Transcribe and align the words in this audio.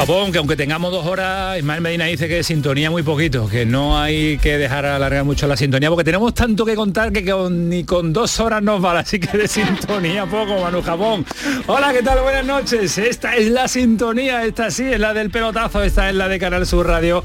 Japón, 0.00 0.32
que 0.32 0.38
aunque 0.38 0.56
tengamos 0.56 0.90
dos 0.92 1.04
horas, 1.04 1.58
Ismael 1.58 1.82
Medina 1.82 2.06
dice 2.06 2.26
que 2.26 2.42
sintonía 2.42 2.90
muy 2.90 3.02
poquito, 3.02 3.46
que 3.46 3.66
no 3.66 4.00
hay 4.00 4.38
que 4.38 4.56
dejar 4.56 4.86
alargar 4.86 5.24
mucho 5.24 5.46
la 5.46 5.58
sintonía, 5.58 5.90
porque 5.90 6.04
tenemos 6.04 6.32
tanto 6.32 6.64
que 6.64 6.74
contar 6.74 7.12
que 7.12 7.22
ni 7.50 7.84
con 7.84 8.10
dos 8.10 8.40
horas 8.40 8.62
nos 8.62 8.80
vale, 8.80 9.00
así 9.00 9.20
que 9.20 9.36
de 9.36 9.46
sintonía 9.46 10.24
poco, 10.24 10.58
Manu 10.58 10.80
Japón. 10.80 11.26
Hola, 11.66 11.92
¿qué 11.92 12.02
tal? 12.02 12.22
Buenas 12.22 12.46
noches. 12.46 12.96
Esta 12.96 13.36
es 13.36 13.50
la 13.50 13.68
sintonía, 13.68 14.42
esta 14.46 14.70
sí 14.70 14.84
es 14.84 14.98
la 14.98 15.12
del 15.12 15.28
pelotazo, 15.28 15.82
esta 15.82 16.08
es 16.08 16.14
la 16.14 16.28
de 16.28 16.38
Canal 16.38 16.66
Sur 16.66 16.86
Radio 16.86 17.22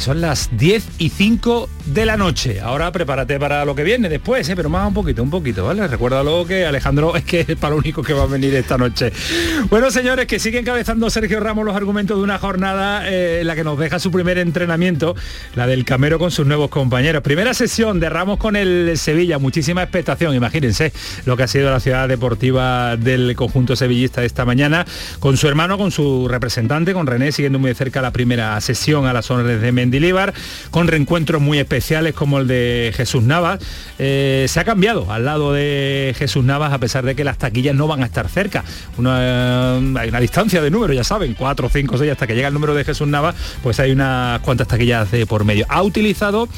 son 0.00 0.22
las 0.22 0.48
10 0.56 0.82
y 0.98 1.10
5 1.10 1.68
de 1.92 2.06
la 2.06 2.16
noche. 2.16 2.60
Ahora 2.60 2.92
prepárate 2.92 3.38
para 3.38 3.64
lo 3.64 3.74
que 3.74 3.82
viene 3.82 4.08
después, 4.08 4.48
¿eh? 4.48 4.54
pero 4.54 4.68
más 4.68 4.86
un 4.86 4.94
poquito, 4.94 5.22
un 5.22 5.30
poquito, 5.30 5.64
¿vale? 5.64 5.86
Recuérdalo 5.88 6.46
que 6.46 6.64
Alejandro 6.64 7.16
es 7.16 7.24
que 7.24 7.44
es 7.46 7.56
para 7.56 7.72
lo 7.72 7.78
único 7.78 8.02
que 8.02 8.12
va 8.12 8.22
a 8.22 8.26
venir 8.26 8.54
esta 8.54 8.78
noche. 8.78 9.12
Bueno, 9.68 9.90
señores, 9.90 10.26
que 10.26 10.38
sigue 10.38 10.60
encabezando 10.60 11.10
Sergio 11.10 11.40
Ramos 11.40 11.64
los 11.64 11.74
argumentos 11.74 12.16
de 12.16 12.22
una 12.22 12.38
jornada 12.38 13.10
eh, 13.10 13.40
en 13.40 13.46
la 13.46 13.56
que 13.56 13.64
nos 13.64 13.78
deja 13.78 13.98
su 13.98 14.12
primer 14.12 14.38
entrenamiento, 14.38 15.16
la 15.56 15.66
del 15.66 15.84
Camero 15.84 16.18
con 16.18 16.30
sus 16.30 16.46
nuevos 16.46 16.70
compañeros. 16.70 17.22
Primera 17.22 17.54
sesión 17.54 17.98
de 17.98 18.08
Ramos 18.08 18.38
con 18.38 18.54
el 18.54 18.96
Sevilla, 18.96 19.38
muchísima 19.38 19.82
expectación, 19.82 20.34
imagínense 20.34 20.92
lo 21.24 21.36
que 21.36 21.42
ha 21.42 21.48
sido 21.48 21.70
la 21.70 21.80
ciudad 21.80 22.08
deportiva 22.08 22.96
del 22.96 23.34
conjunto 23.34 23.74
sevillista 23.74 24.22
esta 24.22 24.44
mañana, 24.44 24.86
con 25.18 25.36
su 25.36 25.48
hermano, 25.48 25.76
con 25.76 25.90
su 25.90 26.28
representante, 26.28 26.92
con 26.92 27.06
René, 27.06 27.32
siguiendo 27.32 27.58
muy 27.58 27.68
de 27.68 27.74
cerca 27.74 28.00
la 28.00 28.12
primera 28.12 28.60
sesión 28.60 29.06
a 29.06 29.12
las 29.12 29.30
órdenes 29.30 29.60
de 29.60 29.72
Mendilibar, 29.72 30.32
con 30.70 30.86
reencuentros 30.86 31.42
muy 31.42 31.58
especiales 31.58 31.79
como 32.14 32.38
el 32.38 32.46
de 32.46 32.92
Jesús 32.96 33.22
Navas. 33.22 33.60
Eh, 33.98 34.46
se 34.48 34.60
ha 34.60 34.64
cambiado 34.64 35.10
al 35.12 35.24
lado 35.24 35.52
de 35.52 36.14
Jesús 36.16 36.44
Navas 36.44 36.72
a 36.72 36.78
pesar 36.78 37.04
de 37.04 37.14
que 37.14 37.24
las 37.24 37.38
taquillas 37.38 37.74
no 37.74 37.86
van 37.86 38.02
a 38.02 38.06
estar 38.06 38.28
cerca. 38.28 38.64
Una, 38.96 39.76
hay 39.76 40.08
una 40.08 40.20
distancia 40.20 40.60
de 40.62 40.70
número, 40.70 40.92
ya 40.92 41.04
saben, 41.04 41.34
4, 41.34 41.68
5, 41.68 41.98
6, 41.98 42.12
hasta 42.12 42.26
que 42.26 42.34
llega 42.34 42.48
el 42.48 42.54
número 42.54 42.74
de 42.74 42.84
Jesús 42.84 43.08
Navas, 43.08 43.34
pues 43.62 43.80
hay 43.80 43.92
unas 43.92 44.40
cuantas 44.40 44.68
taquillas 44.68 45.10
de 45.10 45.26
por 45.26 45.44
medio. 45.44 45.66
Ha 45.68 45.82
utilizado 45.82 46.48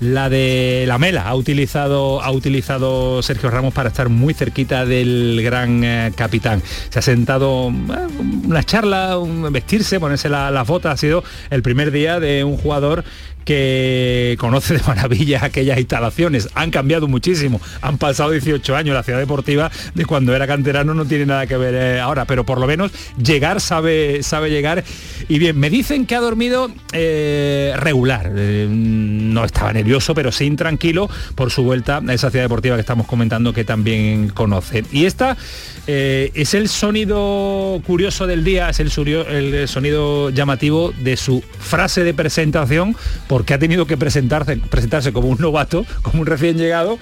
la 0.00 0.28
de 0.28 0.84
la 0.86 0.98
Mela 0.98 1.22
ha 1.22 1.34
utilizado 1.34 2.22
ha 2.22 2.30
utilizado 2.30 3.22
Sergio 3.22 3.50
Ramos 3.50 3.74
para 3.74 3.88
estar 3.88 4.08
muy 4.08 4.32
cerquita 4.32 4.86
del 4.86 5.40
gran 5.42 5.82
eh, 5.82 6.12
capitán 6.14 6.62
se 6.88 6.98
ha 6.98 7.02
sentado 7.02 7.68
eh, 7.70 8.22
una 8.46 8.62
charla 8.62 9.18
un 9.18 9.52
vestirse 9.52 9.98
ponerse 9.98 10.28
las 10.28 10.66
botas 10.66 10.94
ha 10.94 10.96
sido 10.96 11.24
el 11.50 11.62
primer 11.62 11.90
día 11.90 12.20
de 12.20 12.44
un 12.44 12.56
jugador 12.56 13.04
que 13.48 14.36
conoce 14.38 14.74
de 14.74 14.82
maravilla 14.86 15.42
aquellas 15.42 15.78
instalaciones. 15.78 16.50
Han 16.54 16.70
cambiado 16.70 17.08
muchísimo. 17.08 17.62
Han 17.80 17.96
pasado 17.96 18.30
18 18.30 18.76
años. 18.76 18.94
La 18.94 19.02
ciudad 19.02 19.18
deportiva 19.18 19.70
de 19.94 20.04
cuando 20.04 20.36
era 20.36 20.46
canterano 20.46 20.92
no 20.92 21.06
tiene 21.06 21.24
nada 21.24 21.46
que 21.46 21.56
ver 21.56 21.74
eh, 21.74 21.98
ahora, 21.98 22.26
pero 22.26 22.44
por 22.44 22.60
lo 22.60 22.66
menos 22.66 22.92
llegar 23.16 23.62
sabe, 23.62 24.22
sabe 24.22 24.50
llegar. 24.50 24.84
Y 25.30 25.38
bien, 25.38 25.58
me 25.58 25.70
dicen 25.70 26.04
que 26.04 26.14
ha 26.14 26.20
dormido 26.20 26.70
eh, 26.92 27.72
regular. 27.78 28.30
Eh, 28.36 28.68
no 28.70 29.46
estaba 29.46 29.72
nervioso, 29.72 30.14
pero 30.14 30.30
sí 30.30 30.44
intranquilo 30.44 31.08
por 31.34 31.50
su 31.50 31.62
vuelta 31.62 32.02
a 32.06 32.12
esa 32.12 32.28
ciudad 32.28 32.44
deportiva 32.44 32.76
que 32.76 32.82
estamos 32.82 33.06
comentando 33.06 33.54
que 33.54 33.64
también 33.64 34.28
conoce. 34.28 34.84
Y 34.92 35.06
esta 35.06 35.38
es 35.86 36.52
el 36.52 36.68
sonido 36.68 37.80
curioso 37.86 38.26
del 38.26 38.44
día, 38.44 38.68
es 38.68 38.78
el, 38.78 38.90
el 39.08 39.68
sonido 39.68 40.28
llamativo 40.28 40.92
de 40.98 41.16
su 41.16 41.42
frase 41.58 42.04
de 42.04 42.12
presentación 42.12 42.94
porque 43.38 43.54
ha 43.54 43.58
tenido 43.60 43.86
que 43.86 43.96
presentarse, 43.96 44.56
presentarse 44.56 45.12
como 45.12 45.28
un 45.28 45.38
novato, 45.38 45.86
como 46.02 46.22
un 46.22 46.26
recién 46.26 46.58
llegado, 46.58 46.98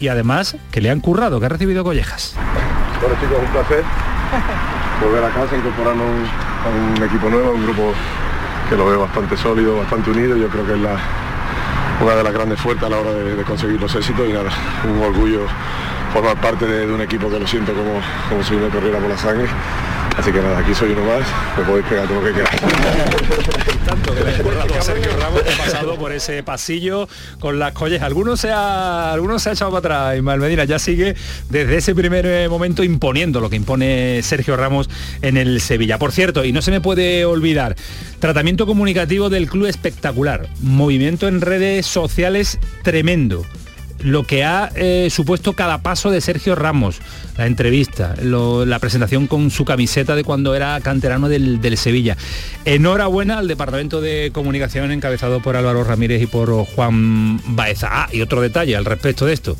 y 0.00 0.08
además 0.08 0.56
que 0.72 0.80
le 0.80 0.90
han 0.90 0.98
currado, 0.98 1.38
que 1.38 1.46
ha 1.46 1.48
recibido 1.48 1.84
collejas. 1.84 2.34
Bueno 3.00 3.14
chicos, 3.20 3.38
un 3.40 3.52
placer 3.52 3.84
volver 5.00 5.22
a 5.22 5.28
casa, 5.28 5.56
incorporarnos 5.56 6.06
a 6.08 6.96
un, 6.98 7.04
equipo 7.04 7.30
nuevo, 7.30 7.52
un 7.52 7.62
grupo 7.62 7.92
que 8.68 8.76
lo 8.76 8.86
veo 8.86 9.02
bastante 9.02 9.36
sólido, 9.36 9.76
bastante 9.76 10.10
unido, 10.10 10.36
yo 10.36 10.48
creo 10.48 10.66
que 10.66 10.72
es 10.72 10.80
la, 10.80 10.98
una 12.02 12.16
de 12.16 12.24
las 12.24 12.32
grandes 12.32 12.60
fuerzas 12.60 12.82
a 12.82 12.88
la 12.88 12.98
hora 12.98 13.12
de, 13.12 13.36
de 13.36 13.44
conseguir 13.44 13.80
los 13.80 13.94
éxitos 13.94 14.28
y 14.28 14.32
nada, 14.32 14.50
un 14.92 15.00
orgullo 15.00 15.46
formar 16.16 16.40
parte 16.40 16.64
de, 16.64 16.90
un 16.90 17.02
equipo 17.02 17.28
que 17.28 17.38
lo 17.38 17.46
siento 17.46 17.74
como, 17.74 18.00
como 18.30 18.42
si 18.42 18.54
me 18.54 18.70
corriera 18.70 18.98
por 18.98 19.10
la 19.10 19.18
sangre. 19.18 19.46
Así 20.16 20.32
que 20.32 20.40
nada, 20.40 20.60
aquí 20.60 20.74
soy 20.74 20.92
uno 20.92 21.04
más, 21.04 21.26
me 21.58 21.64
podéis 21.64 21.84
pegar 21.88 22.08
todo 22.08 22.22
lo 22.22 22.26
que 22.26 22.32
queráis. 22.32 22.60
Pasado 25.58 25.96
por 25.96 26.12
ese 26.12 26.42
pasillo 26.42 27.06
con 27.38 27.58
las 27.58 27.72
colles. 27.72 28.00
Algunos 28.00 28.40
se 28.40 28.50
ha, 28.50 29.12
algunos 29.12 29.42
se 29.42 29.50
ha 29.50 29.52
echado 29.52 29.70
para 29.72 29.78
atrás, 29.80 30.16
Ismael 30.16 30.40
Medina 30.40 30.64
ya 30.64 30.78
sigue 30.78 31.14
desde 31.50 31.76
ese 31.76 31.94
primer 31.94 32.24
eh, 32.24 32.48
momento 32.48 32.82
imponiendo 32.82 33.42
lo 33.42 33.50
que 33.50 33.56
impone 33.56 34.22
Sergio 34.22 34.56
Ramos 34.56 34.88
en 35.20 35.36
el 35.36 35.60
Sevilla. 35.60 35.98
Por 35.98 36.12
cierto, 36.12 36.46
y 36.46 36.52
no 36.52 36.62
se 36.62 36.70
me 36.70 36.80
puede 36.80 37.26
olvidar, 37.26 37.76
tratamiento 38.20 38.64
comunicativo 38.64 39.28
del 39.28 39.50
club 39.50 39.66
espectacular, 39.66 40.48
movimiento 40.62 41.28
en 41.28 41.42
redes 41.42 41.84
sociales 41.84 42.58
tremendo 42.82 43.44
lo 44.00 44.24
que 44.24 44.44
ha 44.44 44.70
eh, 44.74 45.08
supuesto 45.10 45.54
cada 45.54 45.78
paso 45.78 46.10
de 46.10 46.20
Sergio 46.20 46.54
Ramos, 46.54 47.00
la 47.36 47.46
entrevista, 47.46 48.14
la 48.20 48.78
presentación 48.78 49.26
con 49.26 49.50
su 49.50 49.64
camiseta 49.64 50.14
de 50.14 50.24
cuando 50.24 50.54
era 50.54 50.80
canterano 50.80 51.28
del, 51.28 51.60
del, 51.60 51.76
Sevilla. 51.76 52.16
Enhorabuena 52.64 53.38
al 53.38 53.48
Departamento 53.48 54.00
de 54.00 54.30
Comunicación 54.32 54.92
encabezado 54.92 55.40
por 55.40 55.56
Álvaro 55.56 55.84
Ramírez 55.84 56.22
y 56.22 56.26
por 56.26 56.50
Juan 56.66 57.40
Baeza. 57.54 57.88
Ah, 57.90 58.08
y 58.12 58.20
otro 58.22 58.40
detalle 58.40 58.76
al 58.76 58.84
respecto 58.84 59.26
de 59.26 59.32
esto. 59.34 59.56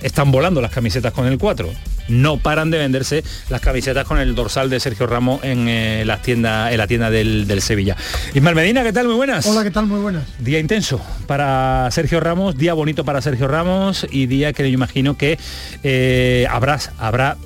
Están 0.00 0.32
volando 0.32 0.60
las 0.60 0.72
camisetas 0.72 1.12
con 1.12 1.26
el 1.26 1.38
4 1.38 1.68
no 2.08 2.38
paran 2.38 2.70
de 2.70 2.78
venderse 2.78 3.24
las 3.48 3.60
camisetas 3.60 4.06
con 4.06 4.18
el 4.18 4.34
dorsal 4.34 4.70
de 4.70 4.80
Sergio 4.80 5.06
Ramos 5.06 5.42
en, 5.44 5.68
eh, 5.68 6.04
las 6.04 6.22
tiendas, 6.22 6.72
en 6.72 6.78
la 6.78 6.86
tienda 6.86 7.10
del, 7.10 7.60
Sevilla. 7.62 7.96
Ismael 8.34 8.56
Medina, 8.56 8.82
¿qué 8.82 8.92
tal? 8.92 9.06
Muy 9.06 9.16
buenas. 9.16 9.46
Hola, 9.46 9.62
¿qué 9.62 9.70
tal? 9.70 9.86
Muy 9.86 10.00
buenas. 10.00 10.24
Día 10.38 10.58
intenso 10.58 11.00
para 11.26 11.88
Sergio 11.90 12.20
Ramos, 12.20 12.56
día 12.56 12.74
bonito 12.74 13.04
para 13.04 13.20
Sergio 13.20 13.46
Ramos 13.46 14.06
y 14.10 14.26
día 14.26 14.52
que 14.52 14.62
yo 14.62 14.74
imagino 14.74 15.16
que 15.16 15.38
eh, 15.82 16.46
habrá, 16.50 16.78
habrá 16.98 17.36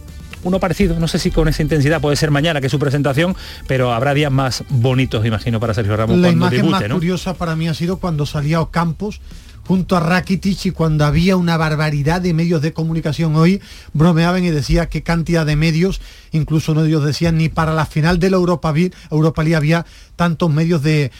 uno 0.46 0.60
parecido, 0.60 0.98
no 0.98 1.08
sé 1.08 1.18
si 1.18 1.30
con 1.30 1.48
esa 1.48 1.62
intensidad 1.62 2.00
puede 2.00 2.16
ser 2.16 2.30
mañana, 2.30 2.60
que 2.60 2.66
es 2.66 2.70
su 2.70 2.78
presentación, 2.78 3.34
pero 3.66 3.92
habrá 3.92 4.14
días 4.14 4.30
más 4.30 4.64
bonitos, 4.68 5.26
imagino, 5.26 5.60
para 5.60 5.74
Sergio 5.74 5.96
Ramos. 5.96 6.16
La 6.18 6.30
imagen 6.30 6.70
más 6.70 6.84
curiosa 6.84 7.34
para 7.34 7.56
mí 7.56 7.68
ha 7.68 7.74
sido 7.74 7.98
cuando 7.98 8.26
salía 8.26 8.60
Ocampos 8.60 9.20
junto 9.66 9.96
a 9.96 10.00
Rakitic 10.00 10.66
y 10.66 10.70
cuando 10.70 11.04
había 11.04 11.36
una 11.36 11.56
barbaridad 11.56 12.20
de 12.20 12.32
medios 12.32 12.62
de 12.62 12.72
comunicación 12.72 13.36
hoy, 13.36 13.60
bromeaban 13.92 14.44
y 14.44 14.50
decía 14.50 14.88
qué 14.88 15.02
cantidad 15.02 15.44
de 15.44 15.56
medios, 15.56 16.00
incluso 16.32 16.74
no 16.74 16.84
ellos 16.84 17.04
decían 17.04 17.36
ni 17.36 17.48
para 17.48 17.74
la 17.74 17.86
final 17.86 18.18
de 18.18 18.30
la 18.30 18.36
Europa, 18.36 18.72
Europa 19.10 19.42
League 19.42 19.56
había 19.56 19.86
tantos 20.16 20.50
medios 20.50 20.82
de, 20.82 21.10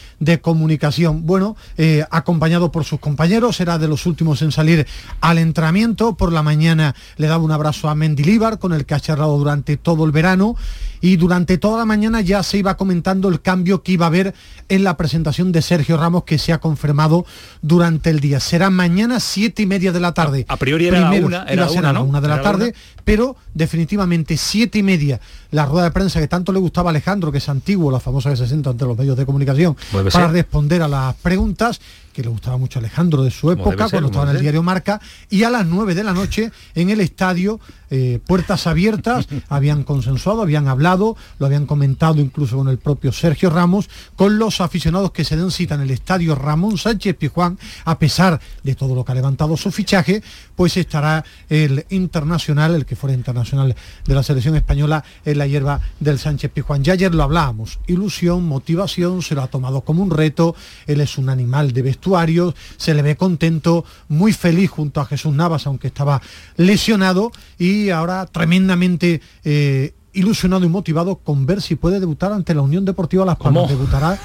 comunicación. 0.41 1.25
Bueno, 1.25 1.55
eh, 1.77 2.05
acompañado 2.09 2.71
por 2.71 2.83
sus 2.83 2.99
compañeros, 2.99 3.59
era 3.59 3.77
de 3.77 3.87
los 3.87 4.05
últimos 4.05 4.41
en 4.41 4.51
salir 4.51 4.87
al 5.21 5.37
entrenamiento. 5.37 6.15
Por 6.15 6.33
la 6.33 6.43
mañana 6.43 6.95
le 7.17 7.27
daba 7.27 7.43
un 7.43 7.51
abrazo 7.51 7.89
a 7.89 7.95
Mendilíbar, 7.95 8.59
con 8.59 8.73
el 8.73 8.85
que 8.85 8.95
ha 8.95 8.99
charlado 8.99 9.37
durante 9.37 9.77
todo 9.77 10.05
el 10.05 10.11
verano. 10.11 10.55
Y 11.01 11.17
durante 11.17 11.57
toda 11.57 11.79
la 11.79 11.85
mañana 11.85 12.21
ya 12.21 12.43
se 12.43 12.57
iba 12.57 12.77
comentando 12.77 13.29
el 13.29 13.41
cambio 13.41 13.83
que 13.83 13.93
iba 13.93 14.05
a 14.05 14.09
haber 14.09 14.33
en 14.69 14.83
la 14.83 14.97
presentación 14.97 15.51
de 15.51 15.61
Sergio 15.61 15.97
Ramos, 15.97 16.23
que 16.23 16.37
se 16.37 16.53
ha 16.53 16.59
confirmado 16.59 17.25
durante 17.61 18.09
el 18.09 18.19
día. 18.19 18.39
Será 18.39 18.69
mañana 18.69 19.19
siete 19.19 19.63
y 19.63 19.65
media 19.65 19.91
de 19.91 19.99
la 19.99 20.13
tarde. 20.13 20.45
A, 20.47 20.57
priori 20.57 20.87
era 20.87 21.09
una, 21.09 21.43
era 21.43 21.67
una, 22.01 22.21
de 22.21 22.27
la 22.27 22.41
tarde, 22.41 22.73
pero 23.03 23.35
definitivamente 23.53 24.37
siete 24.37 24.79
y 24.79 24.83
media, 24.83 25.19
la 25.51 25.65
rueda 25.65 25.85
de 25.85 25.91
prensa 25.91 26.19
que 26.19 26.27
tanto 26.27 26.51
le 26.51 26.59
gustaba 26.59 26.89
a 26.89 26.91
Alejandro, 26.91 27.31
que 27.31 27.37
es 27.37 27.49
antiguo, 27.49 27.91
la 27.91 27.99
famosa 27.99 28.29
que 28.29 28.37
se 28.37 28.47
sienta 28.47 28.71
ante 28.71 28.85
los 28.85 28.97
medios 28.97 29.17
de 29.17 29.25
comunicación, 29.25 29.75
para 30.11 30.27
responder 30.27 30.81
a 30.81 30.87
las 30.87 31.15
preguntas 31.15 31.79
que 32.17 32.23
le 32.23 32.29
gustaba 32.29 32.57
mucho 32.57 32.79
a 32.79 32.81
Alejandro 32.81 33.23
de 33.23 33.29
su 33.29 33.51
época, 33.51 33.87
ser, 33.87 33.91
cuando 33.91 34.07
estaba 34.07 34.31
en 34.31 34.37
el 34.37 34.41
diario 34.41 34.63
Marca, 34.63 34.99
y 35.29 35.43
a 35.43 35.51
las 35.51 35.67
9 35.67 35.93
de 35.93 36.03
la 36.03 36.13
noche 36.13 36.51
en 36.73 36.89
el 36.89 36.99
estadio, 36.99 37.59
eh, 37.89 38.19
puertas 38.25 38.67
abiertas, 38.67 39.27
habían 39.49 39.83
consensuado, 39.83 40.41
habían 40.41 40.67
hablado, 40.67 41.15
lo 41.39 41.45
habían 41.45 41.65
comentado 41.65 42.21
incluso 42.21 42.57
con 42.57 42.67
el 42.67 42.77
propio 42.77 43.11
Sergio 43.11 43.49
Ramos, 43.49 43.89
con 44.15 44.39
los 44.39 44.61
aficionados 44.61 45.11
que 45.11 45.23
se 45.23 45.37
den 45.37 45.51
cita 45.51 45.75
en 45.75 45.81
el 45.81 45.91
estadio 45.91 46.35
Ramón 46.35 46.77
Sánchez 46.77 47.15
Pijuán, 47.15 47.57
a 47.85 47.97
pesar 47.99 48.39
de 48.63 48.75
todo 48.75 48.95
lo 48.95 49.05
que 49.05 49.11
ha 49.11 49.15
levantado 49.15 49.55
su 49.57 49.71
fichaje, 49.71 50.21
pues 50.55 50.75
estará 50.77 51.23
el 51.49 51.85
internacional, 51.89 52.75
el 52.75 52.85
que 52.85 52.95
fuera 52.95 53.15
internacional 53.15 53.75
de 54.05 54.15
la 54.15 54.23
selección 54.23 54.55
española, 54.55 55.03
en 55.25 55.37
la 55.37 55.47
hierba 55.47 55.81
del 55.99 56.19
Sánchez 56.19 56.51
Pijuán. 56.51 56.83
Ya 56.83 56.93
ayer 56.93 57.13
lo 57.13 57.23
hablábamos, 57.23 57.79
ilusión, 57.87 58.45
motivación, 58.45 59.21
se 59.21 59.35
lo 59.35 59.41
ha 59.43 59.47
tomado 59.47 59.81
como 59.81 60.03
un 60.03 60.11
reto, 60.11 60.55
él 60.87 61.01
es 61.01 61.17
un 61.17 61.29
animal 61.29 61.73
de 61.73 61.81
vestuario, 61.81 62.55
se 62.77 62.93
le 62.93 63.01
ve 63.01 63.15
contento, 63.15 63.85
muy 64.07 64.33
feliz 64.33 64.69
junto 64.69 65.01
a 65.01 65.05
Jesús 65.05 65.33
Navas, 65.33 65.67
aunque 65.67 65.87
estaba 65.87 66.21
lesionado, 66.57 67.31
y 67.57 67.76
ahora 67.91 68.25
tremendamente 68.25 69.21
eh, 69.43 69.93
ilusionado 70.13 70.65
y 70.65 70.69
motivado 70.69 71.17
con 71.17 71.45
ver 71.45 71.61
si 71.61 71.75
puede 71.75 71.99
debutar 71.99 72.31
ante 72.31 72.53
la 72.55 72.61
Unión 72.61 72.85
Deportiva 72.85 73.25
Las 73.25 73.35
Palmas. 73.37 73.63
¿Cómo? 73.63 73.67
Debutará 73.77 74.17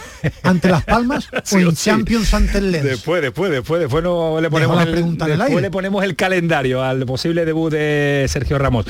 ante 0.42 0.68
Las 0.68 0.84
Palmas 0.84 1.28
Sí 1.44 1.56
o 1.56 1.70
en 1.70 1.76
sí. 1.76 1.84
Champions 1.90 2.32
ante 2.34 2.58
el 2.58 2.72
Lens. 2.72 2.84
Después, 2.84 3.20
después, 3.22 3.50
después, 3.50 3.80
después 3.80 4.02
no 4.02 4.40
le 4.40 4.48
ponemos 4.50 4.76
la 4.76 4.82
el, 4.84 4.90
pregunta 4.92 5.26
después 5.26 5.48
aire. 5.50 5.60
le 5.62 5.70
ponemos 5.70 6.02
el 6.04 6.16
calendario 6.16 6.82
al 6.82 7.04
posible 7.04 7.44
debut 7.44 7.70
de 7.72 8.26
Sergio 8.28 8.58
Ramos. 8.58 8.86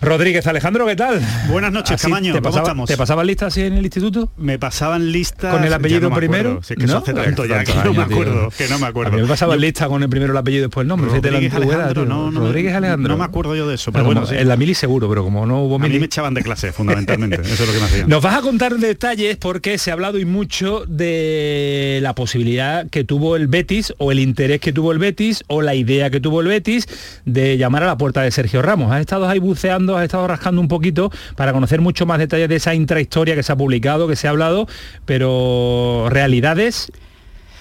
Rodríguez, 0.00 0.46
Alejandro, 0.46 0.86
¿qué 0.86 0.96
tal? 0.96 1.20
Buenas 1.48 1.72
noches, 1.72 1.92
Así, 1.96 2.04
Camaño, 2.08 2.32
¿Te, 2.32 2.38
¿cómo 2.40 2.50
pasaba- 2.50 2.62
estamos? 2.66 2.88
¿Te 2.88 2.96
pasaban 2.96 3.26
listas 3.26 3.48
así 3.52 3.62
en 3.62 3.74
el 3.74 3.84
instituto? 3.84 4.30
Me 4.36 4.58
pasaban 4.58 5.12
listas 5.12 5.52
¿Con 5.54 5.64
el 5.64 5.72
apellido 5.72 6.08
no 6.08 6.16
primero? 6.16 6.50
acuerdo, 6.50 6.62
Si 6.66 6.74
es 6.74 6.78
que 6.80 6.86
¿No? 6.86 6.98
hace 6.98 7.14
tanto 7.14 7.44
ya 7.44 7.64
que 7.64 7.72
Tantos 7.72 7.84
no 7.84 7.92
me 7.94 8.02
acuerdo, 8.14 8.48
que 8.56 8.68
no 8.68 8.78
me 8.78 8.86
A 8.86 8.88
acuerdo. 8.88 9.12
mí 9.12 9.22
me 9.22 9.28
pasaba 9.28 9.54
Yo- 9.54 9.60
lista 9.60 9.88
con 9.88 10.02
el 10.02 10.08
primero 10.08 10.32
el 10.32 10.38
apellido 10.38 10.60
y 10.60 10.66
después 10.66 10.82
el 10.84 10.88
nombre. 10.88 11.10
Rodríguez 11.10 11.54
Alejandro, 11.54 12.06
no, 12.06 12.30
no, 12.30 12.40
Rodríguez 12.40 12.72
me- 12.72 12.78
Alejandro. 12.78 13.12
no 13.12 13.18
me 13.18 13.24
acuerdo 13.24 13.54
yo 13.54 13.68
de 13.68 13.74
eso, 13.74 13.92
Pero 13.92 14.04
pero 14.04 14.06
bueno, 14.06 14.20
como 14.22 14.32
sí. 14.32 14.38
En 14.40 14.48
la 14.48 14.56
mili 14.56 14.74
seguro, 14.74 15.08
pero 15.08 15.22
como 15.22 15.44
no 15.46 15.60
hubo 15.62 15.76
A 15.76 15.78
mí 15.78 15.88
mili... 15.88 16.00
me 16.00 16.06
echaban 16.06 16.34
de 16.34 16.39
clase, 16.42 16.72
fundamentalmente. 16.72 17.40
Eso 17.42 17.62
es 17.62 17.66
lo 17.66 17.72
que 17.72 17.78
me 17.78 17.84
hacían. 17.84 18.08
Nos 18.08 18.22
vas 18.22 18.36
a 18.36 18.40
contar 18.40 18.76
detalles 18.76 19.36
porque 19.36 19.78
se 19.78 19.90
ha 19.90 19.94
hablado 19.94 20.18
y 20.18 20.24
mucho 20.24 20.84
de 20.86 22.00
la 22.02 22.14
posibilidad 22.14 22.88
que 22.88 23.04
tuvo 23.04 23.36
el 23.36 23.48
Betis 23.48 23.94
o 23.98 24.12
el 24.12 24.18
interés 24.18 24.60
que 24.60 24.72
tuvo 24.72 24.92
el 24.92 24.98
Betis 24.98 25.44
o 25.46 25.62
la 25.62 25.74
idea 25.74 26.10
que 26.10 26.20
tuvo 26.20 26.40
el 26.40 26.48
Betis 26.48 26.86
de 27.24 27.56
llamar 27.56 27.82
a 27.82 27.86
la 27.86 27.98
puerta 27.98 28.22
de 28.22 28.30
Sergio 28.30 28.62
Ramos. 28.62 28.92
Has 28.92 29.00
estado 29.00 29.28
ahí 29.28 29.38
buceando, 29.38 29.96
has 29.96 30.04
estado 30.04 30.26
rascando 30.26 30.60
un 30.60 30.68
poquito 30.68 31.10
para 31.36 31.52
conocer 31.52 31.80
mucho 31.80 32.06
más 32.06 32.18
detalles 32.18 32.48
de 32.48 32.56
esa 32.56 32.74
intrahistoria 32.74 33.34
que 33.34 33.42
se 33.42 33.52
ha 33.52 33.56
publicado, 33.56 34.08
que 34.08 34.16
se 34.16 34.26
ha 34.26 34.30
hablado, 34.30 34.66
pero 35.04 36.08
realidades 36.10 36.92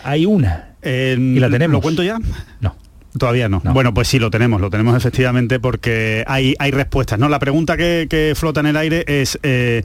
hay 0.03 0.25
una. 0.25 0.69
Eh, 0.81 1.17
y 1.19 1.39
la 1.39 1.49
tenemos. 1.49 1.73
¿Lo 1.73 1.81
cuento 1.81 2.03
ya? 2.03 2.19
No. 2.61 2.75
Todavía 3.19 3.48
no. 3.50 3.62
No. 3.63 3.74
Bueno, 3.74 3.94
pues 3.94 4.07
sí, 4.07 4.18
lo 4.18 4.31
tenemos, 4.31 4.60
lo 4.60 4.71
tenemos 4.71 4.95
efectivamente 4.95 5.60
porque 5.60 6.24
hay, 6.25 6.56
hay 6.57 6.71
respuestas. 6.71 7.19
¿no? 7.19 7.30
La 7.30 7.38
pregunta 7.38 7.77
que, 7.77 8.07
que 8.10 8.33
flota 8.36 8.62
en 8.62 8.66
el 8.66 8.77
aire 8.77 9.04
es, 9.07 9.38
eh, 9.44 9.83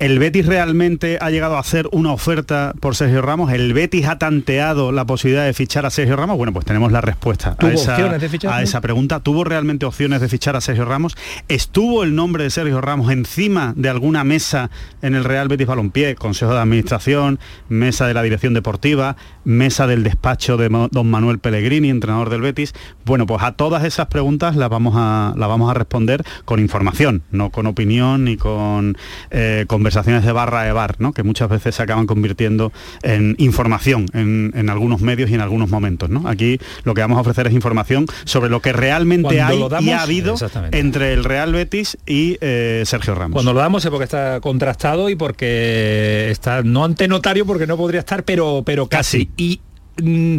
¿el 0.00 0.18
Betis 0.18 0.46
realmente 0.46 1.18
ha 1.20 1.30
llegado 1.30 1.56
a 1.56 1.60
hacer 1.60 1.86
una 1.92 2.10
oferta 2.10 2.72
por 2.80 2.96
Sergio 2.96 3.20
Ramos? 3.20 3.52
¿El 3.52 3.74
Betis 3.74 4.06
ha 4.06 4.18
tanteado 4.18 4.92
la 4.92 5.04
posibilidad 5.04 5.44
de 5.44 5.52
fichar 5.52 5.84
a 5.84 5.90
Sergio 5.90 6.16
Ramos? 6.16 6.38
Bueno, 6.38 6.54
pues 6.54 6.64
tenemos 6.64 6.90
la 6.90 7.02
respuesta 7.02 7.50
a 7.50 7.54
¿Tuvo 7.56 7.70
esa, 7.70 7.92
opciones 7.92 8.20
de 8.22 8.28
fichar, 8.30 8.52
a 8.52 8.62
esa 8.62 8.80
pregunta. 8.80 9.20
¿Tuvo 9.20 9.44
realmente 9.44 9.84
opciones 9.84 10.22
de 10.22 10.28
fichar 10.30 10.56
a 10.56 10.62
Sergio 10.62 10.86
Ramos? 10.86 11.18
¿Estuvo 11.48 12.02
el 12.02 12.14
nombre 12.14 12.44
de 12.44 12.50
Sergio 12.50 12.80
Ramos 12.80 13.12
encima 13.12 13.74
de 13.76 13.90
alguna 13.90 14.24
mesa 14.24 14.70
en 15.02 15.14
el 15.14 15.22
Real 15.22 15.48
Betis 15.48 15.66
Balompié? 15.66 16.14
Consejo 16.14 16.54
de 16.54 16.60
Administración, 16.60 17.38
mesa 17.68 18.06
de 18.06 18.14
la 18.14 18.22
Dirección 18.22 18.54
Deportiva, 18.54 19.16
mesa 19.44 19.86
del 19.86 20.02
despacho 20.02 20.56
de 20.56 20.70
don 20.90 21.10
Manuel 21.10 21.40
Pellegrini, 21.40 21.90
entrenador 21.90 22.30
del 22.30 22.40
Betis. 22.40 22.72
Bueno, 23.04 23.26
pues 23.26 23.42
a 23.42 23.52
todas 23.52 23.84
esas 23.84 24.06
preguntas 24.06 24.56
las 24.56 24.70
vamos 24.70 24.94
a, 24.96 25.34
las 25.36 25.48
vamos 25.48 25.70
a 25.70 25.74
responder 25.74 26.24
con 26.46 26.58
información, 26.58 27.22
no 27.30 27.50
con 27.50 27.66
opinión 27.66 28.24
ni 28.24 28.38
con 28.38 28.96
eh, 29.30 29.66
conversaciones 29.90 30.24
de 30.24 30.30
barra 30.32 30.62
de 30.62 30.72
bar, 30.72 30.94
¿no? 31.00 31.12
que 31.12 31.24
muchas 31.24 31.48
veces 31.48 31.74
se 31.74 31.82
acaban 31.82 32.06
convirtiendo 32.06 32.72
en 33.02 33.34
información 33.38 34.06
en, 34.12 34.52
en 34.54 34.70
algunos 34.70 35.00
medios 35.00 35.30
y 35.30 35.34
en 35.34 35.40
algunos 35.40 35.68
momentos. 35.68 36.08
¿no? 36.10 36.28
Aquí 36.28 36.58
lo 36.84 36.94
que 36.94 37.00
vamos 37.00 37.18
a 37.18 37.22
ofrecer 37.22 37.48
es 37.48 37.52
información 37.54 38.06
sobre 38.24 38.50
lo 38.50 38.60
que 38.60 38.72
realmente 38.72 39.34
Cuando 39.36 39.64
hay 39.64 39.68
damos- 39.70 39.84
y 39.84 39.90
ha 39.90 40.02
habido 40.02 40.36
entre 40.70 41.12
el 41.12 41.24
Real 41.24 41.52
Betis 41.52 41.98
y 42.06 42.38
eh, 42.40 42.84
Sergio 42.86 43.16
Ramos. 43.16 43.34
Cuando 43.34 43.52
lo 43.52 43.58
damos 43.58 43.84
es 43.84 43.90
porque 43.90 44.04
está 44.04 44.40
contrastado 44.40 45.10
y 45.10 45.16
porque 45.16 46.28
está 46.30 46.62
no 46.62 46.84
ante 46.84 47.08
notario 47.08 47.44
porque 47.46 47.66
no 47.66 47.76
podría 47.76 48.00
estar, 48.00 48.22
pero 48.24 48.62
pero 48.64 48.86
casi. 48.86 49.28
Y 49.36 49.60
mm, 49.60 49.69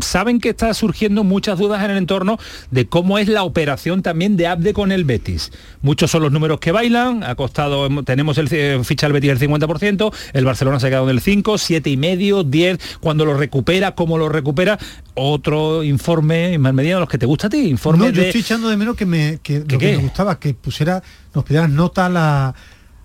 saben 0.01 0.39
que 0.39 0.49
está 0.49 0.73
surgiendo 0.73 1.23
muchas 1.23 1.57
dudas 1.59 1.83
en 1.83 1.91
el 1.91 1.97
entorno 1.97 2.37
de 2.71 2.87
cómo 2.87 3.17
es 3.17 3.27
la 3.27 3.43
operación 3.43 4.01
también 4.01 4.37
de 4.37 4.47
Abde 4.47 4.73
con 4.73 4.91
el 4.91 5.03
Betis. 5.05 5.51
Muchos 5.81 6.11
son 6.11 6.23
los 6.23 6.31
números 6.31 6.59
que 6.59 6.71
bailan, 6.71 7.23
ha 7.23 7.35
costado, 7.35 7.85
hemos- 7.85 8.05
tenemos 8.05 8.37
el 8.37 8.47
eh, 8.51 8.79
ficha 8.83 9.05
al 9.07 9.13
Betis 9.13 9.31
el 9.31 9.39
50%, 9.39 10.13
el 10.33 10.45
Barcelona 10.45 10.79
se 10.79 10.87
ha 10.87 10.89
quedado 10.89 11.05
en 11.09 11.15
el 11.15 11.21
5, 11.21 11.57
7 11.57 11.89
y 11.89 11.97
medio, 11.97 12.43
10, 12.43 12.79
cuando 12.99 13.25
lo 13.25 13.35
recupera, 13.37 13.95
cómo 13.95 14.17
lo 14.17 14.29
recupera, 14.29 14.77
otro 15.13 15.83
informe, 15.83 16.53
Ismael 16.53 16.73
Medina, 16.75 16.99
los 16.99 17.09
que 17.09 17.17
te 17.17 17.25
gusta 17.25 17.47
a 17.47 17.49
ti, 17.49 17.67
informe 17.69 18.05
No, 18.05 18.09
yo 18.11 18.21
de... 18.21 18.27
estoy 18.27 18.41
echando 18.41 18.69
de 18.69 18.77
menos 18.77 18.95
que 18.95 19.05
me 19.05 19.39
que 19.43 19.63
me 19.79 19.97
gustaba 19.97 20.39
que 20.39 20.53
pusiera 20.53 21.01
nos 21.33 21.43
pidieras 21.43 21.69
nota 21.69 22.05
a 22.05 22.09
la 22.09 22.55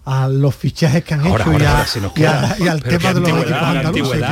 a 0.09 0.29
los 0.29 0.55
fichajes 0.55 1.03
que 1.05 1.15
han 1.15 1.21
Ahora, 1.27 1.43
hecho 1.43 1.51
ahora, 1.53 1.65
y, 1.65 1.67
a- 1.67 1.71
ahora, 1.73 1.87
si 1.87 2.01
nos 2.01 2.13
y 2.17 2.25
a- 2.25 2.31
queda. 2.31 2.57
y 2.61 2.69
al 2.69 2.81
Pero 2.81 2.99
tema 2.99 3.13
de 3.15 3.21
los 3.21 3.29
equipos 3.29 3.53
andaluces, 3.63 4.15
es 4.15 4.21
la 4.21 4.29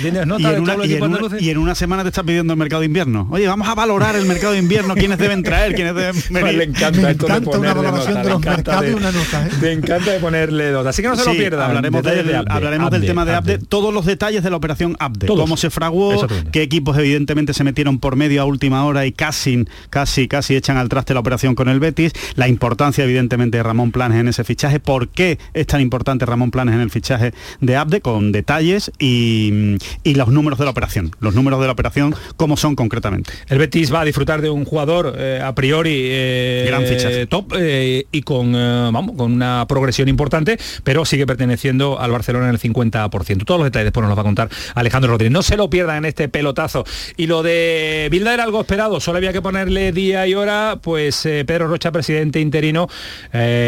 tienes 0.00 0.22
y 0.24 0.26
nota 0.28 0.52
en, 0.52 0.60
una, 0.62 0.72
todos 0.74 0.78
los 0.78 0.86
y 0.86 0.90
en 0.90 0.92
equipos 0.92 1.08
una- 1.08 1.16
andaluces. 1.16 1.42
y 1.42 1.50
en 1.50 1.58
una 1.58 1.74
semana 1.74 2.02
te 2.02 2.08
estás 2.10 2.24
pidiendo 2.24 2.52
el 2.52 2.58
mercado 2.58 2.80
de 2.80 2.86
invierno. 2.86 3.26
Oye, 3.30 3.46
vamos 3.48 3.66
a 3.66 3.74
valorar 3.74 4.14
el 4.16 4.26
mercado 4.26 4.52
de 4.52 4.58
invierno, 4.58 4.94
quiénes 4.94 5.16
deben 5.18 5.42
traer, 5.42 5.74
quiénes 5.74 5.94
deben 5.94 6.14
venir. 6.30 6.54
le 6.54 6.64
encanta 6.64 7.00
Me 7.00 7.10
esto 7.12 7.26
de 7.26 7.32
una 7.32 7.74
ponerle 7.74 7.74
valoración 7.90 8.14
nota, 8.14 8.18
de 8.20 8.24
le 8.24 8.30
los 8.30 8.38
encanta 8.42 8.56
mercados 8.56 8.82
de- 8.82 8.90
y 8.90 8.94
una 8.94 9.12
nota, 9.12 9.46
¿eh? 9.46 9.72
Encanta 9.72 10.10
de 10.12 10.18
ponerle 10.18 10.72
nota. 10.72 10.88
Así 10.90 11.00
que 11.02 11.08
no 11.08 11.16
se 11.16 11.24
lo 11.24 11.32
Sí, 11.32 11.38
pierdan. 11.38 11.62
Hablaremos, 11.62 12.02
del, 12.02 12.26
de 12.26 12.36
Abde, 12.36 12.52
hablaremos 12.52 12.86
Abde, 12.88 12.98
del 12.98 13.08
tema 13.08 13.24
de 13.24 13.34
Abde, 13.34 13.54
Abde. 13.54 13.66
todos 13.68 13.94
los 13.94 14.04
detalles 14.04 14.42
de 14.42 14.50
la 14.50 14.56
operación 14.56 14.96
Abde, 15.00 15.26
Todos. 15.26 15.40
cómo 15.40 15.56
se 15.56 15.70
fraguó, 15.70 16.26
qué 16.52 16.60
equipos 16.62 16.98
evidentemente 16.98 17.54
se 17.54 17.64
metieron 17.64 17.98
por 17.98 18.16
medio 18.16 18.42
a 18.42 18.44
última 18.44 18.84
hora 18.84 19.06
y 19.06 19.12
casi, 19.12 19.64
casi, 19.88 20.28
casi 20.28 20.56
echan 20.56 20.76
al 20.76 20.90
traste 20.90 21.14
la 21.14 21.20
operación 21.20 21.54
con 21.54 21.70
el 21.70 21.80
Betis, 21.80 22.12
la 22.36 22.48
importancia 22.48 23.02
evidentemente 23.04 23.56
de 23.56 23.62
Ramón 23.62 23.77
Planes 23.92 24.18
en 24.18 24.28
ese 24.28 24.44
fichaje, 24.44 24.80
por 24.80 25.08
qué 25.08 25.38
es 25.54 25.66
tan 25.66 25.80
importante 25.80 26.26
Ramón 26.26 26.50
Planes 26.50 26.74
en 26.74 26.80
el 26.80 26.90
fichaje 26.90 27.32
de 27.60 27.76
Abde, 27.76 28.00
con 28.00 28.32
detalles 28.32 28.90
y, 28.98 29.76
y 30.02 30.14
los 30.14 30.28
números 30.28 30.58
de 30.58 30.64
la 30.64 30.72
operación, 30.72 31.12
los 31.20 31.34
números 31.34 31.60
de 31.60 31.66
la 31.66 31.72
operación, 31.72 32.14
cómo 32.36 32.56
son 32.56 32.74
concretamente. 32.74 33.32
El 33.48 33.58
Betis 33.58 33.92
va 33.92 34.00
a 34.00 34.04
disfrutar 34.04 34.42
de 34.42 34.50
un 34.50 34.64
jugador 34.64 35.14
eh, 35.16 35.40
a 35.42 35.54
priori 35.54 35.94
eh, 35.94 36.64
Gran 36.66 36.84
fichaje. 36.84 37.26
top 37.26 37.54
eh, 37.56 38.06
y 38.10 38.22
con, 38.22 38.54
eh, 38.54 38.90
vamos, 38.92 39.16
con 39.16 39.32
una 39.32 39.64
progresión 39.68 40.08
importante, 40.08 40.58
pero 40.84 41.04
sigue 41.04 41.26
perteneciendo 41.26 42.00
al 42.00 42.10
Barcelona 42.10 42.48
en 42.48 42.54
el 42.54 42.60
50%. 42.60 43.44
Todos 43.44 43.60
los 43.60 43.66
detalles 43.66 43.86
después 43.86 44.02
nos 44.02 44.10
los 44.10 44.18
va 44.18 44.22
a 44.22 44.24
contar 44.24 44.48
Alejandro 44.74 45.12
Rodríguez. 45.12 45.32
No 45.32 45.42
se 45.42 45.56
lo 45.56 45.70
pierdan 45.70 45.98
en 45.98 46.04
este 46.06 46.28
pelotazo. 46.28 46.84
Y 47.16 47.26
lo 47.26 47.42
de 47.42 48.08
Bilda 48.10 48.34
era 48.34 48.44
algo 48.44 48.60
esperado, 48.60 49.00
solo 49.00 49.18
había 49.18 49.32
que 49.32 49.42
ponerle 49.42 49.92
día 49.92 50.26
y 50.26 50.34
hora, 50.34 50.78
pues 50.82 51.22
Pedro 51.22 51.68
Rocha, 51.68 51.92
presidente 51.92 52.40
interino, 52.40 52.88
eh, 53.32 53.67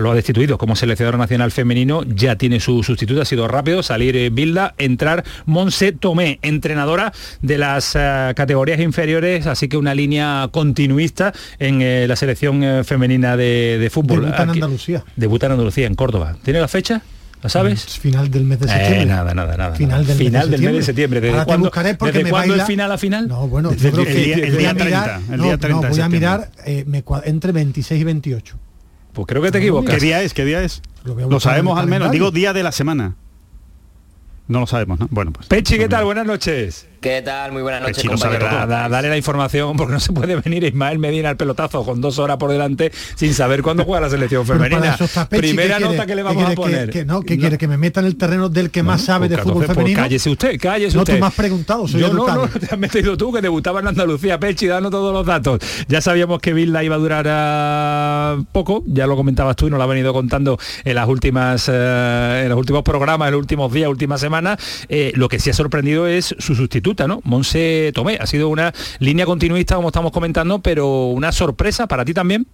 lo 0.00 0.10
ha 0.10 0.14
destituido 0.14 0.58
como 0.58 0.76
seleccionador 0.76 1.18
nacional 1.18 1.50
femenino, 1.50 2.02
ya 2.04 2.36
tiene 2.36 2.60
su 2.60 2.82
sustituto, 2.82 3.20
ha 3.20 3.24
sido 3.24 3.48
rápido, 3.48 3.82
salir 3.82 4.16
eh, 4.16 4.30
Bilda, 4.30 4.74
entrar 4.78 5.24
Monse 5.46 5.92
Tomé, 5.92 6.38
entrenadora 6.42 7.12
de 7.42 7.58
las 7.58 7.94
eh, 7.94 8.32
categorías 8.36 8.80
inferiores, 8.80 9.46
así 9.46 9.68
que 9.68 9.76
una 9.76 9.94
línea 9.94 10.48
continuista 10.50 11.32
en 11.58 11.82
eh, 11.82 12.06
la 12.08 12.16
selección 12.16 12.62
eh, 12.64 12.84
femenina 12.84 13.36
de, 13.36 13.78
de 13.80 13.90
fútbol. 13.90 14.22
Debuta 14.22 14.42
en 14.42 14.50
Andalucía. 14.50 15.04
Debuta 15.16 15.46
en 15.46 15.52
Andalucía, 15.52 15.86
en 15.86 15.94
Córdoba. 15.94 16.36
¿Tiene 16.42 16.60
la 16.60 16.68
fecha? 16.68 17.02
¿La 17.42 17.48
sabes? 17.48 17.98
Final 17.98 18.30
del 18.30 18.44
mes 18.44 18.60
de 18.60 18.66
Eh, 18.66 18.68
septiembre. 18.68 19.06
nada, 19.06 19.32
nada, 19.32 19.56
nada. 19.56 19.74
Final 19.74 20.06
del, 20.06 20.16
Final 20.18 20.42
mes, 20.42 20.50
del 20.50 20.60
de 20.60 20.66
mes 20.66 20.76
de 20.76 20.82
septiembre. 20.82 21.20
¿Desde 21.22 21.32
Ahora 21.32 21.44
te 21.44 21.48
cuándo, 21.48 21.66
buscaré 21.68 21.94
porque 21.94 22.12
desde 22.12 22.24
me 22.24 22.30
cuándo 22.30 22.52
baila- 22.52 22.62
es 22.64 22.66
final 22.66 22.92
a 22.92 22.98
final? 22.98 23.28
No, 23.28 23.48
bueno, 23.48 23.70
Desde 23.70 23.84
yo 23.88 23.92
creo 23.92 24.06
el 24.06 24.12
que 24.14 24.20
día- 24.24 24.34
el 24.36 24.50
voy 24.50 24.58
día 24.58 24.70
a 24.70 24.74
mirar, 24.74 25.04
30, 25.04 25.32
el 25.32 25.36
no, 25.38 25.42
día 25.44 25.52
no, 25.52 25.58
30 25.58 25.80
de 25.86 25.88
voy 25.90 26.00
a 26.02 26.08
mirar 26.10 26.50
eh, 26.66 26.84
me 26.86 27.02
entre 27.24 27.52
26 27.52 27.98
y 27.98 28.04
28. 28.04 28.58
Pues 29.12 29.26
creo 29.26 29.42
que 29.42 29.50
te 29.50 29.58
equivocas. 29.58 29.94
¿Qué 29.94 30.00
día 30.00 30.22
es? 30.22 30.34
¿Qué 30.34 30.44
día 30.44 30.62
es? 30.62 30.82
Lo 31.04 31.14
Lo 31.14 31.40
sabemos 31.40 31.78
al 31.78 31.86
menos, 31.86 32.10
digo 32.10 32.30
día 32.30 32.52
de 32.52 32.62
la 32.62 32.72
semana. 32.72 33.16
No 34.48 34.60
lo 34.60 34.66
sabemos, 34.66 34.98
¿no? 34.98 35.08
Bueno, 35.10 35.32
pues. 35.32 35.46
Pechi, 35.46 35.78
¿qué 35.78 35.88
tal? 35.88 36.04
Buenas 36.04 36.26
noches. 36.26 36.88
¿Qué 37.00 37.22
tal? 37.22 37.50
Muy 37.52 37.62
buenas 37.62 37.80
noches. 37.80 38.04
Da- 38.20 38.66
da- 38.66 38.88
dale 38.90 39.08
la 39.08 39.16
información 39.16 39.74
porque 39.74 39.94
no 39.94 40.00
se 40.00 40.12
puede 40.12 40.36
venir 40.36 40.64
Ismael 40.64 40.98
Medina 40.98 41.30
al 41.30 41.36
pelotazo 41.38 41.82
con 41.82 42.02
dos 42.02 42.18
horas 42.18 42.36
por 42.36 42.50
delante 42.50 42.92
sin 43.14 43.32
saber 43.32 43.62
cuándo 43.62 43.84
juega 43.84 44.02
la 44.02 44.10
selección 44.10 44.42
Pero 44.46 44.58
para 44.58 44.68
femenina. 44.70 44.94
eso 44.96 45.04
está 45.04 45.26
Pechi, 45.26 45.40
Primera 45.40 45.78
¿qué 45.78 45.84
nota 45.84 46.04
quiere? 46.04 46.06
que 46.08 46.14
le 46.16 46.20
¿Qué 46.20 46.22
vamos 46.24 46.44
a 46.44 46.50
que- 46.50 46.56
poner. 46.56 46.90
Que, 46.90 47.04
no, 47.06 47.22
que 47.22 47.38
quiere 47.38 47.56
que 47.56 47.66
me 47.68 47.78
meta 47.78 48.00
en 48.00 48.06
el 48.06 48.16
terreno 48.16 48.50
del 48.50 48.70
que 48.70 48.82
más 48.82 49.00
sabe 49.00 49.30
de 49.30 49.38
fútbol 49.38 49.64
femenino. 49.64 49.98
cállese 49.98 50.28
usted, 50.28 50.60
cállese 50.60 50.94
No, 50.94 51.00
usted. 51.02 51.14
tú 51.14 51.20
me 51.20 51.26
has 51.26 51.34
preguntado, 51.34 51.88
soy 51.88 52.02
Yo 52.02 52.08
el 52.08 52.16
no, 52.16 52.26
no, 52.34 52.48
te 52.48 52.66
has 52.66 52.78
metido 52.78 53.16
tú 53.16 53.32
que 53.32 53.40
debutaba 53.40 53.80
en 53.80 53.86
Andalucía, 53.88 54.38
Pechi, 54.38 54.66
dando 54.66 54.90
todos 54.90 55.14
los 55.14 55.24
datos. 55.24 55.58
Ya 55.88 56.02
sabíamos 56.02 56.38
que 56.40 56.52
Vilda 56.52 56.84
iba 56.84 56.96
a 56.96 56.98
durar 56.98 57.24
ah, 57.30 58.36
poco, 58.52 58.84
ya 58.86 59.06
lo 59.06 59.16
comentabas 59.16 59.56
tú 59.56 59.68
y 59.68 59.70
nos 59.70 59.78
lo 59.78 59.84
ha 59.84 59.86
venido 59.86 60.12
contando 60.12 60.58
en 60.84 60.94
las 60.94 61.08
últimas 61.08 61.66
eh, 61.72 62.42
en 62.44 62.50
los 62.50 62.58
últimos 62.58 62.82
programas, 62.82 63.28
en 63.28 63.32
los 63.32 63.40
últimos 63.40 63.72
días, 63.72 63.88
últimas 63.88 64.20
semanas. 64.20 64.58
Eh, 64.90 65.12
lo 65.14 65.30
que 65.30 65.38
sí 65.38 65.48
ha 65.48 65.54
sorprendido 65.54 66.06
es 66.06 66.34
su 66.38 66.54
¿no? 67.06 67.20
Monse 67.24 67.92
Tomé. 67.94 68.18
Ha 68.20 68.26
sido 68.26 68.48
una 68.48 68.72
línea 68.98 69.26
continuista, 69.26 69.76
como 69.76 69.88
estamos 69.88 70.12
comentando, 70.12 70.60
pero 70.60 71.06
una 71.06 71.32
sorpresa 71.32 71.86
para 71.86 72.04
ti 72.04 72.14
también. 72.14 72.46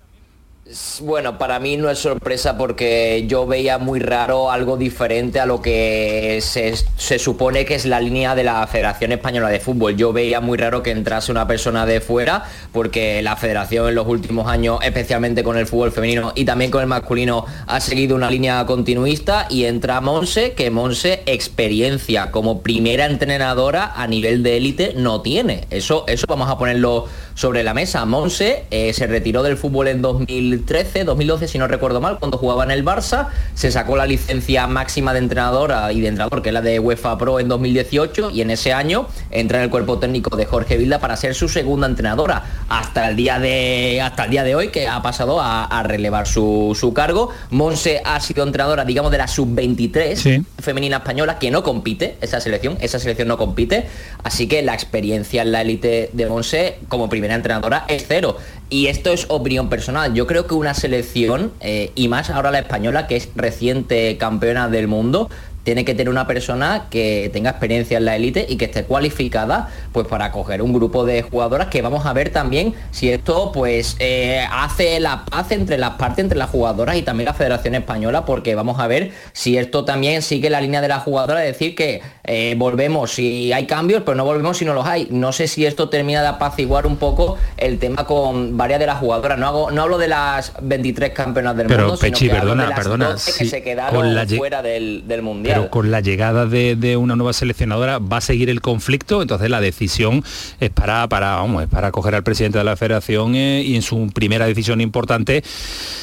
Bueno, 1.01 1.39
para 1.39 1.61
mí 1.61 1.77
no 1.77 1.89
es 1.91 2.01
sorpresa 2.01 2.59
porque 2.59 3.25
yo 3.29 3.47
veía 3.47 3.79
muy 3.79 4.01
raro 4.01 4.51
algo 4.51 4.77
diferente 4.77 5.39
a 5.39 5.47
lo 5.47 5.63
que 5.63 6.41
se, 6.43 6.75
se 6.97 7.21
supone 7.21 7.65
que 7.65 7.77
es 7.77 7.87
la 7.87 8.01
línea 8.01 8.35
de 8.35 8.43
la 8.43 8.67
Federación 8.67 9.13
Española 9.13 9.49
de 9.49 9.61
Fútbol. 9.61 9.97
Yo 9.97 10.13
veía 10.13 10.41
muy 10.41 10.59
raro 10.59 10.83
que 10.83 10.91
entrase 10.91 11.31
una 11.31 11.47
persona 11.47 11.87
de 11.87 12.01
fuera 12.01 12.43
porque 12.73 13.23
la 13.23 13.37
federación 13.37 13.89
en 13.89 13.95
los 13.95 14.09
últimos 14.09 14.49
años, 14.49 14.81
especialmente 14.83 15.45
con 15.45 15.57
el 15.57 15.69
fútbol 15.69 15.93
femenino 15.93 16.33
y 16.35 16.45
también 16.45 16.73
con 16.73 16.81
el 16.81 16.89
masculino, 16.89 17.47
ha 17.69 17.81
seguido 17.81 18.17
una 18.17 18.29
línea 18.29 18.67
continuista 18.67 19.47
y 19.49 19.67
entra 19.67 20.01
Monse, 20.01 20.55
que 20.55 20.73
Monse 20.73 21.23
experiencia 21.27 22.33
como 22.33 22.63
primera 22.63 23.07
entrenadora 23.07 23.93
a 23.95 24.09
nivel 24.09 24.43
de 24.43 24.57
élite 24.57 24.95
no 24.97 25.23
tiene. 25.23 25.69
Eso, 25.71 26.05
eso 26.09 26.27
vamos 26.29 26.51
a 26.51 26.59
ponerlo 26.59 27.07
sobre 27.37 27.63
la 27.63 27.73
mesa. 27.75 28.05
Monse 28.05 28.65
eh, 28.73 28.93
se 28.93 29.07
retiró 29.07 29.45
del 29.45 29.57
fútbol 29.57 29.87
en 29.87 30.03
2013, 30.03 31.05
2012 31.05 31.47
si 31.47 31.59
no 31.59 31.69
recuerdo 31.69 32.01
mal, 32.01 32.19
cuando 32.19 32.39
jugaba 32.39 32.65
en 32.65 32.73
el 32.73 32.85
Barça, 32.85 33.29
se 33.55 33.71
sacó 33.71 33.97
la 33.97 34.07
licencia 34.07 34.67
máxima 34.67 35.13
de 35.13 35.21
entrenadora 35.21 35.93
y 35.93 36.01
de 36.01 36.09
entrenador, 36.09 36.43
que 36.43 36.49
es 36.49 36.53
la 36.55 36.63
de 36.63 36.81
UEFA 36.81 37.17
Pro 37.19 37.39
en 37.39 37.47
2018, 37.49 38.31
y 38.33 38.41
en 38.41 38.51
ese 38.51 38.73
año 38.73 39.07
entra 39.31 39.59
en 39.59 39.65
el 39.65 39.71
cuerpo 39.71 39.99
técnico 39.99 40.37
de 40.37 40.47
Jorge 40.47 40.77
Vilda 40.77 40.99
para 40.99 41.17
ser 41.17 41.35
su 41.37 41.49
segunda 41.49 41.87
entrenadora, 41.87 42.43
hasta 42.69 43.09
el 43.09 43.17
día 43.17 43.39
de, 43.39 44.01
hasta 44.03 44.25
el 44.25 44.31
día 44.31 44.43
de 44.43 44.55
hoy, 44.57 44.69
que 44.69 44.89
ha 44.89 45.03
pasado 45.03 45.41
a, 45.41 45.65
a 45.67 45.83
relevar 45.83 46.27
su, 46.27 46.77
su 46.79 46.93
cargo. 46.93 47.31
Monse 47.51 48.01
ha 48.05 48.19
sido 48.21 48.45
entrenadora, 48.45 48.85
digamos, 48.85 49.13
de 49.13 49.19
la 49.19 49.29
sub-23 49.29 50.17
Sí. 50.17 50.43
femenina 50.59 50.97
española, 50.97 51.39
que 51.39 51.51
no 51.51 51.63
compite, 51.63 52.17
esa 52.23 52.41
selección, 52.41 52.79
esa 52.81 52.99
selección 52.99 53.29
no 53.29 53.37
compite, 53.37 53.87
así 54.25 54.49
que 54.49 54.63
la 54.63 54.73
experiencia 54.73 55.43
en 55.43 55.53
la 55.53 55.61
élite 55.61 56.09
de 56.15 56.27
Monse 56.27 56.79
como 56.89 57.11
entrenadora 57.35 57.85
es 57.89 58.05
cero. 58.07 58.37
Y 58.69 58.87
esto 58.87 59.13
es 59.13 59.27
opinión 59.29 59.69
personal. 59.69 60.15
Yo 60.15 60.27
creo 60.27 60.47
que 60.47 60.55
una 60.55 60.75
selección, 60.75 61.53
eh, 61.61 61.93
y 61.95 62.09
más 62.09 62.31
ahora 62.31 62.51
la 62.51 62.59
española, 62.59 63.07
que 63.07 63.17
es 63.17 63.29
reciente 63.35 64.17
campeona 64.19 64.69
del 64.69 64.89
mundo, 64.89 65.31
tiene 65.67 65.85
que 65.85 65.97
tener 65.97 66.11
una 66.11 66.29
persona 66.29 66.85
que 66.91 67.29
tenga 67.33 67.51
experiencia 67.51 67.99
en 67.99 68.05
la 68.05 68.15
élite 68.15 68.47
y 68.49 68.57
que 68.57 68.67
esté 68.67 68.85
cualificada 68.85 69.69
pues 69.91 70.07
para 70.07 70.31
coger 70.31 70.63
un 70.63 70.73
grupo 70.73 71.05
de 71.05 71.23
jugadoras 71.23 71.67
que 71.67 71.83
vamos 71.83 72.07
a 72.07 72.13
ver 72.13 72.31
también 72.31 72.73
si 72.93 73.11
esto 73.11 73.51
pues 73.51 73.97
eh, 73.99 74.47
hace 74.49 75.01
la 75.01 75.25
paz 75.25 75.51
entre 75.51 75.77
las 75.77 75.95
partes 75.95 76.21
entre 76.21 76.39
las 76.39 76.51
jugadoras 76.51 76.95
y 76.95 77.03
también 77.03 77.25
la 77.27 77.35
Federación 77.35 77.75
Española 77.75 78.25
porque 78.25 78.55
vamos 78.55 78.79
a 78.79 78.87
ver 78.87 79.11
si 79.33 79.59
esto 79.59 79.85
también 79.85 80.23
sigue 80.23 80.51
la 80.51 80.61
línea 80.61 80.81
de 80.81 80.87
la 80.87 81.01
jugadora 81.01 81.41
de 81.41 81.47
decir 81.49 81.75
que 81.75 82.01
eh, 82.23 82.55
volvemos 82.57 83.11
si 83.11 83.53
hay 83.53 83.67
cambios 83.67 84.05
pero 84.05 84.15
no 84.15 84.25
volvemos 84.25 84.59
si 84.59 84.65
no 84.65 84.73
los 84.73 84.87
hay. 84.87 85.09
No 85.11 85.33
sé 85.33 85.49
si 85.49 85.67
esto 85.67 85.89
termina 85.89 86.23
de 86.23 86.29
apaciguar 86.29 86.87
un 86.87 86.97
poco 86.97 87.39
el 87.57 87.81
tema 87.81 88.05
con 88.05 88.57
varias 88.57 88.79
de 88.79 88.87
las 88.87 89.01
jugadoras. 89.01 89.37
No 89.37 89.49
hago 89.49 89.71
no 89.73 89.83
hablo 89.83 89.99
de 89.99 90.07
las 90.07 90.53
23 90.63 91.11
campeonas 91.11 91.57
del 91.57 91.67
Pero, 91.67 91.83
mundo 91.83 91.97
sino 91.97 92.13
Pechi, 92.13 92.29
que 92.29 92.37
hablo 92.37 92.53
perdona, 92.53 92.63
de 92.63 92.69
las 92.69 92.79
perdona, 92.79 93.09
12 93.11 93.33
que 93.33 93.39
sí, 93.39 93.51
se 93.51 93.57
con 93.57 93.65
quedaron 93.65 94.15
la 94.15 94.27
fuera 94.27 94.63
del, 94.63 95.03
del 95.09 95.23
mundial 95.23 95.56
Pero 95.57 95.71
con 95.71 95.91
la 95.91 96.01
llegada 96.01 96.47
de, 96.47 96.77
de 96.77 96.97
una 96.97 97.17
nueva 97.17 97.33
seleccionadora 97.33 97.99
va 97.99 98.19
a 98.19 98.21
seguir 98.21 98.51
el 98.51 98.61
conflicto, 98.61 99.23
entonces 99.23 99.51
la 99.51 99.61
decisión 99.61 100.23
es 100.61 100.71
para, 100.71 101.09
para, 101.09 101.37
vamos, 101.37 101.63
es 101.63 101.69
para 101.69 101.91
coger 101.91 102.15
al 102.15 102.23
presidente 102.23 102.59
de 102.59 102.65
la 102.65 102.77
federación 102.77 103.35
eh, 103.35 103.63
y 103.63 103.77
en 103.77 103.83
su 103.83 104.11
primera 104.13 104.47
decisión 104.47 104.81
importante 104.81 105.43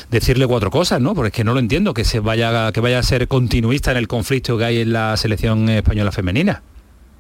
decirle 0.10 0.48
cuatro 0.48 0.72
cosas, 0.72 1.02
¿no? 1.02 1.14
Porque 1.14 1.28
es 1.28 1.34
que 1.34 1.44
no 1.44 1.54
lo 1.54 1.60
entiendo, 1.60 1.94
que 1.94 2.04
se 2.04 2.20
vaya, 2.20 2.72
que 2.72 2.80
vaya 2.80 3.00
a 3.00 3.04
ser 3.04 3.28
continuista 3.28 3.92
en 3.92 3.98
el 3.98 4.08
conflicto 4.08 4.58
que 4.58 4.66
hay 4.66 4.80
en 4.82 4.94
la 4.94 5.16
selección 5.18 5.70
española 5.70 6.12
femenina. 6.12 6.64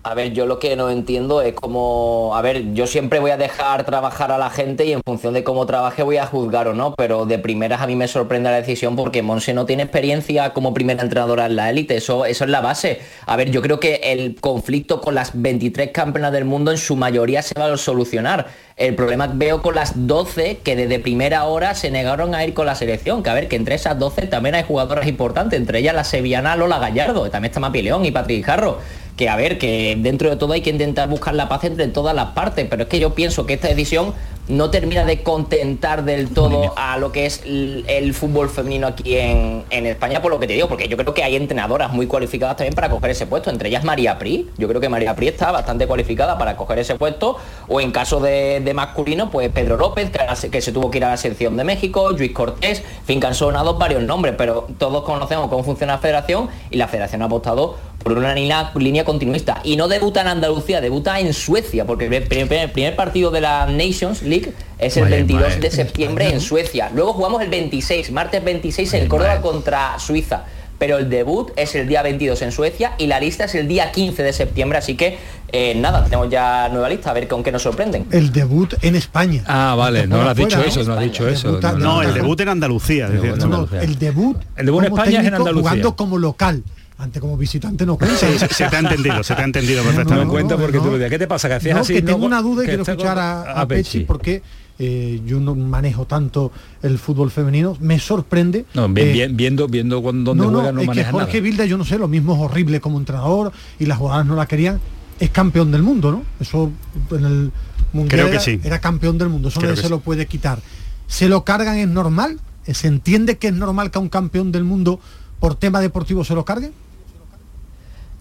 A 0.05 0.15
ver, 0.15 0.33
yo 0.33 0.45
lo 0.45 0.59
que 0.59 0.75
no 0.75 0.89
entiendo 0.89 1.41
es 1.41 1.53
como, 1.53 2.35
a 2.35 2.41
ver, 2.41 2.73
yo 2.73 2.87
siempre 2.87 3.19
voy 3.19 3.31
a 3.31 3.37
dejar 3.37 3.85
trabajar 3.85 4.33
a 4.33 4.37
la 4.37 4.49
gente 4.49 4.83
y 4.85 4.91
en 4.91 5.01
función 5.01 5.33
de 5.33 5.45
cómo 5.45 5.65
trabaje 5.65 6.03
voy 6.03 6.17
a 6.17 6.25
juzgar 6.25 6.67
o 6.67 6.73
no, 6.73 6.93
pero 6.95 7.25
de 7.25 7.39
primeras 7.39 7.79
a 7.79 7.87
mí 7.87 7.95
me 7.95 8.09
sorprende 8.09 8.49
la 8.49 8.57
decisión 8.57 8.97
porque 8.97 9.21
Monse 9.21 9.53
no 9.53 9.65
tiene 9.65 9.83
experiencia 9.83 10.49
como 10.49 10.73
primera 10.73 11.01
entrenadora 11.01 11.45
en 11.45 11.55
la 11.55 11.69
élite, 11.69 11.95
eso, 11.95 12.25
eso 12.25 12.43
es 12.43 12.49
la 12.49 12.59
base. 12.59 12.99
A 13.25 13.37
ver, 13.37 13.49
yo 13.49 13.61
creo 13.61 13.79
que 13.79 14.01
el 14.03 14.35
conflicto 14.41 14.99
con 14.99 15.15
las 15.15 15.41
23 15.41 15.91
campeonas 15.91 16.33
del 16.33 16.43
mundo 16.43 16.71
en 16.71 16.77
su 16.77 16.97
mayoría 16.97 17.41
se 17.41 17.57
va 17.57 17.71
a 17.71 17.77
solucionar. 17.77 18.47
El 18.75 18.95
problema 18.95 19.27
veo 19.33 19.61
con 19.61 19.75
las 19.75 20.05
12 20.05 20.57
que 20.65 20.75
desde 20.75 20.99
primera 20.99 21.45
hora 21.45 21.75
se 21.75 21.91
negaron 21.91 22.35
a 22.35 22.43
ir 22.43 22.53
con 22.53 22.65
la 22.65 22.75
selección, 22.75 23.23
que 23.23 23.29
a 23.29 23.35
ver, 23.35 23.47
que 23.47 23.55
entre 23.55 23.75
esas 23.75 23.97
12 23.97 24.27
también 24.27 24.55
hay 24.55 24.63
jugadoras 24.63 25.07
importantes, 25.07 25.57
entre 25.57 25.79
ellas 25.79 25.95
la 25.95 26.03
sevillana 26.03 26.57
Lola 26.57 26.79
Gallardo, 26.79 27.29
también 27.29 27.51
está 27.51 27.61
Mapi 27.61 27.83
León 27.83 28.03
y 28.03 28.11
Patrick 28.11 28.43
Jarro 28.43 28.79
que 29.17 29.29
a 29.29 29.35
ver, 29.35 29.59
que 29.59 29.95
dentro 29.99 30.29
de 30.29 30.35
todo 30.37 30.53
hay 30.53 30.61
que 30.61 30.69
intentar 30.71 31.07
buscar 31.07 31.35
la 31.35 31.47
paz 31.47 31.63
entre 31.65 31.87
todas 31.87 32.15
las 32.15 32.29
partes, 32.31 32.65
pero 32.69 32.83
es 32.83 32.89
que 32.89 32.99
yo 32.99 33.13
pienso 33.13 33.45
que 33.45 33.53
esta 33.53 33.67
decisión 33.67 34.13
no 34.49 34.69
termina 34.71 35.05
de 35.05 35.23
contentar 35.23 36.03
del 36.03 36.29
todo 36.33 36.73
a 36.75 36.97
lo 36.97 37.13
que 37.13 37.25
es 37.25 37.43
el, 37.45 37.85
el 37.87 38.13
fútbol 38.13 38.49
femenino 38.49 38.87
aquí 38.87 39.15
en, 39.17 39.63
en 39.69 39.85
España, 39.85 40.21
por 40.21 40.31
lo 40.31 40.39
que 40.39 40.47
te 40.47 40.53
digo, 40.53 40.67
porque 40.67 40.89
yo 40.89 40.97
creo 40.97 41.13
que 41.13 41.23
hay 41.23 41.37
entrenadoras 41.37 41.93
muy 41.93 42.07
cualificadas 42.07 42.57
también 42.57 42.73
para 42.73 42.89
coger 42.89 43.11
ese 43.11 43.25
puesto, 43.25 43.49
entre 43.51 43.69
ellas 43.69 43.85
María 43.85 44.17
Pri, 44.19 44.49
yo 44.57 44.67
creo 44.67 44.81
que 44.81 44.89
María 44.89 45.15
Pri 45.15 45.29
está 45.29 45.51
bastante 45.51 45.87
cualificada 45.87 46.37
para 46.37 46.57
coger 46.57 46.79
ese 46.79 46.95
puesto, 46.95 47.37
o 47.69 47.79
en 47.79 47.91
caso 47.91 48.19
de, 48.19 48.59
de 48.59 48.73
masculino, 48.73 49.29
pues 49.31 49.47
Pedro 49.49 49.77
López, 49.77 50.09
que, 50.09 50.19
se- 50.35 50.49
que 50.49 50.59
se 50.61 50.73
tuvo 50.73 50.91
que 50.91 50.97
ir 50.97 51.05
a 51.05 51.09
la 51.11 51.17
selección 51.17 51.55
de 51.55 51.63
México, 51.63 52.09
Luis 52.09 52.31
Cortés, 52.33 52.79
en 52.79 53.05
fin, 53.05 53.19
que 53.21 53.27
han 53.27 53.35
sonado 53.35 53.75
varios 53.77 54.03
nombres, 54.03 54.35
pero 54.37 54.67
todos 54.77 55.03
conocemos 55.05 55.47
cómo 55.49 55.63
funciona 55.63 55.93
la 55.93 55.99
federación 55.99 56.49
y 56.69 56.75
la 56.77 56.89
federación 56.89 57.21
ha 57.21 57.25
apostado 57.25 57.77
por 58.03 58.17
una 58.17 58.33
línea, 58.35 58.71
línea 58.75 59.03
continuista. 59.05 59.61
Y 59.63 59.75
no 59.77 59.87
debuta 59.87 60.21
en 60.21 60.27
Andalucía, 60.27 60.81
debuta 60.81 61.19
en 61.19 61.33
Suecia, 61.33 61.85
porque 61.85 62.05
el 62.07 62.23
primer, 62.23 62.53
el 62.53 62.71
primer 62.71 62.95
partido 62.95 63.31
de 63.31 63.41
la 63.41 63.65
Nations 63.67 64.21
League 64.23 64.53
es 64.77 64.97
el 64.97 65.03
Vaya, 65.05 65.15
22 65.17 65.41
madre. 65.41 65.59
de 65.59 65.71
septiembre 65.71 66.29
en 66.29 66.41
Suecia. 66.41 66.91
Luego 66.93 67.13
jugamos 67.13 67.41
el 67.41 67.49
26, 67.49 68.11
martes 68.11 68.43
26 68.43 68.93
en 68.95 69.07
Córdoba 69.07 69.41
contra 69.41 69.97
Suiza. 69.99 70.43
Pero 70.79 70.97
el 70.97 71.09
debut 71.09 71.51
es 71.55 71.75
el 71.75 71.87
día 71.87 72.01
22 72.01 72.41
en 72.41 72.51
Suecia 72.51 72.93
y 72.97 73.07
la 73.07 73.17
lista 73.19 73.45
es 73.45 73.55
el 73.55 73.69
día 73.69 73.91
15 73.91 74.21
de 74.21 74.33
septiembre, 74.33 74.79
así 74.79 74.95
que 74.95 75.17
eh, 75.53 75.75
nada, 75.75 76.03
tenemos 76.03 76.29
ya 76.29 76.67
nueva 76.67 76.89
lista, 76.89 77.11
a 77.11 77.13
ver 77.13 77.27
con 77.29 77.41
qué 77.41 77.53
nos 77.53 77.61
sorprenden. 77.61 78.05
El 78.11 78.33
debut 78.33 78.73
en 78.81 78.95
España. 78.97 79.43
Ah, 79.47 79.75
vale, 79.77 80.07
no 80.07 80.21
lo 80.23 80.29
has 80.29 80.35
fuera, 80.37 80.57
dicho 80.57 80.67
eso, 80.67 80.83
no 80.83 80.95
has 80.95 80.99
dicho 81.03 81.29
eso. 81.29 81.59
No, 81.77 82.01
el 82.01 82.13
debut 82.13 82.41
en 82.41 82.49
Andalucía. 82.49 83.07
Debut 83.07 83.21
decía. 83.27 83.33
en 83.35 83.39
No, 83.39 83.45
Andalucía. 83.57 83.81
el 83.81 83.99
debut. 83.99 84.37
El 84.57 84.65
debut 84.65 84.83
en 84.83 84.91
España 84.93 85.21
es 85.21 85.27
en 85.27 85.33
Andalucía. 85.35 85.69
Jugando 85.69 85.95
como 85.95 86.17
local. 86.17 86.63
Antes 86.97 87.19
como 87.21 87.35
visitante 87.37 87.85
no 87.85 87.97
cuenta. 87.97 88.15
Se, 88.17 88.37
se 88.39 88.67
te 88.69 88.75
ha 88.75 88.79
entendido, 88.79 89.23
se 89.23 89.33
te 89.35 89.41
ha 89.41 89.45
entendido 89.45 89.83
No, 89.83 89.89
Te 89.89 89.95
perfectamente. 89.95 90.25
lo 90.25 90.31
cuento 90.31 90.57
porque 90.59 90.77
no. 90.77 90.83
tú 90.83 90.89
lo 90.91 90.95
dices. 90.97 91.09
¿Qué 91.09 91.19
te 91.19 91.27
pasa? 91.27 91.47
Que 91.47 91.55
hacías 91.55 91.75
No, 91.75 91.81
así. 91.81 91.93
que 91.95 92.01
no? 92.01 92.07
tengo 92.07 92.25
una 92.25 92.41
duda 92.41 92.63
y 92.63 92.65
Que 92.67 92.75
quiero 92.75 92.83
escuchar 92.83 93.17
a, 93.19 93.61
a 93.61 93.67
Pechi 93.67 94.01
porque 94.01 94.41
eh, 94.79 95.21
yo 95.25 95.39
no 95.39 95.55
manejo 95.55 96.05
tanto 96.05 96.51
el 96.83 96.97
fútbol 96.99 97.31
femenino. 97.31 97.75
Me 97.79 97.99
sorprende. 97.99 98.65
No, 98.75 98.87
bien- 98.89 99.07
eh, 99.07 99.11
bien- 99.13 99.35
viendo, 99.37 99.67
viendo 99.67 100.01
cuando- 100.01 100.31
dónde 100.31 100.45
no, 100.45 100.51
no, 100.51 100.57
juega 100.59 100.71
no 100.71 100.79
es 100.79 100.83
que 100.83 100.87
maneja 100.87 101.11
Jorge 101.11 101.27
nada. 101.37 101.39
Vilda, 101.41 101.65
yo 101.65 101.77
no 101.77 101.85
sé, 101.85 101.97
lo 101.97 102.07
mismo 102.07 102.35
es 102.35 102.41
horrible 102.41 102.79
como 102.79 102.97
entrenador 102.99 103.51
y 103.79 103.85
las 103.87 103.97
jugadoras 103.97 104.25
no 104.27 104.35
la 104.35 104.45
querían. 104.45 104.79
Es 105.19 105.29
campeón 105.31 105.71
del 105.71 105.81
mundo, 105.83 106.11
¿no? 106.11 106.23
Eso 106.39 106.71
en 107.11 107.25
el 107.25 107.51
mundial 107.91 108.09
Creo 108.09 108.25
que 108.27 108.31
era, 108.33 108.39
sí. 108.41 108.59
era 108.63 108.79
campeón 108.79 109.17
del 109.17 109.29
mundo, 109.29 109.49
eso 109.49 109.59
nadie 109.61 109.73
que 109.75 109.81
se 109.81 109.87
sí. 109.87 109.89
lo 109.89 109.99
puede 109.99 110.25
quitar. 110.27 110.59
¿Se 111.07 111.27
lo 111.27 111.43
cargan 111.43 111.77
es 111.77 111.87
normal? 111.87 112.39
¿Se 112.65 112.87
entiende 112.87 113.37
que 113.37 113.47
es 113.49 113.53
normal 113.53 113.91
que 113.91 113.97
a 113.97 114.01
un 114.01 114.09
campeón 114.09 114.51
del 114.51 114.63
mundo 114.63 114.99
por 115.43 115.55
tema 115.55 115.81
deportivo 115.81 116.23
se 116.23 116.35
lo 116.35 116.45
carguen? 116.45 116.71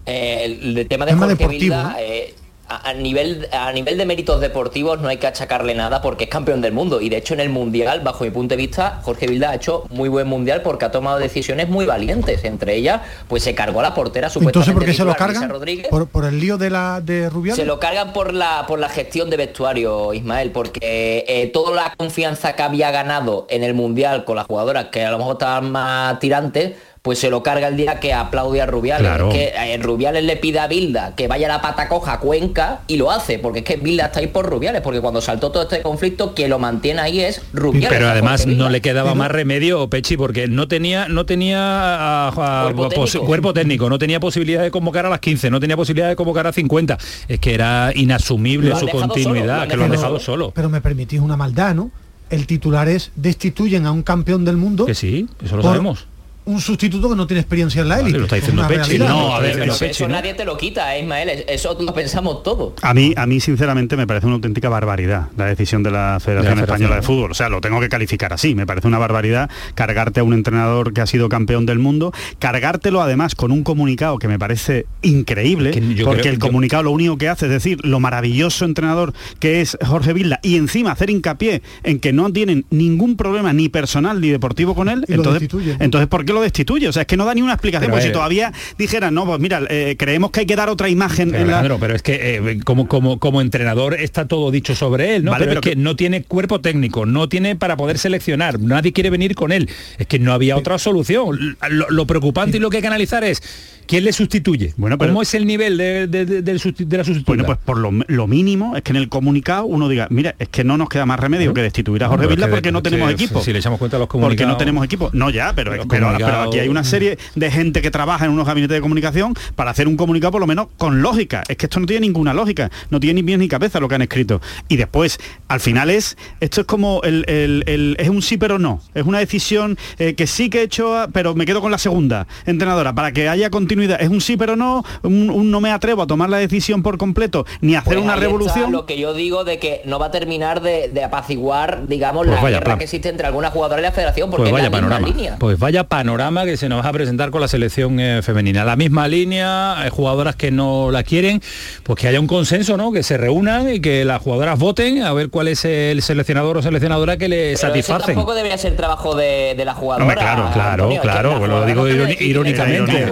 Eh, 0.05 0.59
el, 0.61 0.85
tema 0.89 1.05
de 1.05 1.13
Tema 1.13 1.27
Jorge 1.27 1.37
deportivo, 1.37 1.75
eh, 1.97 2.35
a, 2.67 2.89
a 2.89 2.93
nivel, 2.93 3.47
a 3.53 3.71
nivel 3.71 3.97
de 3.97 4.05
méritos 4.05 4.41
deportivos 4.41 4.99
no 4.99 5.07
hay 5.07 5.15
que 5.15 5.27
achacarle 5.27 5.73
nada 5.73 6.01
porque 6.01 6.25
es 6.25 6.29
campeón 6.29 6.59
del 6.59 6.73
mundo 6.73 6.99
y 6.99 7.07
de 7.07 7.15
hecho 7.15 7.33
en 7.33 7.39
el 7.39 7.49
mundial, 7.49 8.01
bajo 8.01 8.25
mi 8.25 8.31
punto 8.31 8.55
de 8.55 8.57
vista, 8.57 8.99
Jorge 9.03 9.27
Vilda 9.27 9.51
ha 9.51 9.55
hecho 9.55 9.85
muy 9.89 10.09
buen 10.09 10.27
mundial 10.27 10.63
porque 10.63 10.83
ha 10.83 10.91
tomado 10.91 11.17
decisiones 11.17 11.69
muy 11.69 11.85
valientes. 11.85 12.43
Entre 12.43 12.75
ellas, 12.75 12.99
pues 13.29 13.41
se 13.41 13.55
cargó 13.55 13.79
a 13.79 13.83
la 13.83 13.93
portera 13.93 14.29
supuestamente 14.29 14.71
Entonces, 14.71 14.73
¿por 14.73 14.85
qué 14.85 14.93
se 14.93 15.05
lo 15.05 15.15
cargan? 15.15 15.49
Rodríguez. 15.49 15.87
¿Por, 15.87 16.07
por 16.07 16.25
el 16.25 16.41
lío 16.41 16.57
de 16.57 16.71
la 16.71 16.99
de 16.99 17.29
Rubiales? 17.29 17.55
Se 17.55 17.65
lo 17.65 17.79
cargan 17.79 18.11
por 18.11 18.33
la, 18.33 18.65
por 18.67 18.79
la 18.79 18.89
gestión 18.89 19.29
de 19.29 19.37
vestuario, 19.37 20.13
Ismael, 20.13 20.51
porque 20.51 21.23
eh, 21.25 21.49
toda 21.53 21.73
la 21.73 21.93
confianza 21.95 22.53
que 22.53 22.63
había 22.63 22.91
ganado 22.91 23.47
en 23.49 23.63
el 23.63 23.73
Mundial 23.73 24.25
con 24.25 24.35
las 24.35 24.45
jugadoras 24.45 24.87
que 24.87 25.05
a 25.05 25.11
lo 25.11 25.19
mejor 25.19 25.35
estaban 25.35 25.71
más 25.71 26.19
tirantes, 26.19 26.73
pues 27.03 27.19
se 27.19 27.29
lo 27.29 27.43
carga 27.43 27.67
el 27.67 27.75
día 27.75 27.99
que 27.99 28.13
aplaude 28.13 28.61
a 28.61 28.65
Rubiales. 28.65 29.05
Claro. 29.05 29.27
Es 29.29 29.33
que 29.33 29.73
eh, 29.73 29.77
Rubiales 29.77 30.23
le 30.23 30.37
pide 30.37 30.59
a 30.59 30.67
Bilda 30.67 31.15
que 31.17 31.27
vaya 31.27 31.47
a 31.47 31.57
la 31.57 31.61
pata 31.61 31.89
coja 31.89 32.13
a 32.13 32.19
Cuenca 32.21 32.79
y 32.87 32.95
lo 32.95 33.11
hace, 33.11 33.39
porque 33.39 33.59
es 33.59 33.65
que 33.65 33.75
Bilda 33.75 34.05
está 34.05 34.21
ahí 34.21 34.27
por 34.27 34.45
Rubiales, 34.49 34.79
porque 34.81 35.01
cuando 35.01 35.19
saltó 35.19 35.51
todo 35.51 35.63
este 35.63 35.81
conflicto, 35.81 36.33
quien 36.33 36.49
lo 36.49 36.59
mantiene 36.59 37.01
ahí 37.01 37.19
es 37.19 37.41
Rubiales. 37.51 37.89
Pero 37.89 38.07
además 38.07 38.47
no 38.47 38.69
le 38.69 38.79
quedaba 38.79 39.15
más 39.15 39.29
remedio, 39.29 39.89
Pechi, 39.89 40.15
porque 40.15 40.47
no 40.47 40.69
tenía, 40.69 41.09
no 41.09 41.25
tenía 41.25 41.59
a- 41.59 42.27
a- 42.29 42.63
Cuerpo 42.73 42.87
técnico. 42.87 43.25
cuerpo 43.25 43.53
técnico, 43.53 43.89
no 43.89 43.99
tenía 43.99 44.21
posibilidad 44.21 44.63
de 44.63 44.71
convocar 44.71 45.05
a 45.05 45.09
las 45.09 45.19
15, 45.19 45.49
no 45.51 45.59
tenía 45.59 45.75
posibilidad 45.75 46.07
de 46.07 46.15
convocar 46.15 46.47
a 46.47 46.53
50. 46.53 46.97
Es 47.27 47.37
que 47.39 47.53
era 47.53 47.91
inasumible 47.93 48.73
su 48.77 48.87
continuidad, 48.87 49.23
solo, 49.23 49.45
lo 49.57 49.61
han 49.63 49.67
que 49.69 49.75
lo 49.75 49.83
han 49.83 49.91
dejado 49.91 50.13
dejado 50.13 50.19
solo. 50.21 50.51
Pero 50.55 50.69
me 50.69 50.79
permitís 50.79 51.19
una 51.19 51.35
maldad, 51.35 51.75
¿no? 51.75 51.91
El 52.29 52.47
titular 52.47 52.87
es 52.87 53.11
destituyen 53.17 53.85
a 53.85 53.91
un 53.91 54.03
campeón 54.03 54.45
del 54.45 54.55
mundo 54.55 54.85
Que 54.85 54.95
sí, 54.95 55.27
eso 55.43 55.57
lo 55.57 55.61
por 55.63 55.71
sabemos. 55.71 56.07
Un 56.45 56.59
sustituto 56.61 57.09
que 57.09 57.15
no 57.15 57.25
tiene 57.27 57.41
experiencia 57.41 57.81
en 57.81 57.89
la 57.89 57.95
Vale, 57.95 58.03
élite. 58.09 58.17
lo 58.19 58.23
está 58.25 58.37
Es 58.37 58.41
diciendo 58.43 58.67
Pechi, 58.67 58.79
realidad. 58.97 59.09
no, 59.09 59.35
a 59.35 59.39
ver, 59.39 59.53
Pero 59.59 59.71
eso 59.73 59.79
Pechi, 59.79 60.03
¿no? 60.03 60.09
nadie 60.09 60.33
te 60.33 60.45
lo 60.45 60.57
quita, 60.57 60.95
¿eh, 60.95 61.01
Ismael, 61.01 61.29
Es- 61.29 61.45
eso 61.47 61.77
lo 61.79 61.93
pensamos 61.93 62.43
todo. 62.43 62.75
A 62.81 62.93
mí, 62.93 63.13
a 63.15 63.25
mí 63.25 63.39
sinceramente 63.39 63.95
me 63.97 64.05
parece 64.07 64.25
una 64.25 64.35
auténtica 64.35 64.69
barbaridad 64.69 65.27
la 65.37 65.45
decisión 65.45 65.83
de 65.83 65.91
la 65.91 66.19
Federación 66.19 66.55
De 66.55 66.61
la 66.61 66.63
Española 66.63 66.95
de. 66.97 67.01
Fútbol. 67.01 67.31
O 67.31 67.33
sea, 67.33 67.49
lo 67.49 67.61
tengo 67.61 67.79
que 67.79 67.89
calificar 67.89 68.33
así. 68.33 68.55
Me 68.55 68.65
parece 68.65 68.87
una 68.87 68.97
barbaridad 68.97 69.49
cargarte 69.75 70.19
a 70.19 70.23
un 70.23 70.33
entrenador 70.33 70.93
que 70.93 71.01
ha 71.01 71.05
sido 71.07 71.29
campeón 71.29 71.65
del 71.65 71.79
mundo, 71.79 72.11
cargártelo 72.39 73.01
además 73.01 73.35
con 73.35 73.51
un 73.51 73.63
comunicado 73.63 74.17
que 74.19 74.27
me 74.27 74.37
parece 74.39 74.85
increíble, 75.01 75.71
Que 75.71 75.81
porque 76.03 76.21
creo- 76.21 76.33
el 76.33 76.39
yo- 76.39 76.45
comunicado 76.47 76.83
lo 76.83 76.91
único 76.91 77.17
que 77.17 77.29
hace 77.29 77.45
es 77.45 77.51
decir 77.51 77.79
lo 77.85 77.99
maravilloso 77.99 78.65
entrenador 78.65 79.13
que 79.39 79.61
es 79.61 79.77
Jorge 79.85 80.13
Vilda 80.13 80.39
y 80.43 80.57
encima 80.57 80.91
hacer 80.91 81.09
hincapié 81.09 81.61
en 81.83 81.99
que 81.99 82.11
no 82.13 82.31
tienen 82.31 82.65
ningún 82.69 83.15
problema 83.15 83.53
ni 83.53 83.69
personal 83.69 84.19
ni 84.19 84.29
deportivo 84.29 84.75
con 84.75 84.89
él. 84.89 85.05
Y 85.07 85.13
entonces, 85.13 85.47
entonces, 85.79 86.07
¿por 86.07 86.25
qué 86.25 86.32
lo 86.33 86.41
destituye? 86.41 86.87
O 86.87 86.93
sea, 86.93 87.01
es 87.01 87.07
que 87.07 87.17
no 87.17 87.25
da 87.25 87.33
ni 87.33 87.41
una 87.41 87.53
explicación. 87.53 87.87
Pero, 87.87 87.93
porque 87.93 88.05
eh, 88.05 88.09
si 88.09 88.13
todavía 88.13 88.51
dijeran, 88.77 89.13
no, 89.13 89.25
pues 89.25 89.39
mira, 89.39 89.61
eh, 89.69 89.95
creemos 89.97 90.31
que 90.31 90.41
hay 90.41 90.45
que 90.45 90.55
dar 90.55 90.69
otra 90.69 90.89
imagen 90.89 91.31
Pero, 91.31 91.43
en 91.43 91.47
la... 91.47 91.59
Alejandro, 91.59 91.79
pero 91.79 91.95
es 91.95 92.01
que 92.01 92.37
eh, 92.37 92.59
como, 92.63 92.87
como, 92.87 93.19
como 93.19 93.41
entrenador 93.41 93.99
está 93.99 94.27
todo 94.27 94.51
dicho 94.51 94.75
sobre 94.75 95.15
él, 95.15 95.23
¿no? 95.23 95.31
Vale, 95.31 95.45
pero, 95.45 95.61
pero 95.61 95.71
es 95.71 95.75
que, 95.77 95.81
no 95.81 95.95
tiene 95.95 96.23
cuerpo 96.23 96.61
técnico, 96.61 97.05
no 97.05 97.29
tiene 97.29 97.55
para 97.55 97.77
poder 97.77 97.97
seleccionar, 97.97 98.59
nadie 98.59 98.93
quiere 98.93 99.09
venir 99.09 99.35
con 99.35 99.51
él. 99.51 99.69
Es 99.97 100.07
que 100.07 100.19
no 100.19 100.33
había 100.33 100.57
otra 100.57 100.77
solución. 100.79 101.57
Lo, 101.69 101.89
lo 101.89 102.07
preocupante 102.07 102.57
y 102.57 102.59
lo 102.59 102.69
que 102.69 102.77
hay 102.77 102.81
que 102.81 102.87
analizar 102.87 103.23
es 103.23 103.41
quién 103.87 104.03
le 104.03 104.13
sustituye. 104.13 104.73
Bueno, 104.77 104.97
pero- 104.97 105.11
¿Cómo 105.11 105.21
es 105.21 105.33
el 105.33 105.45
nivel 105.45 105.77
de, 105.77 106.07
de- 106.07 106.25
de- 106.25 106.41
del 106.41 106.59
susti- 106.59 106.85
de 106.85 106.97
la 106.97 107.03
sustituta? 107.03 107.31
Bueno, 107.31 107.45
pues 107.45 107.57
por 107.59 107.77
lo, 107.77 107.91
lo 108.07 108.27
mínimo 108.27 108.75
es 108.75 108.83
que 108.83 108.91
en 108.91 108.97
el 108.97 109.09
comunicado 109.09 109.65
uno 109.65 109.87
diga, 109.89 110.07
mira, 110.09 110.35
es 110.39 110.49
que 110.49 110.63
no 110.63 110.77
nos 110.77 110.89
queda 110.89 111.05
más 111.05 111.19
remedio 111.19 111.53
que 111.53 111.61
destituir 111.61 112.03
a 112.03 112.07
Jorge 112.07 112.27
Vilda 112.27 112.45
que 112.47 112.51
porque 112.51 112.71
no 112.71 112.81
tenemos 112.81 113.07
si- 113.09 113.13
equipo. 113.15 113.41
Si 113.41 113.53
le 113.53 113.59
echamos 113.59 113.79
cuenta 113.79 113.97
a 113.97 113.99
los 113.99 114.07
Porque 114.07 114.19
no 114.19 114.23
comunicados... 114.27 114.57
tenemos 114.57 114.85
equipo. 114.85 115.09
No, 115.13 115.29
ya, 115.29 115.53
pero, 115.55 115.75
Los 115.75 115.85
pero, 115.87 116.05
comunicados- 116.07 116.37
pero 116.37 116.49
aquí 116.49 116.59
hay 116.59 116.67
una 116.67 116.83
serie 116.83 117.17
de 117.35 117.51
gente 117.51 117.81
que 117.81 117.91
trabaja 117.91 118.25
en 118.25 118.31
unos 118.31 118.45
gabinetes 118.45 118.75
de 118.75 118.81
comunicación 118.81 119.33
para 119.55 119.71
hacer 119.71 119.87
un 119.87 119.97
comunicado 119.97 120.31
por 120.31 120.41
lo 120.41 120.47
menos 120.47 120.67
con 120.77 121.01
lógica. 121.01 121.43
Es 121.47 121.57
que 121.57 121.65
esto 121.65 121.79
no 121.79 121.85
tiene 121.85 122.01
ninguna 122.07 122.33
lógica, 122.33 122.69
no 122.89 122.99
tiene 122.99 123.21
ni 123.21 123.23
pies 123.27 123.39
ni 123.39 123.47
cabeza 123.47 123.79
lo 123.79 123.87
que 123.87 123.95
han 123.95 124.01
escrito. 124.01 124.41
Y 124.69 124.77
después, 124.77 125.19
al 125.47 125.59
final 125.59 125.89
es, 125.89 126.17
esto 126.39 126.61
es 126.61 126.67
como 126.67 127.01
el, 127.03 127.25
el- 127.27 127.63
el- 127.67 127.95
es 127.99 128.09
un 128.09 128.21
sí 128.21 128.37
pero 128.37 128.59
no. 128.59 128.81
Es 128.93 129.03
una 129.05 129.19
decisión 129.19 129.77
eh, 129.99 130.13
que 130.15 130.27
sí 130.27 130.49
que 130.49 130.59
he 130.59 130.63
hecho, 130.63 130.97
a- 130.97 131.07
pero 131.07 131.35
me 131.35 131.45
quedo 131.45 131.61
con 131.61 131.71
la 131.71 131.77
segunda 131.77 132.27
entrenadora, 132.45 132.93
para 132.93 133.11
que 133.11 133.27
haya 133.29 133.49
continuidad. 133.49 133.72
Es 133.81 134.09
un 134.09 134.21
sí 134.21 134.37
pero 134.37 134.55
no, 134.55 134.83
un, 135.03 135.29
un 135.29 135.51
no 135.51 135.59
me 135.61 135.71
atrevo 135.71 136.01
a 136.03 136.07
tomar 136.07 136.29
la 136.29 136.37
decisión 136.37 136.83
por 136.83 136.97
completo, 136.97 137.45
ni 137.61 137.75
a 137.75 137.79
hacer 137.79 137.93
Pues 137.93 138.03
una 138.03 138.15
revolución. 138.15 138.71
lo 138.71 138.85
que 138.85 138.97
yo 138.97 139.13
digo 139.13 139.43
de 139.43 139.59
que 139.59 139.81
no 139.85 139.99
va 139.99 140.07
a 140.07 140.11
terminar 140.11 140.61
de, 140.61 140.89
de 140.89 141.03
apaciguar, 141.03 141.87
digamos, 141.87 142.25
Pues 142.25 142.35
la 142.37 142.41
vaya 142.41 142.55
guerra 142.57 142.65
plan. 142.65 142.77
que 142.77 142.83
existe 142.85 143.09
entre 143.09 143.27
algunas 143.27 143.51
jugadoras 143.51 143.81
y 143.81 143.83
la 143.83 143.91
federación, 143.91 144.29
porque 144.29 144.43
Pues 144.49 144.53
vaya 144.53 144.65
es 144.67 144.71
la 144.71 144.77
misma 144.81 144.95
panorama. 144.97 145.15
línea. 145.17 145.35
Pues 145.39 145.59
vaya 145.59 145.83
panorama 145.85 146.45
que 146.45 146.57
se 146.57 146.69
nos 146.69 146.83
va 146.83 146.89
a 146.89 146.93
presentar 146.93 147.31
con 147.31 147.41
la 147.41 147.47
selección 147.47 147.99
eh, 147.99 148.21
femenina. 148.23 148.63
La 148.65 148.75
misma 148.75 149.07
línea, 149.07 149.79
hay 149.79 149.89
jugadoras 149.89 150.35
que 150.35 150.51
no 150.51 150.91
la 150.91 151.03
quieren, 151.03 151.41
pues 151.83 151.99
que 151.99 152.07
haya 152.07 152.19
un 152.19 152.27
consenso, 152.27 152.77
¿no? 152.77 152.91
Que 152.91 153.03
se 153.03 153.17
reúnan 153.17 153.73
y 153.73 153.79
que 153.79 154.05
las 154.05 154.21
jugadoras 154.21 154.57
voten 154.59 155.03
a 155.03 155.13
ver 155.13 155.29
cuál 155.29 155.47
es 155.47 155.65
el 155.65 156.01
seleccionador 156.01 156.57
o 156.57 156.61
seleccionadora 156.61 157.17
que 157.17 157.27
le 157.29 157.55
satisfacen. 157.57 158.15
tampoco 158.15 158.33
debería 158.35 158.57
ser 158.57 158.75
trabajo 158.75 159.15
de, 159.15 159.53
de 159.57 159.65
la 159.65 159.73
jugadora. 159.73 160.13
Claro, 160.13 160.49
Claro, 160.53 160.83
Antonio, 160.83 161.01
claro, 161.01 161.31
la 161.33 161.37
bueno, 161.39 161.59
lo 161.59 161.65
digo 161.65 161.87
irónicamente. 162.19 163.07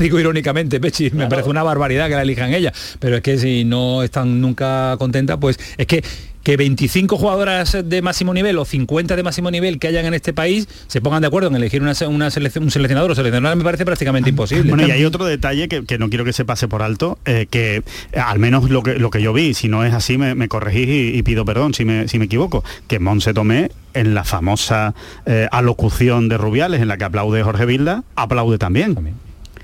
Digo 0.00 0.18
irónicamente, 0.18 0.80
Pechi, 0.80 1.04
me 1.04 1.10
Claro. 1.10 1.28
parece 1.30 1.48
una 1.50 1.62
barbaridad 1.62 2.08
que 2.08 2.14
la 2.14 2.22
elijan 2.22 2.52
ella, 2.54 2.72
pero 2.98 3.16
es 3.16 3.22
que 3.22 3.38
si 3.38 3.64
no 3.64 4.02
están 4.02 4.40
nunca 4.40 4.96
contentas, 4.98 5.38
pues 5.40 5.58
es 5.78 5.86
que 5.86 6.02
que 6.42 6.56
25 6.56 7.18
jugadoras 7.18 7.76
de 7.84 8.00
máximo 8.00 8.32
nivel 8.32 8.56
o 8.56 8.64
50 8.64 9.14
de 9.14 9.22
máximo 9.22 9.50
nivel 9.50 9.78
que 9.78 9.88
hayan 9.88 10.06
en 10.06 10.14
este 10.14 10.32
país 10.32 10.66
se 10.86 11.02
pongan 11.02 11.20
de 11.20 11.26
acuerdo 11.26 11.50
en 11.50 11.54
elegir 11.56 11.82
una, 11.82 11.92
una 12.08 12.30
selección, 12.30 12.64
un 12.64 12.70
seleccionador 12.70 13.10
o 13.10 13.14
seleccionadora 13.14 13.56
me 13.56 13.62
parece 13.62 13.84
prácticamente 13.84 14.30
imposible. 14.30 14.70
Bueno, 14.72 14.88
y 14.88 14.90
hay 14.90 15.04
otro 15.04 15.26
detalle 15.26 15.68
que, 15.68 15.84
que 15.84 15.98
no 15.98 16.08
quiero 16.08 16.24
que 16.24 16.32
se 16.32 16.46
pase 16.46 16.66
por 16.66 16.80
alto, 16.80 17.18
eh, 17.26 17.46
que 17.50 17.82
al 18.18 18.38
menos 18.38 18.70
lo 18.70 18.82
que, 18.82 18.94
lo 18.98 19.10
que 19.10 19.20
yo 19.20 19.34
vi, 19.34 19.52
si 19.52 19.68
no 19.68 19.84
es 19.84 19.92
así, 19.92 20.16
me, 20.16 20.34
me 20.34 20.48
corregís 20.48 20.88
y, 20.88 21.18
y 21.18 21.22
pido 21.22 21.44
perdón 21.44 21.74
si 21.74 21.84
me, 21.84 22.08
si 22.08 22.18
me 22.18 22.24
equivoco, 22.24 22.64
que 22.88 22.98
Monse 23.00 23.34
Tomé, 23.34 23.70
en 23.92 24.14
la 24.14 24.24
famosa 24.24 24.94
eh, 25.26 25.46
alocución 25.52 26.30
de 26.30 26.38
Rubiales, 26.38 26.80
en 26.80 26.88
la 26.88 26.96
que 26.96 27.04
aplaude 27.04 27.42
Jorge 27.42 27.66
Vilda, 27.66 28.02
aplaude 28.16 28.56
también. 28.56 28.96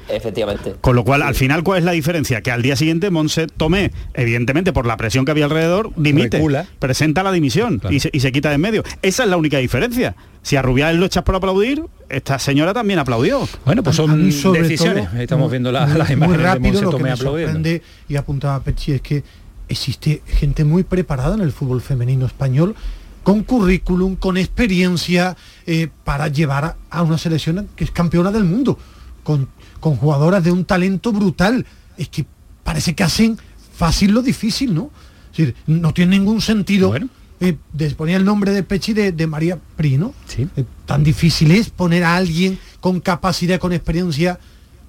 Efectivamente. 0.08 0.74
Con 0.80 0.94
lo 0.96 1.04
cual, 1.04 1.22
al 1.22 1.34
final, 1.34 1.62
¿cuál 1.62 1.78
es 1.80 1.84
la 1.84 1.92
diferencia? 1.92 2.40
Que 2.40 2.50
al 2.50 2.62
día 2.62 2.76
siguiente 2.76 3.10
Monse 3.10 3.46
Tomé, 3.46 3.90
evidentemente 4.14 4.72
por 4.72 4.86
la 4.86 4.96
presión 4.96 5.24
que 5.24 5.30
había 5.32 5.44
alrededor, 5.46 5.90
dimite, 5.96 6.36
Recula. 6.38 6.66
presenta 6.78 7.22
la 7.22 7.32
dimisión 7.32 7.78
Claro. 7.78 7.94
y, 7.94 8.00
se, 8.00 8.10
y 8.12 8.20
se 8.20 8.32
quita 8.32 8.48
de 8.50 8.54
en 8.56 8.60
medio. 8.60 8.82
Esa 9.02 9.24
es 9.24 9.28
la 9.30 9.36
única 9.36 9.58
diferencia. 9.58 10.14
Si 10.42 10.54
a 10.56 10.62
Rubiales 10.62 10.98
lo 11.00 11.06
echas 11.06 11.24
por 11.24 11.34
aplaudir, 11.34 11.82
esta 12.08 12.38
señora 12.38 12.72
también 12.72 12.98
aplaudió. 13.00 13.48
Bueno, 13.64 13.82
pues 13.82 13.96
son 13.96 14.30
sobre 14.32 14.62
decisiones. 14.62 15.10
todo, 15.10 15.20
Estamos 15.20 15.50
viendo 15.50 15.72
la- 15.72 15.86
muy- 15.86 15.98
las 15.98 16.08
muy 16.08 16.14
imágenes 16.16 16.38
de 16.38 16.44
rápido 16.44 16.68
Monse 16.72 16.82
lo 16.84 16.90
que 16.90 16.96
Tomé 16.96 17.02
me 17.04 17.10
aplaudiendo. 17.10 17.52
sorprende 17.52 17.82
y 18.08 18.16
apuntaba 18.16 18.60
Pechi 18.60 18.92
es 18.92 19.00
que 19.00 19.24
existe 19.68 20.22
gente 20.26 20.64
muy 20.64 20.84
preparada 20.84 21.34
en 21.34 21.40
el 21.40 21.50
fútbol 21.50 21.80
femenino 21.80 22.26
español 22.26 22.76
con 23.24 23.42
currículum, 23.42 24.14
con 24.14 24.36
experiencia 24.36 25.36
eh, 25.66 25.88
para 26.04 26.28
llevar 26.28 26.64
a, 26.64 26.76
a 26.90 27.02
una 27.02 27.18
selección 27.18 27.68
que 27.74 27.82
es 27.82 27.90
campeona 27.90 28.30
del 28.30 28.44
mundo, 28.44 28.78
con, 29.24 29.48
con 29.78 29.96
jugadoras 29.96 30.42
de 30.44 30.52
un 30.52 30.64
talento 30.64 31.12
brutal. 31.12 31.66
Es 31.96 32.08
que 32.08 32.26
parece 32.64 32.94
que 32.94 33.04
hacen 33.04 33.38
fácil 33.74 34.12
lo 34.12 34.22
difícil, 34.22 34.74
¿no? 34.74 34.90
Es 35.32 35.38
decir, 35.38 35.54
no 35.66 35.92
tiene 35.92 36.18
ningún 36.18 36.40
sentido. 36.40 36.88
Bueno. 36.88 37.08
eh, 37.40 37.56
ponía 37.96 38.16
el 38.16 38.24
nombre 38.24 38.52
de 38.52 38.62
Pechi 38.62 38.92
de, 38.92 39.12
de 39.12 39.26
María 39.26 39.58
Prino. 39.76 40.14
Sí. 40.26 40.48
Eh, 40.56 40.64
tan 40.86 41.04
difícil 41.04 41.50
es 41.50 41.70
poner 41.70 42.04
a 42.04 42.16
alguien 42.16 42.58
con 42.80 43.00
capacidad, 43.00 43.58
con 43.58 43.72
experiencia, 43.72 44.38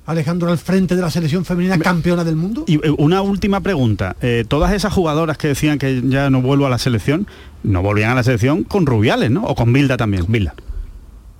Alejandro, 0.05 0.49
al 0.49 0.57
frente 0.57 0.95
de 0.95 1.01
la 1.01 1.11
selección 1.11 1.43
femenina 1.43 1.77
campeona 1.77 2.23
del 2.23 2.37
mundo. 2.37 2.63
Y 2.65 2.75
eh, 2.75 2.95
una 2.97 3.21
última 3.21 3.59
pregunta. 3.59 4.15
Eh, 4.21 4.45
todas 4.47 4.71
esas 4.71 4.93
jugadoras 4.93 5.37
que 5.37 5.49
decían 5.49 5.77
que 5.77 6.01
ya 6.05 6.29
no 6.29 6.41
vuelvo 6.41 6.65
a 6.65 6.69
la 6.69 6.77
selección, 6.77 7.27
no 7.63 7.81
volvían 7.81 8.11
a 8.11 8.15
la 8.15 8.23
selección 8.23 8.63
con 8.63 8.85
Rubiales, 8.85 9.31
¿no? 9.31 9.43
O 9.43 9.55
con 9.55 9.73
Bilda 9.73 9.97
también. 9.97 10.23
Bilda. 10.29 10.53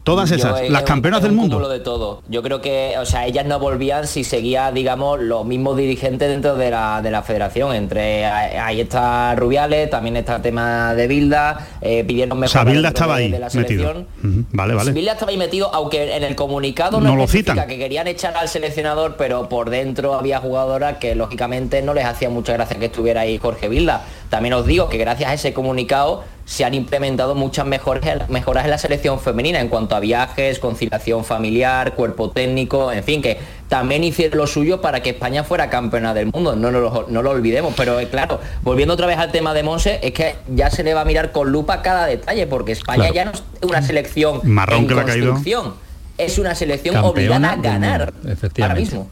Todas 0.07 0.31
esas, 0.31 0.61
eh, 0.61 0.69
las 0.69 0.83
es 0.83 0.87
campeonas 0.87 1.21
del 1.21 1.31
un 1.31 1.37
mundo. 1.37 1.67
de 1.67 1.81
todo. 1.81 2.21
Yo 2.29 2.41
creo 2.41 2.61
que, 2.61 2.95
o 2.97 3.05
sea, 3.05 3.25
ellas 3.25 3.45
no 3.45 3.59
volvían 3.59 4.07
si 4.07 4.23
seguía, 4.23 4.71
digamos, 4.71 5.19
los 5.19 5.45
mismos 5.45 5.75
dirigentes 5.75 6.29
dentro 6.29 6.55
de 6.55 6.71
la, 6.71 7.01
de 7.01 7.11
la 7.11 7.23
federación. 7.23 7.75
Entre 7.75 8.25
ahí 8.25 8.79
está 8.79 9.35
Rubiales, 9.35 9.89
también 9.89 10.15
está 10.15 10.37
el 10.37 10.41
tema 10.41 10.93
de 10.95 11.07
Bilda, 11.07 11.67
eh, 11.81 12.05
pidieron 12.05 12.37
O 12.37 12.39
mejor 12.39 12.51
sea, 12.51 12.63
Bilda 12.63 12.87
estaba 12.87 13.15
ahí 13.15 13.29
de 13.29 13.39
la 13.39 13.49
metido. 13.53 14.05
Vale, 14.53 14.75
vale. 14.75 14.91
Bilda 14.93 15.11
estaba 15.11 15.31
ahí 15.31 15.37
metido, 15.37 15.69
aunque 15.73 16.15
en 16.15 16.23
el 16.23 16.35
comunicado 16.35 17.01
no, 17.01 17.09
No 17.09 17.15
lo 17.17 17.27
citan. 17.27 17.67
que 17.67 17.77
querían 17.77 18.07
echar 18.07 18.37
al 18.37 18.47
seleccionador, 18.47 19.17
pero 19.17 19.49
por 19.49 19.69
dentro 19.69 20.13
había 20.13 20.39
jugadoras 20.39 20.99
que 20.99 21.15
lógicamente 21.15 21.81
no 21.81 21.93
les 21.93 22.05
hacía 22.05 22.29
mucha 22.29 22.53
gracia 22.53 22.79
que 22.79 22.85
estuviera 22.85 23.21
ahí 23.21 23.37
Jorge 23.39 23.67
Bilda. 23.67 24.05
También 24.29 24.53
os 24.53 24.65
digo 24.65 24.87
que 24.87 24.97
gracias 24.97 25.29
a 25.29 25.33
ese 25.33 25.53
comunicado 25.53 26.23
se 26.47 26.63
han 26.63 26.73
implementado 26.73 27.36
muchas 27.36 27.65
mejores, 27.65 28.03
mejoras 28.29 28.63
en 28.63 28.71
la 28.71 28.77
selección 28.77 29.19
femenina 29.19 29.60
en 29.60 29.67
cuanto 29.67 29.97
a 29.97 29.99
viajes, 29.99 30.60
conciliación 30.60 31.25
familiar, 31.25 31.93
cuerpo 31.93 32.31
técnico, 32.31 32.89
en 32.89 33.03
fin, 33.03 33.21
que 33.21 33.38
también 33.67 34.05
hicieron 34.05 34.38
lo 34.38 34.47
suyo 34.47 34.79
para 34.79 35.01
que 35.01 35.10
España 35.10 35.43
fuera 35.43 35.69
campeona 35.69 36.13
del 36.13 36.27
mundo, 36.27 36.55
no, 36.55 36.71
no, 36.71 36.79
lo, 36.79 37.05
no 37.10 37.21
lo 37.21 37.31
olvidemos, 37.31 37.73
pero 37.75 37.99
eh, 37.99 38.07
claro, 38.07 38.39
volviendo 38.62 38.93
otra 38.93 39.07
vez 39.07 39.17
al 39.17 39.29
tema 39.33 39.53
de 39.53 39.63
Monse, 39.63 39.99
es 40.01 40.13
que 40.13 40.36
ya 40.47 40.69
se 40.71 40.86
le 40.86 40.93
va 40.93 41.01
a 41.01 41.05
mirar 41.05 41.33
con 41.33 41.51
lupa 41.51 41.81
cada 41.81 42.05
detalle, 42.05 42.47
porque 42.47 42.71
España 42.71 43.10
Claro. 43.10 43.13
ya 43.13 43.25
no 43.25 43.31
es 43.31 43.43
una 43.62 43.81
selección 43.81 44.39
Marrón 44.43 44.79
en 44.83 44.88
que 44.88 44.95
le 44.95 45.01
ha 45.01 45.05
caído. 45.05 45.36
Es 46.17 46.39
una 46.39 46.56
selección 46.56 46.95
Campeona 46.95 47.10
obligada 47.10 47.51
a 47.51 47.56
ganar 47.56 48.13
efectivamente. 48.25 48.62
ahora 48.63 48.75
mismo. 48.75 49.12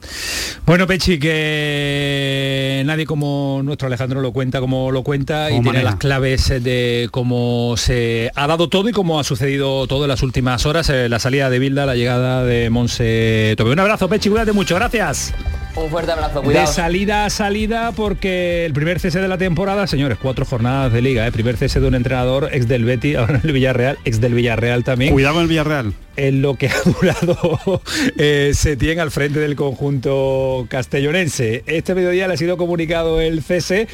Bueno, 0.65 0.87
Pechi, 0.87 1.19
que 1.19 2.83
nadie 2.85 3.05
como 3.05 3.61
nuestro 3.63 3.87
Alejandro 3.87 4.21
lo 4.21 4.31
cuenta 4.31 4.59
como 4.59 4.91
lo 4.91 5.03
cuenta 5.03 5.51
y 5.51 5.61
tiene 5.61 5.83
las 5.83 5.95
claves 5.95 6.47
de 6.63 7.09
cómo 7.11 7.75
se 7.77 8.31
ha 8.35 8.47
dado 8.47 8.69
todo 8.69 8.89
y 8.89 8.91
cómo 8.91 9.19
ha 9.19 9.23
sucedido 9.23 9.87
todo 9.87 10.05
en 10.05 10.09
las 10.09 10.23
últimas 10.23 10.65
horas, 10.65 10.89
eh, 10.89 11.09
la 11.09 11.19
salida 11.19 11.49
de 11.49 11.59
Bilda, 11.59 11.85
la 11.85 11.95
llegada 11.95 12.43
de 12.43 12.69
Monse 12.69 13.53
Tobe. 13.57 13.71
Un 13.71 13.79
abrazo, 13.79 14.09
Pechi, 14.09 14.29
cuídate 14.29 14.51
mucho, 14.51 14.75
gracias. 14.75 15.33
Un 15.75 15.89
fuerte 15.89 16.13
abrazo, 16.13 16.41
cuidado. 16.41 16.67
De 16.67 16.73
salida 16.73 17.25
a 17.25 17.29
salida 17.29 17.91
porque 17.91 18.65
el 18.65 18.73
primer 18.73 18.99
cese 18.99 19.19
de 19.19 19.27
la 19.27 19.37
temporada, 19.37 19.87
señores, 19.87 20.17
cuatro 20.21 20.45
jornadas 20.45 20.93
de 20.93 21.01
liga, 21.01 21.27
¿eh? 21.27 21.31
primer 21.33 21.57
cese 21.57 21.81
de 21.81 21.87
un 21.87 21.95
entrenador 21.95 22.49
ex 22.53 22.67
del 22.67 22.85
Betty, 22.85 23.15
ahora 23.15 23.35
en 23.35 23.41
el 23.43 23.51
Villarreal, 23.51 23.97
ex 24.05 24.21
del 24.21 24.33
Villarreal 24.33 24.85
también. 24.85 25.11
Cuidado 25.11 25.35
con 25.35 25.43
el 25.43 25.49
Villarreal. 25.49 25.93
En 26.15 26.41
lo 26.41 26.55
que 26.55 26.69
ha 26.69 26.81
durado 26.85 27.81
eh, 28.17 28.51
Setién 28.53 29.01
al 29.01 29.11
frente 29.11 29.39
del 29.39 29.57
conjunto 29.57 30.65
castellonense. 30.69 31.63
Este 31.67 31.93
mediodía 31.93 32.29
le 32.29 32.35
ha 32.35 32.37
sido 32.37 32.55
comunicado 32.55 33.19
el 33.19 33.43
cese 33.43 33.89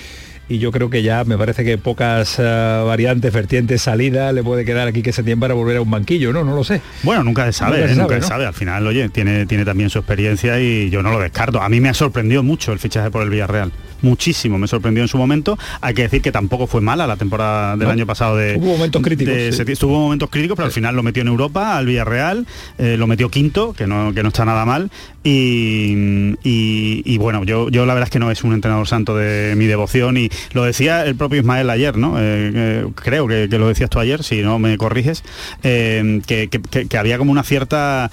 y 0.52 0.60
yo 0.60 0.72
creo 0.72 0.90
que 0.90 1.02
ya 1.02 1.24
me 1.24 1.38
parece 1.38 1.64
que 1.64 1.78
pocas 1.78 2.38
uh, 2.38 2.86
variantes, 2.86 3.32
vertientes, 3.32 3.82
salida 3.82 4.34
le 4.34 4.44
puede 4.44 4.66
quedar 4.66 4.86
aquí 4.86 5.02
que 5.02 5.14
se 5.14 5.24
tiene 5.24 5.40
para 5.40 5.54
volver 5.54 5.78
a 5.78 5.82
un 5.82 5.90
banquillo, 5.90 6.34
¿no? 6.34 6.44
No 6.44 6.54
lo 6.54 6.66
sé. 6.66 6.82
Bueno, 7.04 7.24
nunca 7.24 7.46
se 7.46 7.54
sabe, 7.54 7.78
nunca, 7.78 7.88
se, 7.88 7.94
¿eh? 7.94 7.96
nunca 7.96 8.08
sabe, 8.08 8.20
¿no? 8.20 8.24
se 8.24 8.28
sabe, 8.28 8.46
Al 8.48 8.54
final, 8.54 8.86
oye, 8.86 9.08
tiene, 9.08 9.46
tiene 9.46 9.64
también 9.64 9.90
su 9.90 10.00
experiencia 10.00 10.60
y 10.60 10.90
yo 10.90 11.02
no 11.02 11.12
lo 11.12 11.20
descarto. 11.20 11.62
A 11.62 11.70
mí 11.70 11.80
me 11.80 11.88
ha 11.88 11.94
sorprendido 11.94 12.44
mucho 12.44 12.74
el 12.74 12.80
fichaje 12.80 13.10
por 13.10 13.24
el 13.24 13.30
Villarreal 13.30 13.72
muchísimo, 14.02 14.58
me 14.58 14.68
sorprendió 14.68 15.04
en 15.04 15.08
su 15.08 15.18
momento. 15.18 15.58
Hay 15.80 15.94
que 15.94 16.04
decir 16.04 16.22
que 16.22 16.32
tampoco 16.32 16.68
fue 16.68 16.82
mala 16.82 17.08
la 17.08 17.18
temporada 17.18 17.78
del 17.78 17.88
no, 17.88 17.94
año 17.94 18.06
pasado 18.06 18.36
de... 18.36 18.58
Hubo 18.58 18.74
momentos 18.74 19.02
críticos. 19.02 19.34
De, 19.34 19.52
sí. 19.52 19.76
Tuvo 19.76 20.00
momentos 20.00 20.30
críticos, 20.30 20.56
pero 20.56 20.68
sí. 20.68 20.72
al 20.72 20.74
final 20.74 20.96
lo 20.96 21.04
metió 21.04 21.22
en 21.22 21.28
Europa, 21.28 21.78
al 21.78 21.86
Villarreal, 21.86 22.46
eh, 22.78 22.98
lo 22.98 23.08
metió 23.08 23.30
quinto, 23.30 23.74
que 23.74 23.88
no, 23.88 24.14
que 24.14 24.24
no 24.24 24.30
está 24.30 24.46
nada 24.46 24.66
mal. 24.66 24.92
Y, 25.24 26.36
y, 26.44 27.04
y, 27.06 27.18
bueno, 27.20 27.44
yo, 27.44 27.70
yo 27.70 27.86
la 27.86 27.94
verdad 27.94 28.08
es 28.08 28.12
que 28.12 28.18
no 28.18 28.32
es 28.32 28.44
un 28.44 28.54
entrenador 28.54 28.88
santo 28.88 29.16
de 29.16 29.54
mi 29.56 29.68
devoción 29.68 30.18
y 30.18 30.32
lo 30.54 30.64
decía 30.64 31.06
el 31.06 31.16
propio 31.16 31.42
Ismael 31.42 31.70
ayer, 31.70 31.96
¿no? 31.96 32.18
Eh, 32.18 32.52
eh, 32.56 32.88
creo 32.96 33.28
que, 33.28 33.48
que, 33.48 33.60
lo 33.60 33.68
decías 33.68 33.92
tú 33.92 34.00
ayer, 34.00 34.24
si 34.24 34.42
no 34.42 34.58
me 34.58 34.80
corriges, 34.80 35.24
eh, 35.62 36.22
que, 36.26 36.48
que, 36.48 36.88
que, 36.88 36.98
había 36.98 37.20
como 37.20 37.32
una 37.32 37.44
cierta 37.44 38.10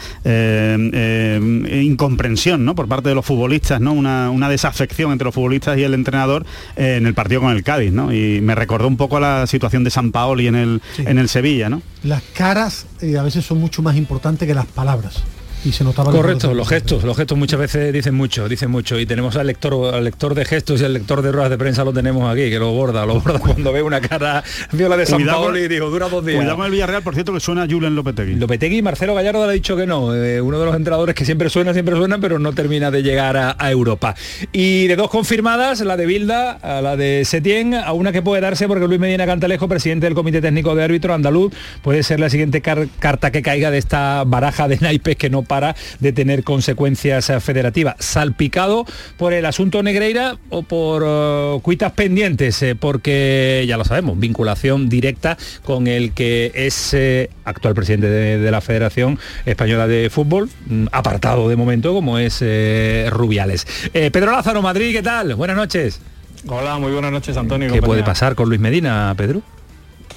incomprensión, 1.83 2.67
¿no? 2.67 2.75
Por 2.75 2.89
parte 2.89 3.09
de 3.09 3.15
los 3.15 3.25
futbolistas, 3.25 3.81
¿no? 3.81 3.93
Una, 3.93 4.29
una 4.31 4.51
desafección 4.51 5.11
entre 5.13 5.25
los 5.25 5.35
futbolistas 5.35 5.79
y 5.79 5.85
el 5.85 5.95
entrenador 5.95 6.45
en 6.77 7.07
el 7.07 7.15
partido 7.15 7.41
con 7.41 7.53
el 7.53 7.63
Cádiz, 7.63 7.91
¿no? 7.91 8.13
Y 8.13 8.43
me 8.43 8.55
recordó 8.55 8.87
un 8.87 8.99
poco 8.99 9.17
a 9.17 9.21
la 9.21 9.47
situación 9.47 9.83
de 9.83 9.91
San 9.91 10.13
Paoli 10.13 10.47
en 10.47 10.57
el, 10.57 10.83
sí. 10.95 11.05
en 11.07 11.17
el 11.19 11.31
Sevilla, 11.31 11.71
¿no? 11.71 11.81
Las 12.03 12.23
caras 12.35 12.85
a 13.19 13.23
veces 13.23 13.47
son 13.47 13.61
mucho 13.61 13.81
más 13.81 13.97
importantes 13.97 14.47
que 14.47 14.55
las 14.55 14.67
palabras 14.67 15.25
y 15.65 15.73
se 15.73 15.85
notaba 15.85 16.13
correcto 16.13 16.55
los 16.55 16.69
gestos 16.69 17.05
los 17.05 17.17
gestos 17.17 17.37
muchas 17.37 17.59
veces 17.59 17.93
dicen 17.93 18.15
mucho 18.15 18.49
dicen 18.49 18.71
mucho. 18.71 18.99
Y 18.99 19.07
tenemos 19.07 19.37
al 19.37 19.47
lector 19.47 19.95
al 19.95 20.05
lector 20.05 20.35
de 20.35 20.45
gestos 20.45 20.81
y 20.81 20.85
al 20.85 20.93
lector 20.93 21.23
de 21.23 21.33
ruedas 21.33 21.51
de 21.51 21.59
prensa 21.59 21.85
lo 21.85 21.93
tenemos 21.93 22.31
aquí 22.31 22.51
que 22.51 22.59
lo 22.59 22.73
borda 22.73 23.05
lo 23.07 23.21
borda 23.21 23.39
cuando 23.41 23.73
ve 23.73 23.83
una 23.83 24.01
cara 24.01 24.43
viola 24.73 24.97
de 24.97 25.07
San 25.07 25.25
Paolo 25.25 25.59
y 25.59 25.69
digo 25.69 25.91
dura 25.91 26.09
dos 26.09 26.25
días 26.25 26.39
cuidado 26.39 26.57
con 26.57 26.67
el 26.67 26.73
Villarreal 26.73 27.03
por 27.03 27.15
cierto 27.15 27.33
que 27.33 27.41
suena 27.41 27.67
Julen 27.69 27.95
Lopetegui. 27.95 28.37
Lopetegui 28.37 28.83
Marcelo 28.83 29.15
Gallardo 29.15 29.45
le 29.45 29.51
ha 29.51 29.55
dicho 29.55 29.77
que 29.77 29.87
no 29.87 30.15
eh, 30.15 30.41
uno 30.41 30.59
de 30.59 30.67
los 30.67 30.77
entrenadores 30.77 31.15
que 31.15 31.25
siempre 31.25 31.51
suena 31.51 31.73
siempre 31.73 31.97
suena 31.97 32.19
pero 32.19 32.39
no 32.39 32.53
termina 32.53 32.91
de 32.91 33.03
llegar 33.03 33.37
a, 33.37 33.57
a, 33.59 33.71
Europa. 33.71 34.15
Y 34.53 34.87
de 34.87 34.97
dos 34.97 35.11
confirmadas 35.11 35.81
la 35.81 35.97
de 35.97 36.07
Bilda 36.07 36.53
a 36.53 36.81
la 36.81 36.97
de 36.97 37.25
Setién 37.25 37.75
a 37.75 37.93
una 37.93 38.13
que 38.13 38.23
puede 38.23 38.41
darse 38.41 38.69
porque 38.69 38.87
Luis 38.87 39.01
Medina 39.01 39.27
Cantalejo 39.27 39.69
presidente 39.69 40.07
del 40.07 40.15
comité 40.15 40.41
técnico 40.41 40.75
de 40.75 40.85
árbitro 40.85 41.15
andaluz 41.15 41.53
puede 41.83 42.03
ser 42.03 42.21
la 42.21 42.31
siguiente 42.31 42.61
car 42.61 42.89
carta 42.99 43.31
que 43.31 43.43
caiga 43.43 43.71
de 43.71 43.79
esta 43.79 44.25
baraja 44.25 44.69
de 44.69 44.79
naipes 44.79 45.17
que 45.17 45.31
no 45.31 45.43
para 45.49 45.75
de 45.99 46.13
tener 46.13 46.29
tener 46.29 46.45
consecuencias 46.45 47.33
federativas. 47.41 47.95
Salpicado 48.01 48.85
por 49.17 49.33
el 49.33 49.47
asunto 49.47 49.83
Negreira 49.83 50.37
o 50.51 50.63
por 50.63 51.03
uh, 51.03 51.61
cuitas 51.63 51.93
pendientes, 51.93 52.63
eh, 52.63 52.75
porque 52.75 53.65
ya 53.67 53.79
lo 53.79 53.85
sabemos, 53.87 54.21
vinculación 54.21 54.91
directa 54.91 55.39
con 55.65 55.87
el 55.87 56.13
que 56.13 56.53
es 56.55 56.93
eh, 56.93 57.31
actual 57.47 57.73
presidente 57.73 58.11
de, 58.11 58.39
de, 58.39 58.51
la 58.51 58.61
Federación 58.61 59.19
Española 59.47 59.87
de 59.87 60.11
Fútbol, 60.11 60.51
mm, 60.67 60.89
apartado 60.93 61.49
de 61.49 61.57
momento 61.57 61.95
como 61.95 62.19
es 62.19 62.41
eh, 62.43 63.09
Rubiales. 63.11 63.67
Pedro 63.93 64.33
Lázaro, 64.33 64.61
Madrid, 64.61 64.93
¿qué 64.93 65.03
tal? 65.03 65.35
Buenas 65.35 65.57
noches. 65.57 65.99
Hola, 66.47 66.79
muy 66.79 66.93
buenas 66.93 67.11
noches, 67.11 67.35
Antonio. 67.39 67.69
¿Qué 67.69 67.81
compañía? 67.81 67.87
puede 67.87 68.03
pasar 68.03 68.35
con 68.35 68.51
Luis 68.51 68.61
Medina, 68.61 69.15
Pedro? 69.17 69.41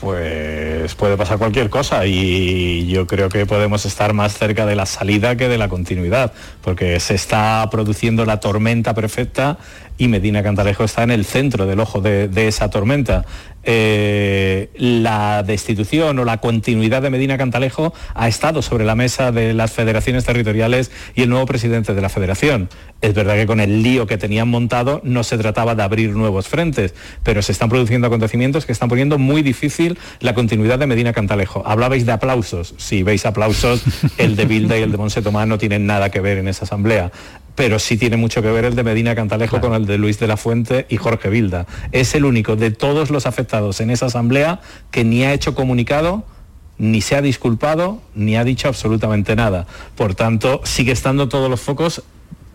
Pues 0.02 0.96
puede 0.96 1.16
pasar 1.16 1.38
cualquier 1.38 1.70
cosa 1.70 2.08
y 2.08 2.88
yo 2.88 3.06
creo 3.06 3.30
que 3.30 3.46
podemos 3.46 3.86
estar 3.86 4.14
más 4.14 4.36
cerca 4.36 4.66
de 4.66 4.76
la 4.76 4.88
salida 4.88 5.38
que 5.38 5.48
de 5.48 5.60
la 5.60 5.70
continuidad, 5.70 6.34
porque 6.64 7.00
se 7.00 7.14
está 7.14 7.70
produciendo 7.72 8.26
la 8.26 8.40
tormenta 8.40 8.96
perfecta 8.96 9.60
y 10.00 10.08
Medina 10.08 10.42
Cantalejo 10.42 10.84
está 10.84 11.04
en 11.04 11.12
el 11.12 11.24
centro 11.24 11.68
del 11.68 11.80
ojo 11.80 12.02
de, 12.02 12.28
de 12.28 12.48
esa 12.48 12.72
tormenta. 12.72 13.26
Eh, 13.64 14.70
la 14.76 15.44
destitución 15.44 16.18
o 16.18 16.26
la 16.26 16.38
continuidad 16.38 17.02
de 17.02 17.10
Medina 17.10 17.38
Cantalejo 17.38 17.94
ha 18.16 18.28
estado 18.28 18.62
sobre 18.62 18.86
la 18.86 18.96
mesa 18.96 19.32
de 19.32 19.54
las 19.54 19.72
federaciones 19.72 20.26
territoriales 20.26 20.92
y 21.16 21.22
el 21.22 21.30
nuevo 21.30 21.46
presidente 21.46 21.94
de 21.94 22.02
la 22.02 22.10
federación. 22.10 22.70
Es 23.02 23.14
verdad 23.14 23.36
que 23.36 23.46
con 23.46 23.60
el 23.60 23.84
lío 23.84 24.08
que 24.08 24.18
tenían 24.18 24.48
montado 24.48 25.02
no 25.04 25.24
se 25.24 25.38
trataba 25.38 25.76
de 25.76 25.84
abrir 25.84 26.12
nuevos 26.12 26.48
frentes, 26.48 26.94
pero 27.24 27.42
se 27.42 27.52
están 27.52 27.70
produciendo 27.70 28.08
acontecimientos 28.08 28.66
que 28.66 28.72
están 28.72 28.90
poniendo 28.90 29.18
muy 29.18 29.42
difícil 29.42 29.98
la 30.20 30.34
continuidad 30.34 30.80
de 30.80 30.88
Medina 30.88 31.14
Cantalejo. 31.14 31.64
Hablabais 31.66 32.06
de 32.06 32.12
aplausos. 32.12 32.74
Si 32.78 33.04
veis 33.04 33.26
aplausos, 33.26 33.84
el 34.18 34.36
de 34.36 34.46
Bilda 34.46 34.78
y 34.78 34.84
el 34.84 34.92
de 34.92 34.98
Monse 34.98 35.22
Tomás 35.22 35.48
no 35.48 35.58
tienen 35.58 35.86
nada 35.86 36.10
que 36.10 36.20
ver 36.20 36.38
en 36.38 36.48
esa 36.48 36.66
asamblea 36.66 37.12
pero 37.56 37.80
sí 37.80 37.98
tiene 37.98 38.18
mucho 38.18 38.42
que 38.42 38.52
ver 38.52 38.66
el 38.66 38.76
de 38.76 38.84
Medina 38.84 39.16
Cantalejo 39.16 39.58
claro. 39.60 39.70
con 39.70 39.82
el 39.82 39.86
de 39.86 39.98
Luis 39.98 40.20
de 40.20 40.28
la 40.28 40.38
Fuente 40.38 40.86
y 40.90 40.98
Jorge 40.98 41.30
Vilda. 41.30 41.66
Es 41.92 42.16
el 42.16 42.26
único 42.26 42.56
de 42.56 42.72
todos 42.72 43.10
los 43.10 43.26
afectados 43.26 43.82
en 43.82 43.90
esa 43.90 44.08
asamblea 44.08 44.62
que 44.92 45.04
ni 45.04 45.24
ha 45.24 45.34
hecho 45.34 45.56
comunicado, 45.56 46.24
ni 46.78 47.02
se 47.02 47.16
ha 47.16 47.22
disculpado, 47.22 48.02
ni 48.16 48.36
ha 48.36 48.44
dicho 48.44 48.68
absolutamente 48.68 49.36
nada. 49.36 49.68
Por 49.96 50.16
tanto, 50.16 50.62
sigue 50.64 50.92
estando 50.92 51.30
todos 51.30 51.50
los 51.50 51.62
focos 51.62 52.04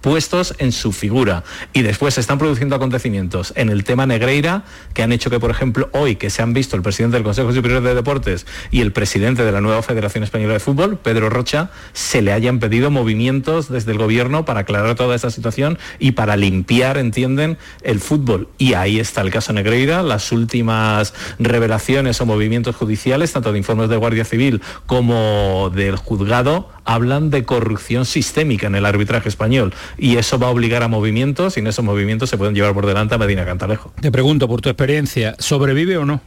puestos 0.00 0.54
en 0.58 0.72
su 0.72 0.92
figura. 0.92 1.44
Y 1.72 1.82
después 1.82 2.14
se 2.14 2.20
están 2.20 2.38
produciendo 2.38 2.76
acontecimientos 2.76 3.52
en 3.56 3.68
el 3.68 3.84
tema 3.84 4.06
Negreira 4.06 4.64
que 4.94 5.02
han 5.02 5.12
hecho 5.12 5.30
que, 5.30 5.40
por 5.40 5.50
ejemplo, 5.50 5.88
hoy 5.92 6.16
que 6.16 6.30
se 6.30 6.42
han 6.42 6.52
visto 6.52 6.76
el 6.76 6.82
presidente 6.82 7.16
del 7.16 7.24
Consejo 7.24 7.52
Superior 7.52 7.82
de 7.82 7.94
Deportes 7.94 8.46
y 8.70 8.80
el 8.80 8.92
presidente 8.92 9.44
de 9.44 9.52
la 9.52 9.60
nueva 9.60 9.82
Federación 9.82 10.24
Española 10.24 10.54
de 10.54 10.60
Fútbol, 10.60 10.98
Pedro 10.98 11.30
Rocha, 11.30 11.70
se 11.92 12.22
le 12.22 12.32
hayan 12.32 12.58
pedido 12.58 12.90
movimientos 12.90 13.70
desde 13.70 13.92
el 13.92 13.98
gobierno 13.98 14.44
para 14.44 14.60
aclarar 14.60 14.94
toda 14.94 15.16
esa 15.16 15.30
situación 15.30 15.78
y 15.98 16.12
para 16.12 16.36
limpiar, 16.36 16.98
entienden, 16.98 17.58
el 17.82 18.00
fútbol. 18.00 18.48
Y 18.58 18.74
ahí 18.74 19.00
está 19.00 19.20
el 19.20 19.30
caso 19.30 19.52
Negreira, 19.52 20.02
las 20.02 20.32
últimas 20.32 21.14
revelaciones 21.38 22.20
o 22.20 22.26
movimientos 22.26 22.76
judiciales, 22.76 23.32
tanto 23.32 23.52
de 23.52 23.58
informes 23.58 23.88
de 23.88 23.96
Guardia 23.96 24.24
Civil 24.24 24.62
como 24.86 25.70
del 25.74 25.96
juzgado, 25.96 26.75
hablan 26.86 27.30
de 27.30 27.44
corrupción 27.44 28.06
sistémica 28.06 28.66
en 28.66 28.74
el 28.74 28.86
arbitraje 28.86 29.28
español 29.28 29.74
y 29.98 30.16
eso 30.16 30.38
va 30.38 30.46
a 30.46 30.50
obligar 30.50 30.82
a 30.82 30.88
movimientos 30.88 31.56
y 31.56 31.60
en 31.60 31.66
esos 31.66 31.84
movimientos 31.84 32.30
se 32.30 32.38
pueden 32.38 32.54
llevar 32.54 32.72
por 32.72 32.86
delante 32.86 33.14
a 33.14 33.18
Medina 33.18 33.44
Cantalejo. 33.44 33.92
Te 34.00 34.10
pregunto 34.10 34.48
por 34.48 34.60
tu 34.60 34.68
experiencia, 34.68 35.36
¿sobrevive 35.38 35.98
o 35.98 36.04
no? 36.04 36.20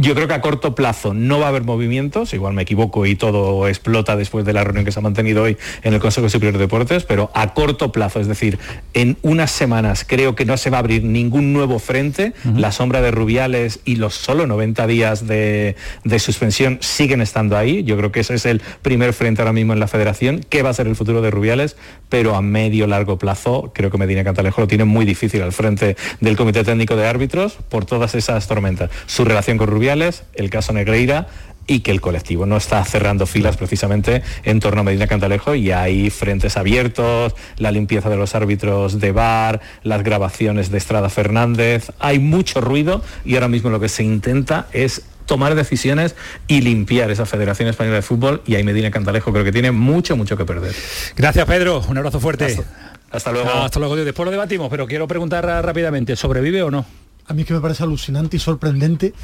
Yo 0.00 0.14
creo 0.14 0.26
que 0.26 0.32
a 0.32 0.40
corto 0.40 0.74
plazo 0.74 1.12
no 1.12 1.40
va 1.40 1.44
a 1.44 1.48
haber 1.50 1.64
movimientos, 1.64 2.32
igual 2.32 2.54
me 2.54 2.62
equivoco 2.62 3.04
y 3.04 3.16
todo 3.16 3.68
explota 3.68 4.16
después 4.16 4.46
de 4.46 4.54
la 4.54 4.64
reunión 4.64 4.86
que 4.86 4.92
se 4.92 4.98
ha 4.98 5.02
mantenido 5.02 5.42
hoy 5.42 5.58
en 5.82 5.92
el 5.92 6.00
Consejo 6.00 6.30
Superior 6.30 6.54
de 6.54 6.60
Deportes, 6.60 7.04
pero 7.04 7.30
a 7.34 7.52
corto 7.52 7.92
plazo, 7.92 8.18
es 8.18 8.26
decir, 8.26 8.58
en 8.94 9.18
unas 9.20 9.50
semanas 9.50 10.06
creo 10.08 10.34
que 10.34 10.46
no 10.46 10.56
se 10.56 10.70
va 10.70 10.78
a 10.78 10.80
abrir 10.80 11.04
ningún 11.04 11.52
nuevo 11.52 11.78
frente, 11.78 12.32
uh 12.46 12.48
-huh. 12.48 12.56
la 12.56 12.72
sombra 12.72 13.02
de 13.02 13.10
Rubiales 13.10 13.80
y 13.84 13.96
los 13.96 14.14
solo 14.14 14.46
90 14.46 14.86
días 14.86 15.26
de, 15.26 15.76
de, 16.04 16.18
suspensión 16.18 16.78
siguen 16.80 17.20
estando 17.20 17.58
ahí, 17.58 17.84
yo 17.84 17.98
creo 17.98 18.10
que 18.10 18.20
ese 18.20 18.36
es 18.36 18.46
el 18.46 18.62
primer 18.80 19.12
frente 19.12 19.42
ahora 19.42 19.52
mismo 19.52 19.74
en 19.74 19.80
la 19.80 19.86
federación, 19.86 20.40
¿qué 20.48 20.62
va 20.62 20.70
a 20.70 20.72
ser 20.72 20.86
el 20.86 20.96
futuro 20.96 21.20
de 21.20 21.30
Rubiales? 21.30 21.76
Pero 22.08 22.36
a 22.36 22.40
medio 22.40 22.86
largo 22.86 23.18
plazo 23.18 23.70
creo 23.74 23.90
que 23.90 23.98
Medina 23.98 24.24
Cantalejo 24.24 24.62
lo 24.62 24.66
tiene 24.66 24.86
muy 24.86 25.04
difícil 25.04 25.42
al 25.42 25.52
frente 25.52 25.94
del 26.20 26.38
Comité 26.38 26.64
Técnico 26.64 26.96
de 26.96 27.06
Árbitros 27.06 27.58
por 27.68 27.84
todas 27.84 28.14
esas 28.14 28.48
tormentas, 28.48 28.88
su 29.04 29.26
relación 29.26 29.58
con 29.58 29.68
Rubiales, 29.68 29.89
el 29.90 30.50
caso 30.50 30.72
Negreira 30.72 31.26
y 31.70 31.80
que 31.80 31.92
el 31.92 32.00
colectivo 32.00 32.46
no 32.46 32.56
está 32.56 32.84
cerrando 32.84 33.26
filas 33.26 33.56
precisamente 33.56 34.22
en 34.42 34.58
torno 34.58 34.80
a 34.80 34.84
Medina 34.84 35.06
Cantalejo 35.06 35.54
y 35.54 35.70
hay 35.70 36.10
frentes 36.10 36.56
abiertos, 36.56 37.34
la 37.58 37.70
limpieza 37.70 38.10
de 38.10 38.16
los 38.16 38.34
árbitros 38.34 38.98
de 38.98 39.12
bar, 39.12 39.60
las 39.84 40.02
grabaciones 40.02 40.72
de 40.72 40.78
Estrada 40.78 41.08
Fernández, 41.08 41.92
hay 42.00 42.18
mucho 42.18 42.60
ruido 42.60 43.02
y 43.24 43.34
ahora 43.34 43.46
mismo 43.46 43.70
lo 43.70 43.78
que 43.78 43.88
se 43.88 44.02
intenta 44.02 44.66
es 44.72 45.02
tomar 45.26 45.54
decisiones 45.54 46.16
y 46.48 46.60
limpiar 46.60 47.12
esa 47.12 47.24
Federación 47.24 47.68
Española 47.68 47.96
de 47.96 48.02
Fútbol 48.02 48.42
y 48.46 48.56
ahí 48.56 48.64
Medina 48.64 48.90
Cantalejo 48.90 49.32
creo 49.32 49.44
que 49.44 49.52
tiene 49.52 49.70
mucho, 49.70 50.16
mucho 50.16 50.36
que 50.36 50.44
perder. 50.44 50.74
Gracias 51.16 51.46
Pedro, 51.46 51.84
un 51.88 51.96
abrazo 51.96 52.18
fuerte. 52.18 52.46
Hasta, 52.46 52.64
hasta 53.12 53.30
luego. 53.30 53.48
No, 53.48 53.64
hasta 53.64 53.78
luego, 53.78 53.94
después 53.94 54.24
lo 54.24 54.32
debatimos, 54.32 54.68
pero 54.70 54.88
quiero 54.88 55.06
preguntar 55.06 55.44
rápidamente, 55.44 56.16
¿sobrevive 56.16 56.64
o 56.64 56.70
no? 56.72 56.84
A 57.26 57.32
mí 57.32 57.42
es 57.42 57.46
que 57.46 57.54
me 57.54 57.60
parece 57.60 57.84
alucinante 57.84 58.38
y 58.38 58.40
sorprendente 58.40 59.14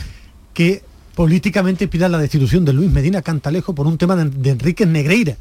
que 0.56 0.82
políticamente 1.14 1.86
pida 1.86 2.08
la 2.08 2.16
destitución 2.16 2.64
de 2.64 2.72
Luis 2.72 2.90
Medina 2.90 3.20
Cantalejo 3.20 3.74
por 3.74 3.86
un 3.86 3.98
tema 3.98 4.16
de, 4.16 4.30
de 4.30 4.50
Enrique 4.50 4.86
Negreira, 4.86 5.36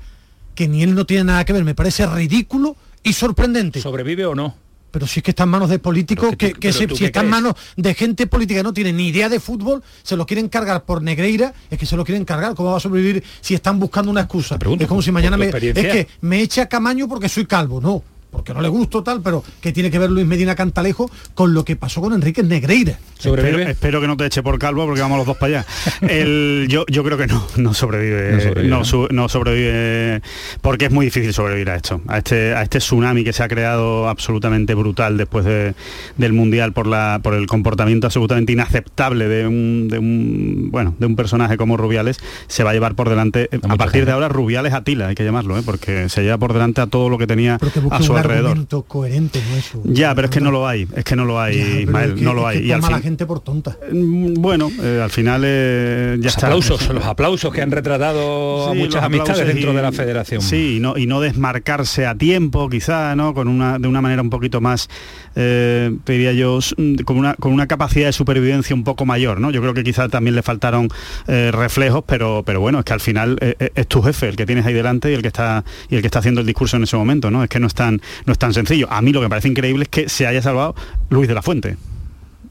que 0.56 0.67
ni 0.67 0.84
él 0.84 0.93
no 0.93 1.06
tiene 1.06 1.23
nada 1.23 1.45
que 1.45 1.54
ver. 1.54 1.63
Me 1.63 1.73
parece 1.73 2.06
ridículo 2.06 2.75
y 3.01 3.13
sorprendente. 3.13 3.80
¿Sobrevive 3.80 4.25
o 4.25 4.36
no? 4.36 4.56
pero 4.91 5.08
si 5.08 5.19
es 5.19 5.23
que 5.25 5.32
está 5.32 5.43
en 5.43 5.49
manos 5.49 5.69
de 5.69 5.78
políticos 5.78 6.30
que, 6.38 6.54
que, 6.54 6.60
que 6.60 6.71
si, 6.71 6.88
si 6.95 7.04
está 7.04 7.19
en 7.19 7.30
manos 7.30 7.56
de 7.75 7.93
gente 7.93 8.28
política 8.28 8.62
que 8.62 8.63
no 8.63 8.71
tiene 8.71 8.93
ni 8.93 9.10
idea 9.10 9.28
de 9.28 9.41
fútbol, 9.41 9.84
se 10.04 10.15
lo 10.15 10.25
quieren 10.25 10.47
cargar 10.47 10.86
por 10.86 11.01
Negreira, 11.01 11.54
es 11.69 11.78
que 11.78 11.86
se 11.86 11.97
lo 11.97 12.06
quieren 12.06 12.23
cargar, 12.23 12.56
¿cómo 12.56 12.71
va 12.71 12.78
a 12.78 12.80
sobrevivir 12.80 13.21
si 13.41 13.54
están 13.54 13.78
buscando 13.78 14.10
una 14.10 14.21
excusa? 14.21 14.58
Pregunto, 14.58 14.86
es 14.86 14.88
como 14.88 15.01
si 15.01 15.12
mañana 15.12 15.36
me, 15.36 15.47
es 15.47 15.54
que 15.73 16.08
me 16.21 16.41
eche 16.41 16.62
a 16.62 16.69
Camaño 16.69 17.10
porque 17.10 17.28
soy 17.28 17.45
calvo, 17.45 17.82
no 17.82 18.14
porque 18.36 18.54
no 18.54 18.62
le 18.62 18.67
gusto 18.67 19.04
tal, 19.04 19.21
pero 19.21 19.43
que 19.62 19.71
tiene 19.71 19.89
que 19.89 20.00
ver 20.00 20.12
Luis 20.12 20.26
Medina 20.26 20.56
Cantalejo 20.56 21.10
con 21.34 21.54
lo 21.54 21.63
que 21.63 21.76
pasó 21.76 22.02
con 22.02 22.13
Enrique 22.13 22.43
Negreira. 22.43 23.00
Espero, 23.17 23.60
espero, 23.60 24.02
que 24.02 24.08
no 24.08 24.17
te 24.17 24.26
eche 24.26 24.43
por 24.43 24.60
calvo 24.60 24.86
porque 24.86 25.02
vamos 25.02 25.17
los 25.17 25.26
dos 25.26 25.38
para 25.38 25.60
allá. 25.60 25.65
El, 26.02 26.67
yo, 26.69 26.86
yo 26.88 27.04
creo 27.04 27.17
que 27.17 27.28
no, 27.28 27.45
no 27.58 27.74
sobrevive. 27.74 28.34
No 28.34 28.41
sobrevive. 28.41 28.67
No, 28.67 28.86
su, 28.86 29.08
no 29.10 29.30
sobrevive 29.30 30.21
porque 30.62 30.86
es 30.86 30.91
muy 30.91 31.06
difícil 31.06 31.34
sobrevivir 31.34 31.69
a 31.69 31.76
esto, 31.76 32.02
a 32.08 32.17
este, 32.17 32.54
a 32.54 32.62
este 32.62 32.80
tsunami 32.80 33.24
que 33.24 33.34
se 33.34 33.43
ha 33.43 33.48
creado 33.48 34.08
absolutamente 34.10 34.74
brutal 34.76 35.17
después 35.17 35.45
de, 35.45 35.74
del 36.17 36.34
Mundial 36.34 36.74
por, 36.74 36.88
la, 36.88 37.19
por 37.24 37.34
el 37.34 37.48
comportamiento 37.48 38.08
absolutamente 38.08 38.52
inaceptable 38.52 39.28
de 39.28 39.48
un, 39.48 39.88
de 39.88 40.00
un, 40.00 40.69
bueno, 40.71 40.95
de 41.00 41.06
un 41.06 41.15
personaje 41.15 41.58
como 41.58 41.78
Rubiales, 41.78 42.19
se 42.48 42.63
va 42.63 42.71
a 42.71 42.74
llevar 42.74 42.95
por 42.95 43.10
delante, 43.10 43.50
a 43.63 43.76
partir 43.76 44.06
de 44.06 44.12
ahora, 44.12 44.28
Rubiales 44.28 44.74
a 44.74 44.84
Tila, 44.84 45.08
hay 45.08 45.15
que 45.15 45.24
llamarlo, 45.24 45.58
¿eh? 45.58 45.62
porque 45.65 46.10
se 46.10 46.24
lleva 46.24 46.38
por 46.38 46.54
delante 46.54 46.82
a 46.82 46.88
todo 46.88 47.10
lo 47.10 47.17
que 47.17 47.28
tenía 47.28 47.58
a 47.91 48.02
su 48.02 48.13
alrededor. 48.26 48.86
coherente, 48.88 49.42
ya, 49.84 50.14
pero 50.16 50.26
es 50.26 50.32
que 50.32 50.42
no 50.42 50.52
lo 50.52 50.68
hay, 50.68 50.88
es 50.96 51.04
que 51.04 51.16
no 51.16 51.26
lo 51.26 51.40
hay, 51.40 51.82
Ismael, 51.84 52.24
no 52.24 52.34
lo 52.34 52.48
hay. 52.48 52.60
y 52.60 52.72
al 52.72 52.82
la 52.82 53.00
gente 53.00 53.26
por 53.26 53.40
tonta. 53.40 53.78
Mm, 53.92 54.34
bueno, 54.36 54.72
eh, 54.82 55.02
al 55.04 55.12
final 55.12 55.44
eh, 55.46 56.18
ya 56.20 56.26
los 56.26 56.36
está. 56.36 56.48
Aplausos, 56.48 56.90
los 56.90 57.06
aplausos 57.06 57.54
que 57.54 57.62
han 57.62 57.72
retratado 57.72 58.70
a 58.70 58.74
muchas 58.74 59.04
amistades 59.04 59.48
dentro 59.48 59.74
de 59.74 59.82
la 59.82 59.92
federación. 59.92 60.42
Sí, 60.42 60.78
y 60.78 60.80
no, 60.80 60.98
y 60.98 61.06
no 61.06 61.22
desmarcarse 61.22 62.06
a 62.06 62.16
tiempo, 62.16 62.70
quizá, 62.70 63.16
¿no? 63.16 63.34
Con 63.34 63.48
una, 63.48 63.80
de 63.80 63.88
una 63.88 64.02
manera 64.02 64.22
un 64.22 64.30
poquito 64.30 64.62
más, 64.62 64.90
eh, 65.36 65.96
diría 66.06 66.34
yo, 66.34 66.60
mm, 66.78 66.96
con 67.04 67.18
una, 67.18 67.36
con 67.36 67.52
una 67.54 67.68
capacidad 67.68 68.08
de 68.08 68.14
supervivencia 68.14 68.76
un 68.76 68.84
poco 68.84 69.06
mayor, 69.06 69.40
¿no? 69.40 69.52
Yo 69.52 69.62
creo 69.62 69.74
que 69.74 69.84
quizá 69.84 70.10
también 70.10 70.36
le 70.36 70.44
faltaron 70.44 70.90
eh, 71.28 71.52
reflejos, 71.52 72.04
pero, 72.06 72.44
pero 72.46 72.60
bueno, 72.60 72.80
es 72.80 72.86
que 72.86 72.94
al 72.94 73.00
final 73.00 73.38
eh, 73.42 73.72
es 73.76 73.88
tu 73.88 74.02
jefe 74.02 74.30
el 74.30 74.36
que 74.36 74.46
tienes 74.46 74.66
ahí 74.66 74.74
delante 74.74 75.12
y 75.12 75.14
el 75.14 75.22
que 75.22 75.28
está 75.28 75.64
y 75.90 75.96
el 75.96 76.02
que 76.02 76.08
está 76.08 76.20
haciendo 76.20 76.42
el 76.42 76.48
discurso 76.48 76.78
en 76.78 76.84
ese 76.84 76.98
momento, 76.98 77.32
¿no? 77.32 77.44
Es 77.44 77.50
que 77.50 77.60
no 77.60 77.68
es 77.68 77.74
tan, 77.74 78.02
no 78.25 78.34
es 78.34 78.39
tan 78.39 78.54
sencillo. 78.54 78.88
A 78.91 79.01
mí 79.01 79.12
lo 79.12 79.19
que 79.19 79.25
me 79.25 79.30
parece 79.30 79.47
increíble 79.47 79.84
es 79.84 79.89
que 79.89 80.10
se 80.10 80.28
haya 80.28 80.41
salvado 80.41 80.75
Luis 81.10 81.28
de 81.28 81.34
la 81.34 81.41
Fuente. 81.41 81.78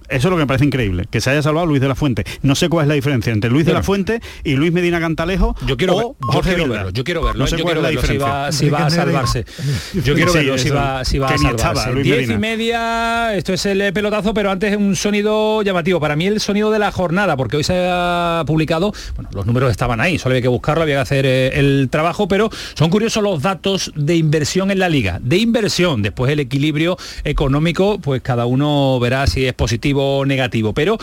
Eso 0.09 0.29
es 0.29 0.31
lo 0.31 0.37
que 0.37 0.43
me 0.43 0.47
parece 0.47 0.64
increíble, 0.64 1.07
que 1.11 1.21
se 1.21 1.31
haya 1.31 1.43
salvado 1.43 1.67
Luis 1.67 1.81
de 1.81 1.88
la 1.88 1.95
Fuente. 1.95 2.25
No 2.43 2.55
sé 2.55 2.69
cuál 2.69 2.85
es 2.85 2.88
la 2.88 2.95
diferencia 2.95 3.33
entre 3.33 3.51
Luis 3.51 3.64
de 3.64 3.73
la 3.73 3.83
Fuente 3.83 4.21
y 4.43 4.55
Luis 4.55 4.73
Medina 4.73 5.01
Cantalejo. 5.01 5.57
Yo 5.67 5.77
quiero, 5.77 5.97
o 5.97 6.17
yo 6.33 6.40
quiero 6.40 6.69
verlo, 6.69 6.90
yo 6.90 7.05
quiero 7.05 7.23
verlo. 7.23 7.40
No 7.40 7.47
sé 7.47 7.57
yo 7.57 7.64
quiero 7.64 7.81
verlo 7.81 8.03
si 8.03 8.19
va, 8.19 8.53
si 8.53 8.69
va 8.69 8.87
a 8.87 8.90
salvarse. 8.90 9.45
Yo 10.05 10.14
quiero 10.14 10.33
verlo 10.33 10.59
si 10.59 10.71
va, 10.71 11.05
si 11.05 11.19
va 11.19 11.29
a 11.29 11.38
salvarse. 11.38 11.95
Diez 12.03 12.29
y 12.29 12.37
media, 12.37 13.35
esto 13.35 13.55
es 13.55 13.64
el 13.67 13.93
pelotazo, 13.93 14.35
pero 14.35 14.51
antes 14.51 14.77
un 14.77 14.95
sonido 14.95 15.62
llamativo. 15.62 16.01
Para 16.01 16.17
mí 16.17 16.27
el 16.27 16.40
sonido 16.40 16.71
de 16.71 16.79
la 16.79 16.93
jornada, 16.93 17.37
porque 17.37 17.57
hoy 17.57 17.64
se 17.64 17.75
ha 17.88 18.45
publicado, 18.47 18.93
bueno, 19.14 19.31
los 19.33 19.47
números 19.47 19.71
estaban 19.71 20.01
ahí, 20.01 20.19
solo 20.19 20.35
había 20.35 20.43
que 20.43 20.49
buscarlo, 20.49 20.83
había 20.83 20.97
que 20.97 21.03
hacer 21.03 21.27
eh, 21.27 21.59
el 21.59 21.88
trabajo, 21.90 22.29
pero 22.29 22.51
son 22.75 22.90
curiosos 22.90 23.23
los 23.23 23.40
datos 23.40 23.93
de 23.97 24.17
inversión 24.17 24.71
en 24.71 24.79
la 24.79 24.88
liga. 24.88 25.19
De 25.23 25.38
inversión, 25.38 26.03
después 26.03 26.31
el 26.31 26.40
equilibrio 26.40 26.99
económico, 27.25 27.99
pues 27.99 28.21
cada 28.23 28.47
uno 28.47 28.99
verá 29.01 29.27
si 29.27 29.47
es 29.47 29.55
positivo 29.55 29.95
negativo, 30.27 30.73
pero 30.73 30.99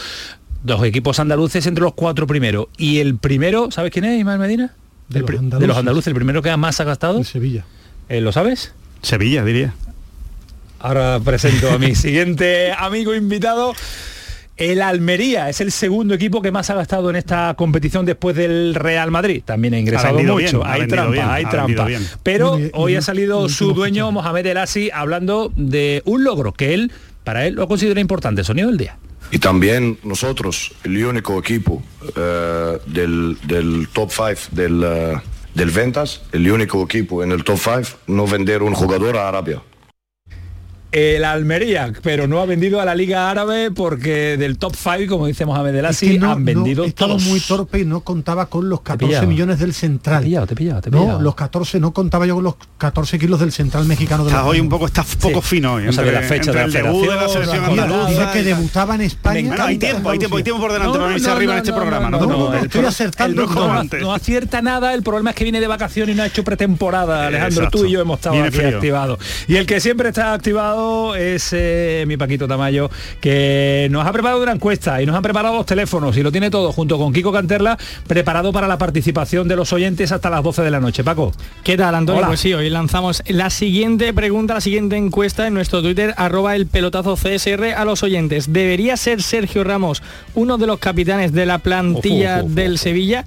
dos 0.63 0.83
equipos 0.83 1.19
andaluces 1.19 1.65
entre 1.65 1.83
los 1.83 1.93
cuatro 1.93 2.27
primeros. 2.27 2.67
Y 2.77 2.99
el 2.99 3.17
primero, 3.17 3.71
¿sabes 3.71 3.91
quién 3.91 4.05
es, 4.05 4.19
Ismael 4.19 4.39
Medina? 4.39 4.73
De, 5.09 5.19
los, 5.19 5.77
andaluces. 5.77 6.07
el 6.07 6.15
primero 6.15 6.41
que 6.41 6.55
más 6.55 6.79
ha 6.79 6.85
gastado. 6.85 7.23
Sevilla. 7.23 7.65
Eh, 8.07 8.21
¿Lo 8.21 8.31
sabes? 8.31 8.73
Sevilla, 9.01 9.43
diría. 9.43 9.73
Ahora 10.79 11.19
presento 11.23 11.69
a 11.69 11.77
mi 11.77 11.95
siguiente 11.95 12.71
amigo 12.71 13.13
invitado. 13.13 13.73
El 14.57 14.81
Almería 14.81 15.49
es 15.49 15.59
el 15.59 15.71
segundo 15.71 16.13
equipo 16.13 16.41
que 16.41 16.51
más 16.51 16.69
ha 16.69 16.75
gastado 16.75 17.09
en 17.09 17.15
esta 17.15 17.55
competición 17.55 18.05
después 18.05 18.35
del 18.35 18.75
Real 18.75 19.09
Madrid. 19.09 19.41
También 19.43 19.73
ha 19.73 19.79
ingresado 19.79 20.19
mucho. 20.19 20.63
hay 20.65 20.87
trampa, 20.87 21.33
hay 21.33 21.45
trampa. 21.45 21.87
Pero 22.21 22.59
hoy 22.73 22.95
ha 22.95 23.01
salido 23.01 23.49
su 23.49 23.73
dueño, 23.73 24.11
Mohamed 24.11 24.45
El 24.45 24.57
Asi, 24.57 24.91
hablando 24.93 25.51
de 25.55 26.03
un 26.05 26.23
logro 26.23 26.53
que 26.53 26.75
él 26.75 26.91
para 27.23 27.45
él 27.45 27.55
lo 27.55 27.67
considera 27.67 27.99
importante, 27.99 28.43
sonido 28.43 28.67
del 28.67 28.77
día. 28.77 28.97
Y 29.31 29.39
también 29.39 29.97
nosotros, 30.03 30.73
el 30.83 31.05
único 31.05 31.39
equipo 31.39 31.81
eh, 32.15 32.77
del, 32.87 33.87
top 33.93 34.11
5 34.11 34.29
del, 34.51 34.83
uh, 34.83 35.21
del 35.55 35.69
ventas, 35.69 36.21
el 36.31 36.51
único 36.51 36.83
equipo 36.83 37.23
en 37.23 37.31
el 37.31 37.43
top 37.43 37.57
5, 37.57 37.81
no 38.07 38.27
vender 38.27 38.61
un 38.61 38.73
jugador 38.73 39.17
a 39.17 39.29
Arabia 39.29 39.61
el 40.91 41.23
Almería, 41.23 41.93
pero 42.01 42.27
no 42.27 42.41
ha 42.41 42.45
vendido 42.45 42.81
a 42.81 42.85
la 42.85 42.95
Liga 42.95 43.29
Árabe 43.29 43.71
porque 43.71 44.35
del 44.37 44.57
top 44.57 44.75
5, 44.75 45.07
como 45.07 45.25
dice 45.25 45.45
Mohamed 45.45 45.75
El 45.75 45.85
Asi, 45.85 46.19
han 46.21 46.43
vendido 46.43 46.85
no, 46.99 47.17
muy 47.19 47.39
torpe 47.39 47.79
y 47.79 47.85
no 47.85 48.01
contaba 48.01 48.47
con 48.47 48.67
los 48.67 48.81
14 48.81 49.25
millones 49.25 49.59
del 49.59 49.73
Central. 49.73 50.21
Te 50.21 50.27
pillado, 50.27 50.47
te 50.47 50.55
pillado, 50.55 50.81
te 50.81 50.91
No, 50.91 51.21
los 51.21 51.35
14, 51.35 51.79
no 51.79 51.93
contaba 51.93 52.25
yo 52.25 52.35
con 52.35 52.43
los 52.43 52.55
14 52.77 53.19
kilos 53.19 53.39
del 53.39 53.53
Central 53.53 53.85
mexicano. 53.85 54.25
De 54.25 54.35
hoy 54.35 54.59
un 54.59 54.67
poco, 54.67 54.85
está 54.85 55.05
poco 55.21 55.41
fino 55.41 55.75
hoy. 55.75 55.85
No 55.85 55.93
sabe 55.93 56.11
la 56.11 56.21
fecha 56.21 56.51
de 56.51 56.57
la, 56.57 56.67
de 56.67 56.83
la 56.83 57.29
selección 57.29 58.07
Dice 58.07 58.27
que 58.33 58.43
debutaba 58.43 58.95
en 58.95 59.01
España. 59.01 59.55
hay 59.63 59.77
tiempo, 59.77 60.09
hay 60.09 60.19
tiempo, 60.19 60.37
hay 60.37 60.43
tiempo 60.43 60.61
por 60.61 60.73
delante 60.73 60.99
para 60.99 61.13
irse 61.13 61.29
arriba 61.29 61.53
en 61.53 61.59
este 61.59 61.73
programa. 61.73 62.09
No, 62.09 62.53
estoy 62.53 62.85
acertando. 62.85 63.45
No 64.01 64.13
acierta 64.13 64.61
nada, 64.61 64.93
el 64.93 65.03
problema 65.03 65.29
es 65.29 65.35
que 65.37 65.45
viene 65.45 65.61
de 65.61 65.67
vacaciones 65.67 66.13
y 66.13 66.17
no 66.17 66.23
ha 66.23 66.27
hecho 66.27 66.43
pretemporada. 66.43 67.27
Alejandro, 67.27 67.69
tú 67.69 67.85
y 67.85 67.91
yo 67.91 68.01
hemos 68.01 68.19
estado 68.19 68.43
aquí 68.43 68.59
activados. 68.59 69.19
Y 69.47 69.55
el 69.55 69.65
que 69.65 69.79
siempre 69.79 70.09
está 70.09 70.33
activado 70.33 70.80
es 71.15 71.55
mi 72.07 72.17
Paquito 72.17 72.47
Tamayo, 72.47 72.89
que 73.19 73.87
nos 73.91 74.05
ha 74.05 74.11
preparado 74.11 74.41
una 74.41 74.51
encuesta 74.51 75.01
y 75.01 75.05
nos 75.05 75.15
han 75.15 75.23
preparado 75.23 75.55
los 75.55 75.65
teléfonos 75.65 76.17
y 76.17 76.23
lo 76.23 76.31
tiene 76.31 76.49
todo 76.49 76.71
junto 76.71 76.97
con 76.97 77.13
Kiko 77.13 77.31
Canterla, 77.31 77.77
preparado 78.07 78.51
para 78.51 78.67
la 78.67 78.77
participación 78.77 79.47
de 79.47 79.55
los 79.55 79.73
oyentes 79.73 80.11
hasta 80.11 80.29
las 80.29 80.43
12 80.43 80.61
de 80.61 80.71
la 80.71 80.79
noche. 80.79 81.03
Paco. 81.03 81.31
¿Qué 81.63 81.77
tal, 81.77 81.95
Antonio? 81.95 82.25
Pues 82.27 82.39
sí, 82.39 82.53
hoy 82.53 82.69
lanzamos 82.69 83.23
la 83.27 83.49
siguiente 83.49 84.13
pregunta, 84.13 84.53
la 84.55 84.61
siguiente 84.61 84.97
encuesta 84.97 85.47
en 85.47 85.53
nuestro 85.53 85.81
Twitter, 85.81 86.13
arroba 86.17 86.55
el 86.55 86.67
pelotazo 86.67 87.15
CSR 87.15 87.73
a 87.75 87.85
los 87.85 88.03
oyentes. 88.03 88.51
¿Debería 88.53 88.97
ser 88.97 89.21
Sergio 89.21 89.63
Ramos 89.63 90.01
uno 90.35 90.57
de 90.57 90.67
los 90.67 90.79
capitanes 90.79 91.33
de 91.33 91.45
la 91.45 91.59
plantilla 91.59 92.43
del 92.43 92.77
Sevilla? 92.77 93.25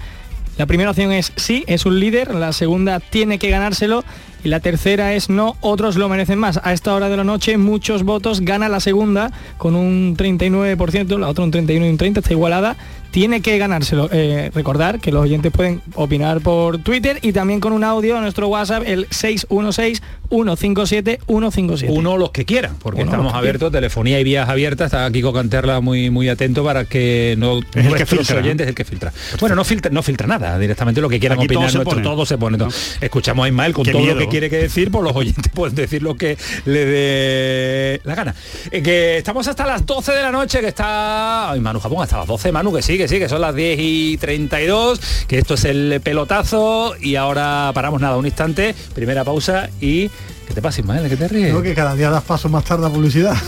La 0.56 0.66
primera 0.66 0.90
opción 0.90 1.10
es 1.10 1.32
sí, 1.36 1.64
es 1.66 1.84
un 1.84 1.98
líder, 1.98 2.34
la 2.34 2.52
segunda 2.52 3.00
tiene 3.00 3.38
que 3.38 3.50
ganárselo 3.50 4.04
y 4.44 4.48
la 4.48 4.60
tercera 4.60 5.14
es 5.14 5.30
no, 5.30 5.56
otros 5.60 5.96
lo 5.96 6.08
merecen 6.08 6.38
más. 6.38 6.60
A 6.62 6.72
esta 6.72 6.94
hora 6.94 7.08
de 7.08 7.16
la 7.16 7.24
noche 7.24 7.56
muchos 7.56 8.02
votos, 8.02 8.42
gana 8.42 8.68
la 8.68 8.80
segunda 8.80 9.32
con 9.56 9.74
un 9.74 10.16
39%, 10.16 11.18
la 11.18 11.28
otra 11.28 11.44
un 11.44 11.50
31 11.50 11.86
y 11.86 11.90
un 11.90 11.96
30, 11.96 12.20
está 12.20 12.32
igualada 12.32 12.76
tiene 13.14 13.40
que 13.42 13.56
ganárselo. 13.58 14.08
Eh, 14.10 14.50
recordar 14.52 14.98
que 14.98 15.12
los 15.12 15.22
oyentes 15.22 15.52
pueden 15.52 15.80
opinar 15.94 16.40
por 16.40 16.78
Twitter 16.78 17.20
y 17.22 17.30
también 17.30 17.60
con 17.60 17.72
un 17.72 17.84
audio 17.84 18.18
a 18.18 18.20
nuestro 18.20 18.48
WhatsApp, 18.48 18.82
el 18.84 19.08
616-157-157. 19.10 21.86
Uno 21.90 22.16
los 22.16 22.32
que 22.32 22.44
quieran, 22.44 22.74
porque 22.82 23.02
estamos 23.02 23.32
abiertos, 23.32 23.70
telefonía 23.70 24.18
y 24.18 24.24
vías 24.24 24.48
abiertas, 24.48 24.86
está 24.86 25.08
Kiko 25.12 25.32
Canterla 25.32 25.80
muy, 25.80 26.10
muy 26.10 26.28
atento 26.28 26.64
para 26.64 26.86
que 26.86 27.36
no 27.38 27.60
es 27.60 27.86
el 27.86 27.94
que 27.94 28.04
filtra, 28.04 28.40
oyentes 28.40 28.66
el 28.66 28.74
que 28.74 28.84
filtra. 28.84 29.12
Bueno, 29.38 29.54
no 29.54 29.62
filtra, 29.62 29.92
no 29.92 30.02
filtra 30.02 30.26
nada, 30.26 30.58
directamente 30.58 31.00
lo 31.00 31.08
que 31.08 31.20
quieran 31.20 31.38
opinar, 31.38 31.70
todo 31.70 31.84
nuestro, 31.84 32.02
todo 32.02 32.26
se 32.26 32.36
pone. 32.36 32.58
Escuchamos 33.00 33.44
a 33.44 33.48
Ismael 33.48 33.74
con 33.74 33.84
todo 33.84 34.04
lo 34.04 34.18
que 34.18 34.26
quiere 34.34 34.50
que 34.50 34.58
decir, 34.58 34.90
por 34.90 35.02
pues 35.02 35.14
los 35.14 35.20
oyentes 35.20 35.48
pueden 35.54 35.76
decir 35.76 36.02
lo 36.02 36.16
que 36.16 36.36
le 36.64 36.84
dé 36.84 38.00
la 38.02 38.16
gana. 38.16 38.34
Eh, 38.72 38.82
que 38.82 39.18
estamos 39.18 39.46
hasta 39.46 39.64
las 39.64 39.86
12 39.86 40.10
de 40.10 40.22
la 40.22 40.32
noche, 40.32 40.60
que 40.60 40.66
está... 40.66 41.52
Ay, 41.52 41.60
Manu 41.60 41.78
Japón, 41.78 42.02
hasta 42.02 42.18
las 42.18 42.26
12, 42.26 42.50
Manu, 42.50 42.72
que 42.72 42.82
sigue 42.82 43.06
sí, 43.06 43.20
que 43.20 43.28
son 43.28 43.40
las 43.40 43.54
10 43.54 43.78
y 43.80 44.16
32, 44.16 45.00
que 45.28 45.38
esto 45.38 45.54
es 45.54 45.64
el 45.66 46.00
pelotazo 46.02 46.96
y 47.00 47.14
ahora 47.14 47.70
paramos 47.74 48.00
nada, 48.00 48.16
un 48.16 48.26
instante, 48.26 48.74
primera 48.92 49.22
pausa 49.22 49.70
y 49.80 50.10
¿Qué 50.46 50.54
te 50.54 50.62
pasa, 50.62 50.80
Ismael? 50.80 51.08
¿Qué 51.08 51.16
te 51.16 51.28
ríes? 51.28 51.50
Creo 51.50 51.62
que 51.62 51.74
cada 51.74 51.94
día 51.94 52.10
das 52.10 52.22
paso 52.24 52.48
más 52.48 52.64
tarde 52.64 52.86
a 52.86 52.90
publicidad. 52.90 53.36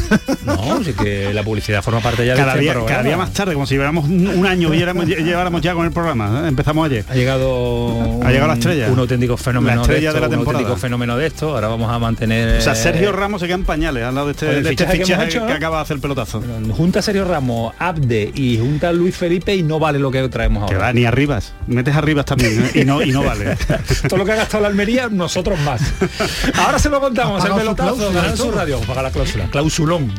No, 0.46 0.82
sí 0.84 0.92
que 0.92 1.34
la 1.34 1.42
publicidad 1.42 1.82
forma 1.82 2.00
parte 2.00 2.24
ya 2.24 2.36
cada 2.36 2.54
de 2.54 2.60
este 2.60 2.72
día, 2.72 2.86
Cada 2.86 3.02
día 3.02 3.16
más 3.16 3.32
tarde, 3.32 3.54
como 3.54 3.66
si 3.66 3.74
lleváramos 3.74 4.04
un 4.04 4.46
año 4.46 4.72
y 4.72 4.78
lleváramos 4.78 5.60
ya 5.60 5.74
con 5.74 5.84
el 5.84 5.90
programa. 5.90 6.42
¿eh? 6.44 6.48
Empezamos 6.48 6.86
ayer. 6.86 7.04
Ha 7.08 7.14
llegado 7.14 8.20
ha 8.22 8.30
llegado 8.30 8.48
la 8.48 8.54
estrella. 8.54 8.88
Un 8.90 8.98
auténtico 9.00 9.36
fenómeno 9.36 9.84
de, 9.84 9.98
esto, 9.98 10.12
de 10.12 10.20
la 10.20 10.28
temporada. 10.28 10.38
Un 10.38 10.46
auténtico 10.46 10.76
fenómeno 10.76 11.16
de 11.16 11.26
esto. 11.26 11.50
Ahora 11.50 11.66
vamos 11.66 11.90
a 11.90 11.98
mantener. 11.98 12.58
O 12.58 12.60
sea, 12.60 12.76
Sergio 12.76 13.10
Ramos 13.10 13.40
se 13.40 13.48
queda 13.48 13.56
en 13.56 13.64
pañales 13.64 14.04
al 14.04 14.14
lado 14.14 14.28
de 14.28 14.32
este, 14.32 14.46
de 14.46 14.70
este 14.70 14.86
fichaje, 14.86 15.28
que, 15.28 15.52
acaba 15.52 15.78
de 15.78 15.82
hacer 15.82 15.96
el 15.96 16.00
pelotazo. 16.00 16.42
junta 16.76 17.02
Sergio 17.02 17.24
Ramos, 17.24 17.74
Abde 17.78 18.30
y 18.34 18.58
junta 18.58 18.92
Luis 18.92 19.16
Felipe 19.16 19.54
y 19.54 19.62
no 19.62 19.80
vale 19.80 19.98
lo 19.98 20.12
que 20.12 20.28
traemos 20.28 20.62
ahora. 20.62 20.76
Que 20.76 20.80
va, 20.80 20.92
ni 20.92 21.04
Arribas. 21.04 21.54
Metes 21.66 21.94
Arribas 21.94 22.24
también 22.24 22.70
¿eh? 22.72 22.80
y 22.82 22.84
no 22.84 23.02
y 23.02 23.10
no 23.10 23.24
vale. 23.24 23.56
Todo 24.08 24.18
lo 24.18 24.24
que 24.24 24.32
ha 24.32 24.36
gastado 24.36 24.62
la 24.62 24.68
Almería, 24.68 25.08
nosotros 25.08 25.58
más. 25.60 25.80
Ahora 26.54 26.78
se 26.86 26.90
lo 26.90 27.00
contamos 27.00 27.44
pelotazo, 27.44 28.12
ganar 28.12 28.36
su 28.36 28.50
radio, 28.52 28.80
paga 28.82 29.02
la 29.02 29.10
cláusula. 29.10 29.50
Clausulón. 29.50 30.12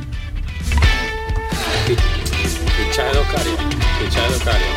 Fichaje 1.86 3.16
de. 3.20 3.58
Fichaje 4.00 4.30
de 4.30 4.36
Oscario. 4.36 4.68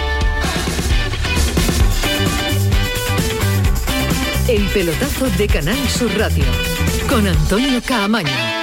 El 4.46 4.62
pelotazo 4.68 5.30
de 5.36 5.46
Canal 5.48 5.88
Sur 5.88 6.16
Radio 6.16 6.44
con 7.08 7.26
Antonio 7.26 7.82
Caamaño. 7.84 8.59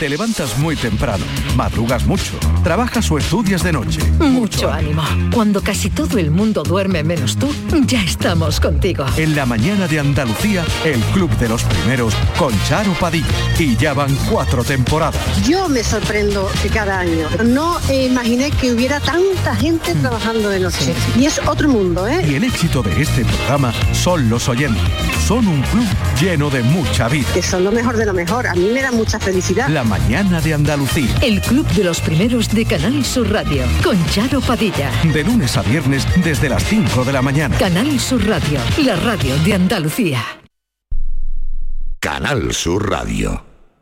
Te 0.00 0.08
levantas 0.08 0.56
muy 0.56 0.76
temprano, 0.76 1.22
madrugas 1.56 2.06
mucho, 2.06 2.32
trabajas 2.64 3.10
o 3.10 3.18
estudias 3.18 3.62
de 3.62 3.70
noche. 3.70 4.00
Mucho 4.18 4.72
ánimo. 4.72 5.02
Cuando 5.30 5.60
casi 5.62 5.90
todo 5.90 6.16
el 6.16 6.30
mundo 6.30 6.62
duerme 6.62 7.04
menos 7.04 7.36
tú, 7.36 7.54
ya 7.84 8.02
estamos 8.02 8.60
contigo. 8.60 9.04
En 9.18 9.36
la 9.36 9.44
mañana 9.44 9.86
de 9.88 10.00
Andalucía, 10.00 10.64
el 10.86 11.00
Club 11.12 11.30
de 11.36 11.50
los 11.50 11.64
Primeros 11.64 12.14
con 12.38 12.54
Charo 12.66 12.94
Padilla. 12.94 13.26
Y 13.58 13.76
ya 13.76 13.92
van 13.92 14.16
cuatro 14.30 14.64
temporadas. 14.64 15.20
Yo 15.46 15.68
me 15.68 15.84
sorprendo 15.84 16.50
de 16.62 16.70
cada 16.70 17.00
año. 17.00 17.28
No 17.44 17.78
imaginé 17.92 18.52
que 18.52 18.72
hubiera 18.72 19.00
tanta 19.00 19.54
gente 19.54 19.94
trabajando 19.96 20.48
de 20.48 20.60
noche. 20.60 20.94
Y 21.18 21.26
es 21.26 21.38
otro 21.46 21.68
mundo, 21.68 22.08
¿eh? 22.08 22.24
Y 22.26 22.36
el 22.36 22.44
éxito 22.44 22.82
de 22.82 23.02
este 23.02 23.22
programa 23.26 23.74
son 23.92 24.30
los 24.30 24.48
oyentes. 24.48 24.82
Son 25.28 25.46
un 25.46 25.60
club 25.60 25.86
lleno 26.18 26.48
de 26.48 26.62
mucha 26.62 27.06
vida. 27.08 27.28
Que 27.34 27.42
son 27.42 27.64
lo 27.64 27.70
mejor 27.70 27.98
de 27.98 28.06
lo 28.06 28.14
mejor. 28.14 28.46
A 28.46 28.54
mí 28.54 28.70
me 28.72 28.80
da 28.80 28.90
mucha 28.92 29.20
felicidad. 29.20 29.68
La 29.68 29.89
mañana 29.90 30.40
de 30.40 30.54
Andalucía. 30.54 31.12
El 31.20 31.40
Club 31.40 31.66
de 31.72 31.82
los 31.82 32.00
Primeros 32.00 32.48
de 32.48 32.64
Canal 32.64 33.04
Sur 33.04 33.28
Radio 33.32 33.64
con 33.82 33.98
Charo 34.06 34.40
Padilla. 34.40 34.92
De 35.02 35.24
lunes 35.24 35.56
a 35.56 35.62
viernes 35.62 36.06
desde 36.24 36.48
las 36.48 36.62
5 36.62 37.04
de 37.04 37.12
la 37.12 37.20
mañana. 37.20 37.58
Canal 37.58 37.98
Sur 37.98 38.24
Radio, 38.24 38.60
la 38.84 38.94
radio 38.94 39.36
de 39.38 39.54
Andalucía. 39.54 40.22
Canal 41.98 42.54
Sur 42.54 42.88
Radio. 42.88 43.49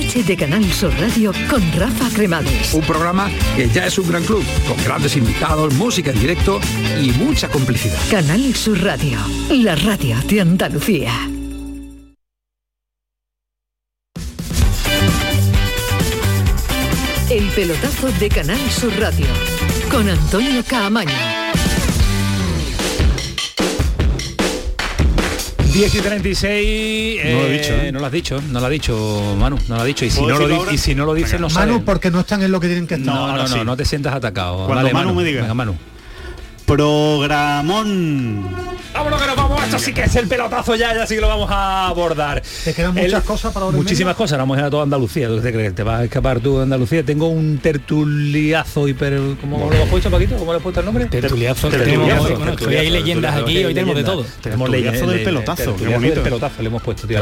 de 0.00 0.36
Canal 0.36 0.64
Sur 0.72 0.92
Radio 0.98 1.30
con 1.48 1.62
Rafa 1.72 2.08
Cremades. 2.14 2.72
Un 2.72 2.80
programa 2.80 3.30
que 3.54 3.68
ya 3.68 3.86
es 3.86 3.98
un 3.98 4.08
gran 4.08 4.24
club, 4.24 4.42
con 4.66 4.82
grandes 4.82 5.14
invitados, 5.14 5.74
música 5.74 6.10
en 6.10 6.18
directo 6.18 6.58
y 7.00 7.10
mucha 7.12 7.48
complicidad. 7.48 7.98
Canal 8.10 8.54
Sur 8.54 8.82
Radio, 8.82 9.18
la 9.50 9.76
radio 9.76 10.16
de 10.26 10.40
Andalucía. 10.40 11.12
El 17.28 17.44
pelotazo 17.54 18.10
de 18.18 18.28
Canal 18.30 18.70
Sur 18.70 18.98
Radio 18.98 19.26
con 19.90 20.08
Antonio 20.08 20.64
Caamaño. 20.66 21.49
10 25.72 25.94
y 25.94 26.00
36. 26.00 27.20
No 27.24 27.30
lo 27.30 27.46
he 27.46 27.52
dicho, 27.52 27.72
¿eh? 27.74 27.92
No 27.92 28.00
lo 28.00 28.06
has 28.06 28.12
dicho, 28.12 28.42
no 28.50 28.60
lo 28.60 28.66
ha 28.66 28.68
dicho, 28.68 29.36
Manu, 29.38 29.56
no 29.68 29.76
lo 29.76 29.82
ha 29.82 29.84
dicho. 29.84 30.04
Y 30.04 30.10
si, 30.10 30.20
no 30.20 30.38
lo, 30.38 30.72
y 30.72 30.78
si 30.78 30.94
no 30.94 31.04
lo 31.04 31.14
dice, 31.14 31.38
no 31.38 31.48
Manu, 31.48 31.84
porque 31.84 32.10
no 32.10 32.20
están 32.20 32.42
en 32.42 32.50
lo 32.50 32.60
que 32.60 32.66
tienen 32.66 32.86
que 32.86 32.94
estar. 32.94 33.14
No, 33.14 33.36
no, 33.36 33.46
no, 33.46 33.64
no 33.64 33.76
te 33.76 33.84
sientas 33.84 34.14
atacado. 34.14 34.66
Cuando 34.66 34.76
Dale, 34.76 34.92
Manu 34.92 35.14
me 35.14 35.24
diga. 35.24 35.42
Venga, 35.42 35.54
Manu. 35.54 35.76
Programón. 36.66 38.48
Vámonos 38.92 39.20
que 39.20 39.26
nos 39.26 39.36
vamos, 39.36 39.62
esto 39.62 39.78
sí 39.78 39.92
que 39.92 40.02
es 40.02 40.16
el 40.16 40.26
pelotazo 40.26 40.74
ya, 40.74 40.94
ya 40.94 41.06
sí 41.06 41.14
que 41.14 41.20
lo 41.20 41.28
vamos 41.28 41.50
a 41.50 41.86
abordar. 41.86 42.42
Te 42.64 42.74
quedan 42.74 42.94
muchas 42.94 43.22
cosas 43.24 43.52
para 43.52 43.66
Muchísimas 43.66 44.16
cosas, 44.16 44.38
vamos 44.38 44.56
a 44.56 44.60
ir 44.60 44.66
a 44.66 44.70
toda 44.70 44.82
Andalucía. 44.82 45.28
¿Tú 45.28 45.40
te 45.40 45.52
crees 45.52 45.70
que 45.70 45.76
te 45.76 45.82
vas 45.82 46.00
a 46.00 46.04
escapar 46.04 46.40
tú 46.40 46.56
de 46.56 46.64
Andalucía? 46.64 47.04
Tengo 47.04 47.28
un 47.28 47.58
tertuliazo 47.58 48.88
hiper... 48.88 49.20
¿Cómo 49.40 49.70
lo 49.70 49.82
has 49.82 49.88
puesto, 49.88 50.10
Paquito? 50.10 50.36
¿Cómo 50.36 50.52
le 50.52 50.56
has 50.56 50.62
puesto 50.62 50.80
el 50.80 50.86
nombre? 50.86 51.06
Tertuliazo, 51.06 51.68
Tertuliazo, 51.68 52.38
hoy 52.66 52.74
hay 52.76 52.90
leyendas 52.90 53.36
aquí, 53.36 53.64
hoy 53.64 53.74
tenemos 53.74 53.96
de 53.96 54.04
todo. 54.04 54.26
Tenemos 54.42 54.68
leyendas, 54.68 55.08
del 55.08 55.22
pelotazo, 55.22 55.76
qué 55.76 55.88
bonito. 55.88 56.14
del 56.14 56.24
pelotazo 56.24 56.62
le 56.62 56.68
hemos 56.68 56.82
puesto, 56.82 57.06
tío. 57.06 57.20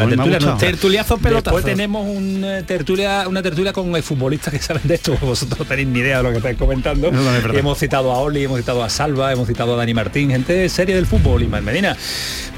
Tertuliazo, 0.58 1.18
pelotazo. 1.18 1.56
Después 1.56 1.64
tenemos 1.64 2.06
un, 2.06 2.44
eh, 2.44 2.62
tertulia, 2.62 3.28
una 3.28 3.42
tertulia 3.42 3.72
con 3.72 3.94
futbolistas 4.02 4.52
que 4.52 4.60
saben 4.60 4.82
de 4.84 4.94
esto. 4.94 5.16
Vosotros 5.20 5.58
no 5.58 5.64
tenéis 5.64 5.88
ni 5.88 6.00
idea 6.00 6.18
de 6.18 6.22
lo 6.22 6.30
que 6.30 6.38
estáis 6.38 6.56
comentando. 6.56 7.10
Hemos 7.52 7.78
citado 7.78 8.12
a 8.12 8.18
Oli, 8.18 8.44
hemos 8.44 8.58
citado 8.58 8.82
a 8.82 8.88
Salva, 8.88 9.32
hemos 9.32 9.46
citado 9.46 9.74
a 9.74 9.76
Dani 9.76 9.94
Martín, 9.94 10.30
gente 10.30 10.68
serie 10.68 10.94
del 10.94 11.06
fútbol, 11.06 11.42
Ismael 11.58 11.64
Medina. 11.64 11.96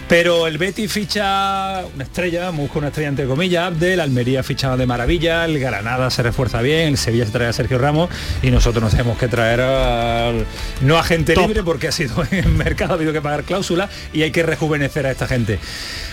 Pero 0.09 0.49
el 0.49 0.59
Betis 0.59 0.91
ficha 0.91 1.83
una 1.95 2.03
estrella, 2.03 2.51
busca 2.51 2.81
una 2.81 2.89
estrella 2.89 3.11
entre 3.11 3.27
comillas, 3.27 3.69
Abdel, 3.69 4.01
Almería 4.01 4.43
ficha 4.43 4.77
de 4.77 4.85
maravilla, 4.85 5.45
el 5.45 5.61
Granada 5.61 6.11
se 6.11 6.25
refuerza 6.25 6.61
bien, 6.63 6.89
el 6.89 6.99
Sevilla 6.99 7.27
se 7.27 7.31
trae 7.31 7.47
a 7.47 7.53
Sergio 7.53 7.79
Ramos 7.79 8.11
y 8.43 8.51
nosotros 8.51 8.83
nos 8.83 8.91
tenemos 8.91 9.17
que 9.19 9.29
traer 9.29 9.61
al- 9.61 10.45
no 10.81 10.99
a 10.99 11.05
gente 11.05 11.35
Top. 11.35 11.47
libre 11.47 11.63
porque 11.63 11.87
ha 11.87 11.93
sido 11.93 12.25
en 12.33 12.39
el 12.39 12.49
mercado, 12.49 12.95
ha 12.95 12.97
habido 12.97 13.13
que 13.13 13.21
pagar 13.23 13.45
cláusula 13.45 13.89
y 14.13 14.23
hay 14.23 14.33
que 14.33 14.43
rejuvenecer 14.43 15.07
a 15.07 15.13
esta 15.13 15.29
gente. 15.29 15.61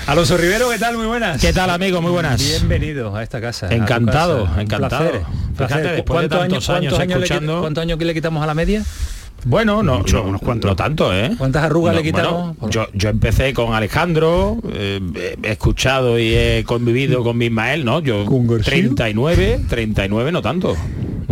Alonso 0.05 0.37
Rivero, 0.37 0.69
¿qué 0.69 0.77
tal? 0.77 0.95
Muy 0.95 1.07
buenas. 1.07 1.41
¿Qué 1.41 1.51
tal, 1.51 1.71
amigo? 1.71 1.99
Muy 1.99 2.11
buenas. 2.11 2.39
Bienvenido 2.39 3.15
a 3.15 3.23
esta 3.23 3.41
casa. 3.41 3.65
a 3.67 3.73
Encantado, 3.73 4.45
casa. 4.45 4.61
Encantado. 4.61 4.99
placer, 5.09 5.21
Fíjate, 5.23 5.55
placer. 5.55 5.83
después 5.95 6.21
de 6.21 6.27
¿Cuántos 6.29 6.39
tantos 6.39 6.69
años, 6.69 6.93
le, 7.39 7.59
¿Cuántos 7.61 7.81
años 7.81 7.97
que 7.97 8.05
le 8.05 8.13
quitamos 8.13 8.43
a 8.43 8.45
la 8.45 8.53
media? 8.53 8.83
Bueno, 9.49 9.81
no, 9.81 9.99
Mucho, 9.99 10.17
no, 10.17 10.23
unos 10.29 10.41
cuantos. 10.41 10.69
no 10.69 10.75
tanto, 10.75 11.13
¿eh? 11.13 11.31
¿Cuántas 11.37 11.63
arrugas 11.63 11.93
No, 11.95 12.01
le 12.01 12.05
quitamos? 12.05 12.57
bueno, 12.57 12.69
yo, 12.69 12.87
yo 12.93 13.09
empecé 13.09 13.53
con 13.53 13.73
Alejandro, 13.73 14.57
eh, 14.73 14.99
he 15.41 15.51
escuchado 15.51 16.19
y 16.19 16.33
he 16.35 16.63
convivido 16.65 17.23
con 17.23 17.41
Ismael, 17.41 17.85
¿no? 17.85 18.01
Yo 18.01 18.25
¿Con 18.25 18.45
García? 18.47 18.71
39, 18.73 19.61
39 19.69 20.31
no 20.33 20.41
tanto. 20.41 20.75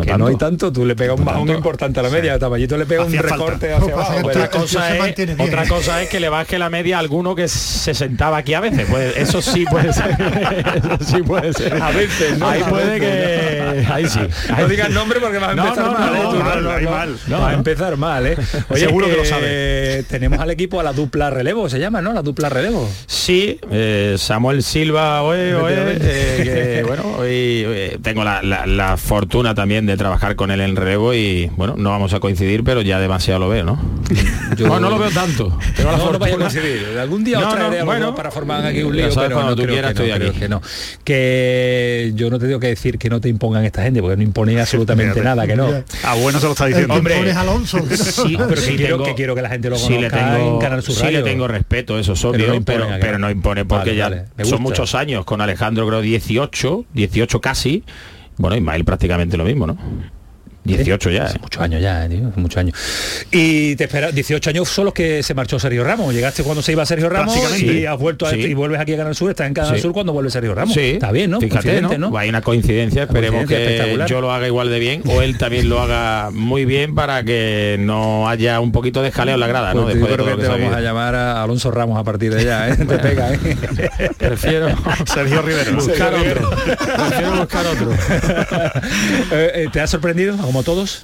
Que 0.03 0.11
tanto. 0.11 0.23
no 0.23 0.29
hay 0.29 0.35
tanto, 0.37 0.71
tú 0.73 0.85
le 0.85 0.95
pegas 0.95 1.17
un 1.17 1.25
bajón 1.25 1.49
importante 1.49 1.99
a 1.99 2.03
la 2.03 2.09
media, 2.09 2.37
Tabayito 2.39 2.77
le 2.77 2.85
pega 2.85 3.03
un 3.05 3.13
falta. 3.13 3.29
recorte 3.35 3.73
hacia 3.73 3.93
abajo. 3.93 4.27
otra 4.27 4.49
cosa 4.49 4.95
es 4.95 5.39
otra 5.39 5.67
cosa 5.67 6.01
es 6.03 6.09
que 6.09 6.19
le 6.19 6.29
baje 6.29 6.59
la 6.59 6.69
media 6.69 6.97
a 6.97 6.99
alguno 6.99 7.35
que 7.35 7.47
se 7.47 7.93
sentaba 7.93 8.37
aquí 8.37 8.53
a 8.53 8.59
veces 8.59 8.85
pues 8.89 9.15
eso 9.17 9.41
sí 9.41 9.65
puede 9.69 9.93
ser 9.93 10.11
eso 10.75 10.97
sí 11.05 11.21
puede 11.23 11.53
ser 11.53 11.81
A 11.81 11.91
veces, 11.91 12.37
¿no? 12.37 12.47
ahí 12.49 12.61
A 12.61 12.65
puede 12.69 12.99
veces, 12.99 13.85
que 13.87 13.93
ahí 13.93 14.07
sí 14.07 14.19
No 14.57 14.67
digas 14.67 14.89
nombre 14.89 15.19
porque 15.19 15.37
vas 15.37 15.49
a 15.49 15.51
empezar 15.51 15.85
no, 15.85 15.91
mal, 15.93 16.11
no, 16.13 16.15
¿eh? 16.15 16.23
no, 16.23 16.29
Tú 16.31 16.37
mal, 16.39 16.67
ahí 16.69 16.85
mal. 16.85 17.11
no, 17.27 17.37
No, 17.37 17.41
va 17.43 17.49
a 17.49 17.53
empezar 17.53 17.97
mal, 17.97 18.25
¿eh? 18.27 18.37
Seguro 18.75 19.07
que 19.07 19.15
lo 19.17 19.25
sabe. 19.25 20.03
Tenemos 20.09 20.39
al 20.39 20.49
equipo 20.51 20.79
a 20.79 20.83
la 20.83 20.93
dupla 20.93 21.29
relevo, 21.29 21.69
se 21.69 21.79
llama, 21.79 22.01
¿no? 22.01 22.13
La 22.13 22.21
dupla 22.21 22.49
relevo. 22.49 22.89
Sí, 23.07 23.59
eh, 23.71 24.15
Samuel 24.17 24.63
Silva, 24.63 25.21
oe, 25.23 25.55
oe, 25.55 25.73
eh, 25.73 26.41
que, 26.43 26.83
bueno, 26.87 27.03
hoy 27.17 27.27
eh, 27.65 27.97
tengo 28.01 28.23
la, 28.23 28.41
la- 28.41 28.65
la 28.65 28.97
fortuna 28.97 29.53
también 29.55 29.84
de 29.85 29.97
trabajar 29.97 30.35
con 30.35 30.51
él 30.51 30.61
en 30.61 30.75
relevo 30.75 31.13
y 31.13 31.51
bueno, 31.55 31.75
no 31.77 31.89
vamos 31.91 32.13
a 32.13 32.19
coincidir, 32.19 32.63
pero 32.63 32.81
ya 32.81 32.99
demasiado 32.99 33.39
lo 33.39 33.49
veo, 33.49 33.63
¿no? 33.65 33.79
No, 34.59 34.79
no 34.79 34.89
lo 34.89 34.97
veo 34.99 35.09
tanto. 35.09 35.57
La 35.77 35.97
no, 35.97 36.11
no 36.11 36.19
vaya 36.19 36.35
a 36.35 36.37
coincidir. 36.37 36.97
Algún 36.99 37.23
día 37.23 37.39
No, 37.39 37.47
os 37.49 37.55
traeré 37.55 37.79
no, 37.79 37.85
bueno, 37.85 38.15
para 38.15 38.31
formar 38.31 38.65
aquí 38.65 38.83
un 38.83 38.95
lío, 38.95 39.11
sabes, 39.11 39.29
pero 39.29 39.35
cuando 39.41 39.49
no 39.51 39.55
tú 39.55 39.61
creo 39.63 39.73
quieras 39.73 39.93
que 39.93 39.99
no, 39.99 40.05
estoy 40.05 40.19
creo 40.19 40.29
aquí. 40.31 40.39
que 40.39 40.49
no. 40.49 40.61
Que 41.03 42.11
yo 42.15 42.29
no 42.29 42.39
te 42.39 42.45
tengo 42.47 42.59
que 42.59 42.67
decir 42.67 42.97
que 42.97 43.09
no 43.09 43.19
te 43.19 43.29
impongan 43.29 43.65
esta 43.65 43.81
gente, 43.83 44.01
porque 44.01 44.17
no 44.17 44.23
impone 44.23 44.59
absolutamente 44.61 45.21
nada, 45.21 45.47
que 45.47 45.55
no. 45.55 45.67
A 46.03 46.15
bueno 46.15 46.39
se 46.39 46.45
lo 46.45 46.51
está 46.51 46.65
diciendo. 46.67 46.93
Hombre, 46.93 47.31
Alonso. 47.31 47.79
Sí, 47.89 48.35
pero 48.37 48.49
que 48.49 48.55
Sí 48.57 48.75
quiero, 48.75 48.95
tengo- 48.97 49.05
que 49.05 49.15
quiero 49.15 49.35
que 49.35 49.41
la 49.41 49.49
gente 49.49 49.69
lo 49.69 49.77
sí 49.77 49.93
conozca 49.95 50.17
le 50.17 50.37
tengo, 50.37 50.53
en 50.55 50.59
Canal 50.59 50.83
Sur 50.83 50.95
sí 50.95 51.11
le 51.11 51.21
tengo 51.21 51.47
respeto, 51.47 51.99
eso 51.99 52.13
es 52.13 52.19
Pero 52.21 52.31
obvio, 52.31 52.47
no 52.59 52.61
pero, 52.65 52.87
pero, 52.99 53.19
no 53.19 53.29
impone 53.29 53.65
porque 53.65 53.89
Vale, 53.89 53.97
ya 53.97 54.09
vale, 54.09 54.45
son 54.49 54.61
muchos 54.61 54.95
años, 54.95 55.25
con 55.25 55.41
Alejandro 55.41 55.87
creo 55.87 56.01
18, 56.01 56.85
18 56.93 57.41
casi, 57.41 57.83
bueno, 58.37 58.55
Ismael 58.55 58.85
prácticamente 58.85 59.37
lo 59.37 59.45
mismo, 59.45 59.67
¿no? 59.67 59.77
18 60.65 61.09
ya. 61.11 61.27
¿eh? 61.27 61.37
Muchos 61.41 61.61
años 61.61 61.81
ya, 61.81 62.05
eh, 62.05 62.09
tío, 62.09 62.31
muchos 62.35 62.57
años. 62.57 62.77
Y 63.31 63.75
te 63.75 63.85
espera, 63.85 64.11
18 64.11 64.49
años 64.49 64.67
son 64.67 64.85
los 64.85 64.93
que 64.93 65.23
se 65.23 65.33
marchó 65.33 65.59
Sergio 65.59 65.83
Ramos. 65.83 66.13
Llegaste 66.13 66.43
cuando 66.43 66.61
se 66.61 66.71
iba 66.71 66.85
Sergio 66.85 67.09
Ramos 67.09 67.37
y 67.61 67.85
has 67.85 67.97
vuelto 67.97 68.25
a 68.25 68.31
Sí. 68.31 68.37
y 68.41 68.53
vuelves 68.53 68.79
aquí 68.79 68.93
a 68.93 68.97
Canal 68.97 69.15
Sur, 69.15 69.29
estás 69.29 69.47
en 69.47 69.53
Canal 69.53 69.75
Sí. 69.75 69.81
Sur 69.81 69.93
cuando 69.93 70.11
vuelve 70.13 70.29
Sergio 70.31 70.53
Ramos. 70.55 70.73
Sí, 70.73 70.91
Está 70.95 71.11
bien, 71.11 71.31
¿no? 71.31 71.39
Fíjate, 71.39 71.61
Coincidente, 71.69 71.97
¿no? 71.97 72.17
Hay 72.17 72.29
una 72.29 72.41
coincidencia, 72.41 73.03
esperemos 73.03 73.45
coincidencia 73.45 74.05
que 74.05 74.09
yo 74.09 74.21
lo 74.21 74.31
haga 74.31 74.47
igual 74.47 74.69
de 74.69 74.79
bien 74.79 75.03
o 75.07 75.21
él 75.21 75.37
también 75.37 75.69
lo 75.69 75.79
haga 75.81 76.29
muy 76.31 76.65
bien 76.65 76.95
para 76.95 77.23
que 77.23 77.77
no 77.79 78.27
haya 78.27 78.59
un 78.59 78.71
poquito 78.71 79.01
de 79.01 79.11
jaleo 79.11 79.35
en 79.35 79.39
la 79.41 79.47
grada, 79.47 79.73
¿no? 79.73 79.83
Pues 79.83 79.95
Después 79.95 80.13
creo 80.13 80.25
que 80.25 80.35
que 80.35 80.41
te 80.41 80.47
vamos 80.47 80.73
a 80.73 80.81
llamar 80.81 81.15
a 81.15 81.43
Alonso 81.43 81.71
Ramos 81.71 81.99
a 81.99 82.03
partir 82.03 82.33
de 82.33 82.43
ya, 82.43 82.69
¿eh? 82.69 82.75
Te 82.77 82.97
pega, 82.97 83.33
¿eh? 83.33 83.39
Prefiero 84.17 84.67
Sergio 85.05 85.41
Rivero. 85.41 85.73
buscar 85.75 86.13
otro. 86.13 86.49
Prefiero 86.49 87.35
buscar 87.37 87.65
otro. 87.67 87.91
Eh, 89.31 89.51
eh, 89.55 89.67
¿Te 89.71 89.81
ha 89.81 89.87
sorprendido, 89.87 90.35
como 90.55 90.63
todos? 90.63 91.03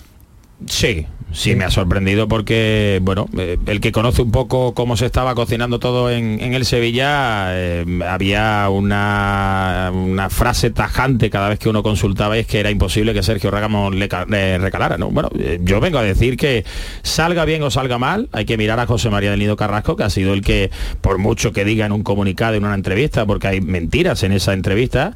Sí, 0.67 1.05
sí, 1.33 1.55
me 1.55 1.63
ha 1.63 1.71
sorprendido 1.71 2.27
porque, 2.27 2.99
bueno, 3.01 3.27
eh, 3.37 3.57
el 3.65 3.79
que 3.81 3.91
conoce 3.91 4.21
un 4.21 4.31
poco 4.31 4.73
cómo 4.73 4.95
se 4.95 5.05
estaba 5.07 5.33
cocinando 5.33 5.79
todo 5.79 6.11
en, 6.11 6.39
el 6.53 6.65
Sevilla, 6.65 7.47
eh, 7.57 7.85
había 8.07 8.67
una, 8.69 9.91
una 9.93 10.29
frase 10.29 10.69
tajante 10.69 11.29
cada 11.29 11.49
vez 11.49 11.57
que 11.57 11.69
uno 11.69 11.81
consultaba 11.83 12.37
y 12.37 12.41
es 12.41 12.47
que 12.47 12.59
era 12.59 12.69
imposible 12.69 13.13
que 13.13 13.23
Sergio 13.23 13.49
Ramos 13.49 13.95
le, 13.95 14.07
ca- 14.07 14.25
le 14.29 14.57
recalara, 14.59 14.97
¿no? 14.97 15.09
Bueno, 15.09 15.29
eh, 15.39 15.59
yo 15.63 15.79
vengo 15.79 15.97
a 15.97 16.03
decir 16.03 16.37
que 16.37 16.63
salga 17.01 17.43
bien 17.45 17.63
o 17.63 17.71
salga 17.71 17.97
mal, 17.97 18.29
hay 18.33 18.45
que 18.45 18.57
mirar 18.57 18.79
a 18.79 18.85
José 18.85 19.09
María 19.09 19.31
del 19.31 19.39
Nido 19.39 19.55
Carrasco, 19.55 19.95
que 19.95 20.03
ha 20.03 20.09
sido 20.09 20.33
el 20.33 20.41
que, 20.41 20.69
por 21.01 21.17
mucho 21.17 21.51
que 21.53 21.65
diga 21.65 21.85
en 21.85 21.91
un 21.93 22.03
comunicado, 22.03 22.53
en 22.55 22.65
una 22.65 22.75
entrevista, 22.75 23.25
porque 23.25 23.47
hay 23.47 23.61
mentiras 23.61 24.21
en 24.23 24.31
esa 24.33 24.53
entrevista, 24.53 25.13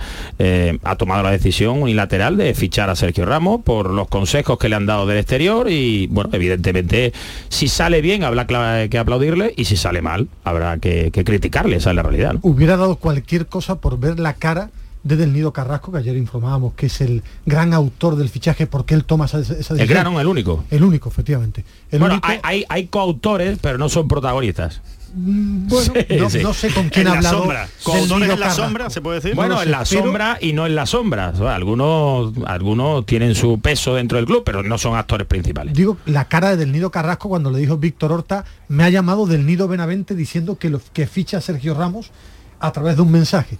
ha 0.83 0.95
tomado 0.95 1.21
la 1.23 1.31
decisión 1.31 1.81
unilateral 1.83 2.37
de 2.37 2.53
fichar 2.53 2.89
a 2.89 2.95
Sergio 2.95 3.25
Ramos 3.25 3.61
por 3.63 3.89
los 3.91 4.07
consejos 4.07 4.57
que 4.57 4.69
le 4.69 4.75
han 4.75 4.85
dado 4.85 5.05
del 5.05 5.17
exterior 5.35 5.69
y 5.69 6.07
bueno, 6.07 6.29
evidentemente 6.33 7.13
si 7.49 7.67
sale 7.67 8.01
bien 8.01 8.23
habrá 8.23 8.47
que 8.89 8.97
aplaudirle 8.97 9.53
y 9.55 9.65
si 9.65 9.75
sale 9.75 10.01
mal 10.01 10.27
habrá 10.43 10.77
que, 10.77 11.11
que 11.11 11.23
criticarle, 11.23 11.77
esa 11.77 11.89
es 11.89 11.95
la 11.95 12.03
realidad. 12.03 12.33
¿no? 12.33 12.39
Hubiera 12.43 12.77
dado 12.77 12.95
cualquier 12.95 13.47
cosa 13.47 13.75
por 13.75 13.99
ver 13.99 14.19
la 14.19 14.33
cara 14.33 14.69
de 15.05 15.15
Del 15.17 15.33
Nido 15.33 15.53
Carrasco, 15.53 15.91
que 15.91 15.99
ayer 15.99 16.17
informábamos 16.17 16.73
que 16.73 16.87
es 16.87 16.99
el 16.99 17.21
gran 17.45 17.73
autor 17.73 18.15
del 18.15 18.27
fichaje, 18.27 18.65
porque 18.65 18.95
él 18.95 19.05
toma 19.05 19.25
esa, 19.25 19.39
esa 19.39 19.53
decisión. 19.53 19.79
El 19.79 19.87
gran, 19.87 20.11
el 20.13 20.27
único. 20.27 20.65
El 20.71 20.83
único, 20.83 21.09
efectivamente. 21.09 21.63
El 21.91 21.99
bueno, 21.99 22.15
único, 22.15 22.27
hay, 22.27 22.39
hay, 22.41 22.65
hay 22.67 22.87
coautores, 22.87 23.59
pero 23.61 23.77
no 23.77 23.87
son 23.87 24.07
protagonistas. 24.07 24.81
Mm, 25.15 25.67
bueno, 25.67 25.93
Sí, 26.07 26.15
no, 26.17 26.29
sí. 26.29 26.39
no 26.43 26.53
sé 26.53 26.69
con 26.73 26.89
quién 26.89 27.07
En 27.07 27.13
ha 27.13 27.21
la 27.21 27.29
hablado. 27.29 27.37
sombra. 27.39 27.69
En 27.87 28.19
la 28.29 28.35
Carrasco. 28.37 28.61
sombra, 28.63 28.89
se 28.89 29.01
puede 29.01 29.15
decir. 29.21 29.35
Bueno, 29.35 29.55
No 29.55 29.61
en 29.61 29.65
sé, 29.67 29.71
la 29.71 29.83
pero- 29.89 30.03
sombra 30.03 30.37
y 30.41 30.53
no 30.53 30.65
en 30.65 30.75
la 30.75 30.85
sombra. 30.85 31.29
O 31.33 31.37
sea, 31.37 31.55
algunos, 31.55 32.33
algunos 32.45 33.05
tienen 33.05 33.33
su 33.35 33.59
peso 33.59 33.95
dentro 33.95 34.17
del 34.17 34.25
club, 34.25 34.43
pero 34.45 34.61
no 34.63 34.77
son 34.77 34.95
actores 34.97 35.25
principales. 35.27 35.73
Digo, 35.73 35.97
la 36.05 36.25
cara 36.25 36.49
de 36.49 36.57
Del 36.57 36.71
Nido 36.71 36.91
Carrasco 36.91 37.29
cuando 37.29 37.49
le 37.51 37.59
dijo 37.59 37.77
Víctor 37.77 38.11
Horta, 38.11 38.45
me 38.67 38.83
ha 38.83 38.89
llamado 38.89 39.25
Del 39.25 39.45
Nido 39.45 39.67
Benavente 39.67 40.13
diciendo 40.15 40.57
que, 40.57 40.69
lo, 40.69 40.81
que 40.93 41.07
ficha 41.07 41.37
a 41.37 41.41
Sergio 41.41 41.73
Ramos 41.73 42.11
a 42.59 42.71
través 42.71 42.95
de 42.97 43.01
un 43.01 43.11
mensaje. 43.11 43.57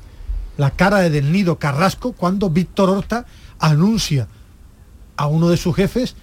La 0.57 0.71
cara 0.71 0.99
de 0.99 1.09
Del 1.09 1.31
Nido 1.31 1.57
Carrasco 1.59 2.13
cuando 2.13 2.49
Víctor 2.49 2.89
Horta 2.89 3.25
anuncia 3.59 4.27
a 5.17 5.27
uno 5.27 5.49
de 5.49 5.57
sus 5.57 5.75
jefes, 5.75 6.15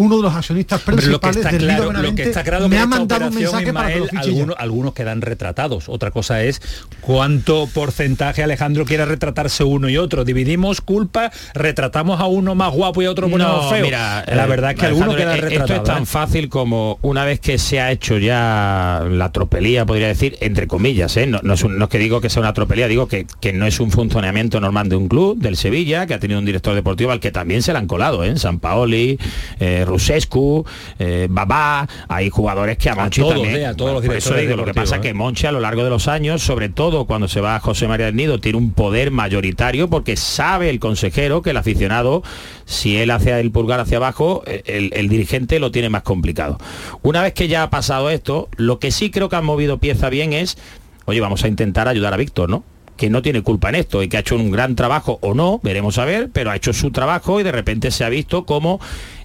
uno 0.00 0.16
de 0.16 0.22
los 0.22 0.34
accionistas 0.34 0.80
Hombre, 0.86 1.06
lo 1.06 1.20
que 1.20 1.28
principales 1.28 1.36
está 1.36 1.50
del 1.50 1.92
claro, 1.92 2.14
que 2.14 2.22
está 2.22 2.42
claro 2.42 2.68
me 2.68 2.78
ha 2.78 2.86
mandado 2.86 3.26
un 3.26 3.32
operación, 3.32 3.52
mensaje 3.54 3.72
para 3.72 3.88
que 3.92 3.98
lo 3.98 4.04
Ismael, 4.06 4.22
fiche 4.22 4.34
ya. 4.34 4.40
algunos, 4.40 4.56
algunos 4.58 4.94
quedan 4.94 5.20
retratados. 5.22 5.88
Otra 5.88 6.10
cosa 6.10 6.42
es 6.42 6.60
cuánto 7.00 7.66
porcentaje 7.72 8.42
Alejandro 8.42 8.84
quiere 8.84 9.04
retratarse 9.04 9.64
uno 9.64 9.88
y 9.88 9.96
otro. 9.96 10.24
Dividimos 10.24 10.80
culpa, 10.80 11.30
retratamos 11.54 12.20
a 12.20 12.26
uno 12.26 12.54
más 12.54 12.72
guapo 12.72 13.02
y 13.02 13.06
a 13.06 13.10
otro 13.10 13.28
más 13.28 13.70
feo. 13.70 13.84
mira, 13.84 14.24
la 14.26 14.44
eh, 14.44 14.48
verdad 14.48 14.70
es 14.72 14.76
que 14.78 14.86
algunos 14.86 15.16
quedan 15.16 15.38
eh, 15.38 15.56
Esto 15.56 15.74
es 15.74 15.82
tan 15.84 16.02
¿eh? 16.02 16.06
fácil 16.06 16.48
como 16.48 16.98
una 17.02 17.24
vez 17.24 17.40
que 17.40 17.58
se 17.58 17.80
ha 17.80 17.90
hecho 17.90 18.18
ya 18.18 19.04
la 19.10 19.32
tropelía, 19.32 19.86
podría 19.86 20.08
decir, 20.08 20.36
entre 20.40 20.66
comillas, 20.66 21.16
¿eh? 21.16 21.26
no, 21.26 21.40
no 21.42 21.54
es 21.54 21.62
un- 21.62 21.78
no 21.78 21.84
es 21.84 21.90
que 21.90 21.98
digo 21.98 22.20
que 22.20 22.30
sea 22.30 22.40
una 22.42 22.52
tropelía, 22.52 22.88
digo 22.88 23.06
que, 23.08 23.26
que 23.40 23.52
no 23.52 23.66
es 23.66 23.80
un 23.80 23.90
funcionamiento 23.90 24.60
normal 24.60 24.88
de 24.88 24.96
un 24.96 25.08
club, 25.08 25.38
del 25.38 25.56
Sevilla, 25.56 26.06
que 26.06 26.14
ha 26.14 26.18
tenido 26.20 26.38
un 26.40 26.46
director 26.46 26.74
deportivo 26.74 27.10
al 27.10 27.20
que 27.20 27.30
también 27.30 27.62
se 27.62 27.72
le 27.72 27.78
han 27.78 27.86
colado, 27.86 28.24
¿eh? 28.24 28.36
San 28.38 28.58
Paoli, 28.60 29.18
eh, 29.58 29.84
Rusescu, 29.90 30.64
eh, 30.98 31.26
Babá, 31.30 31.86
hay 32.08 32.30
jugadores 32.30 32.78
que 32.78 32.88
a 32.88 32.94
Monchi 32.94 33.20
todos, 33.20 33.34
también. 33.34 33.56
eh, 33.56 33.66
a 33.66 33.74
todos 33.74 33.92
los 33.92 34.04
por 34.06 34.16
eso 34.16 34.30
directores 34.30 34.42
digo, 34.48 34.56
lo 34.56 34.64
que 34.64 34.74
pasa 34.74 34.96
¿eh? 34.96 35.00
que 35.00 35.14
Monchi 35.14 35.46
a 35.46 35.52
lo 35.52 35.60
largo 35.60 35.84
de 35.84 35.90
los 35.90 36.08
años, 36.08 36.42
sobre 36.42 36.68
todo 36.68 37.04
cuando 37.04 37.28
se 37.28 37.40
va 37.40 37.56
a 37.56 37.60
José 37.60 37.88
María 37.88 38.06
del 38.06 38.16
Nido, 38.16 38.40
tiene 38.40 38.58
un 38.58 38.72
poder 38.72 39.10
mayoritario 39.10 39.88
porque 39.90 40.16
sabe 40.16 40.70
el 40.70 40.80
consejero 40.80 41.42
que 41.42 41.50
el 41.50 41.56
aficionado, 41.56 42.22
si 42.64 42.96
él 42.96 43.10
hace 43.10 43.38
el 43.38 43.50
pulgar 43.50 43.80
hacia 43.80 43.98
abajo, 43.98 44.42
eh, 44.46 44.62
el, 44.66 44.90
el 44.94 45.08
dirigente 45.08 45.58
lo 45.60 45.70
tiene 45.70 45.90
más 45.90 46.02
complicado. 46.02 46.58
Una 47.02 47.22
vez 47.22 47.34
que 47.34 47.48
ya 47.48 47.62
ha 47.62 47.70
pasado 47.70 48.10
esto, 48.10 48.48
lo 48.56 48.78
que 48.78 48.90
sí 48.90 49.10
creo 49.10 49.28
que 49.28 49.36
han 49.36 49.44
movido 49.44 49.78
pieza 49.78 50.08
bien 50.08 50.32
es, 50.32 50.56
oye, 51.04 51.20
vamos 51.20 51.44
a 51.44 51.48
intentar 51.48 51.88
ayudar 51.88 52.14
a 52.14 52.16
Víctor, 52.16 52.48
¿no? 52.48 52.64
que 53.00 53.08
no 53.08 53.22
tiene 53.22 53.40
culpa 53.40 53.70
en 53.70 53.76
esto 53.76 54.02
y 54.02 54.10
que 54.10 54.18
ha 54.18 54.20
hecho 54.20 54.36
un 54.36 54.50
gran 54.50 54.76
trabajo 54.76 55.18
o 55.22 55.32
no, 55.32 55.58
veremos 55.62 55.96
a 55.96 56.04
ver, 56.04 56.28
pero 56.34 56.50
ha 56.50 56.56
hecho 56.56 56.74
su 56.74 56.90
trabajo 56.90 57.40
y 57.40 57.42
de 57.42 57.50
repente 57.50 57.90
se 57.92 58.04
ha 58.04 58.10
visto 58.10 58.44
como 58.44 58.78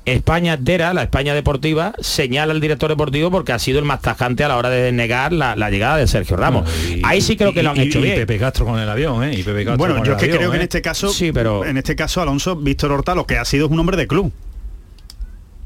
España 0.06 0.53
entera, 0.53 0.93
la 0.93 1.03
España 1.03 1.34
deportiva, 1.34 1.93
señala 1.99 2.53
al 2.53 2.62
director 2.62 2.89
deportivo 2.89 3.32
porque 3.32 3.53
ha 3.53 3.60
sido 3.60 3.80
el 3.80 3.86
más 3.86 4.01
tajante 4.01 4.43
a 4.43 4.47
la 4.47 4.58
hora 4.58 4.70
de 4.70 4.91
negar 4.91 5.34
la, 5.34 5.56
la 5.56 5.70
llegada 5.72 5.97
de 5.97 6.08
Sergio 6.08 6.38
Ramos. 6.38 6.70
Ahí 7.03 7.22
sí 7.22 7.36
creo 7.36 7.53
que 7.53 7.64
lo 7.64 7.72
han 7.72 7.78
y- 7.78 7.82
hecho 7.82 7.99
y 7.99 8.03
bien. 8.03 8.16
Pepe 8.16 8.38
Castro 8.38 8.66
con 8.66 8.80
el 8.80 8.88
avión, 8.89 9.24
¿eh? 9.24 9.34
Y 9.34 9.43
Pepe 9.43 9.66
Castro 9.66 9.78
Bueno, 9.78 9.95
con 9.95 10.06
yo 10.06 10.12
el 10.12 10.18
es 10.18 10.20
que 10.20 10.26
avión, 10.26 10.38
creo 10.39 10.51
que 10.51 10.56
en 10.58 10.62
¿eh? 10.62 10.66
este 10.66 10.82
caso, 10.82 11.10
Sí, 11.10 11.32
pero- 11.32 11.66
en 11.66 11.78
este 11.78 11.95
caso 11.95 12.22
Alonso 12.22 12.56
Víctor 12.56 12.91
Horta 12.91 13.16
lo 13.16 13.26
que 13.26 13.38
ha 13.38 13.45
sido 13.45 13.66
es 13.66 13.72
un 13.72 13.80
hombre 13.80 13.97
de 13.97 14.06
club. 14.08 14.32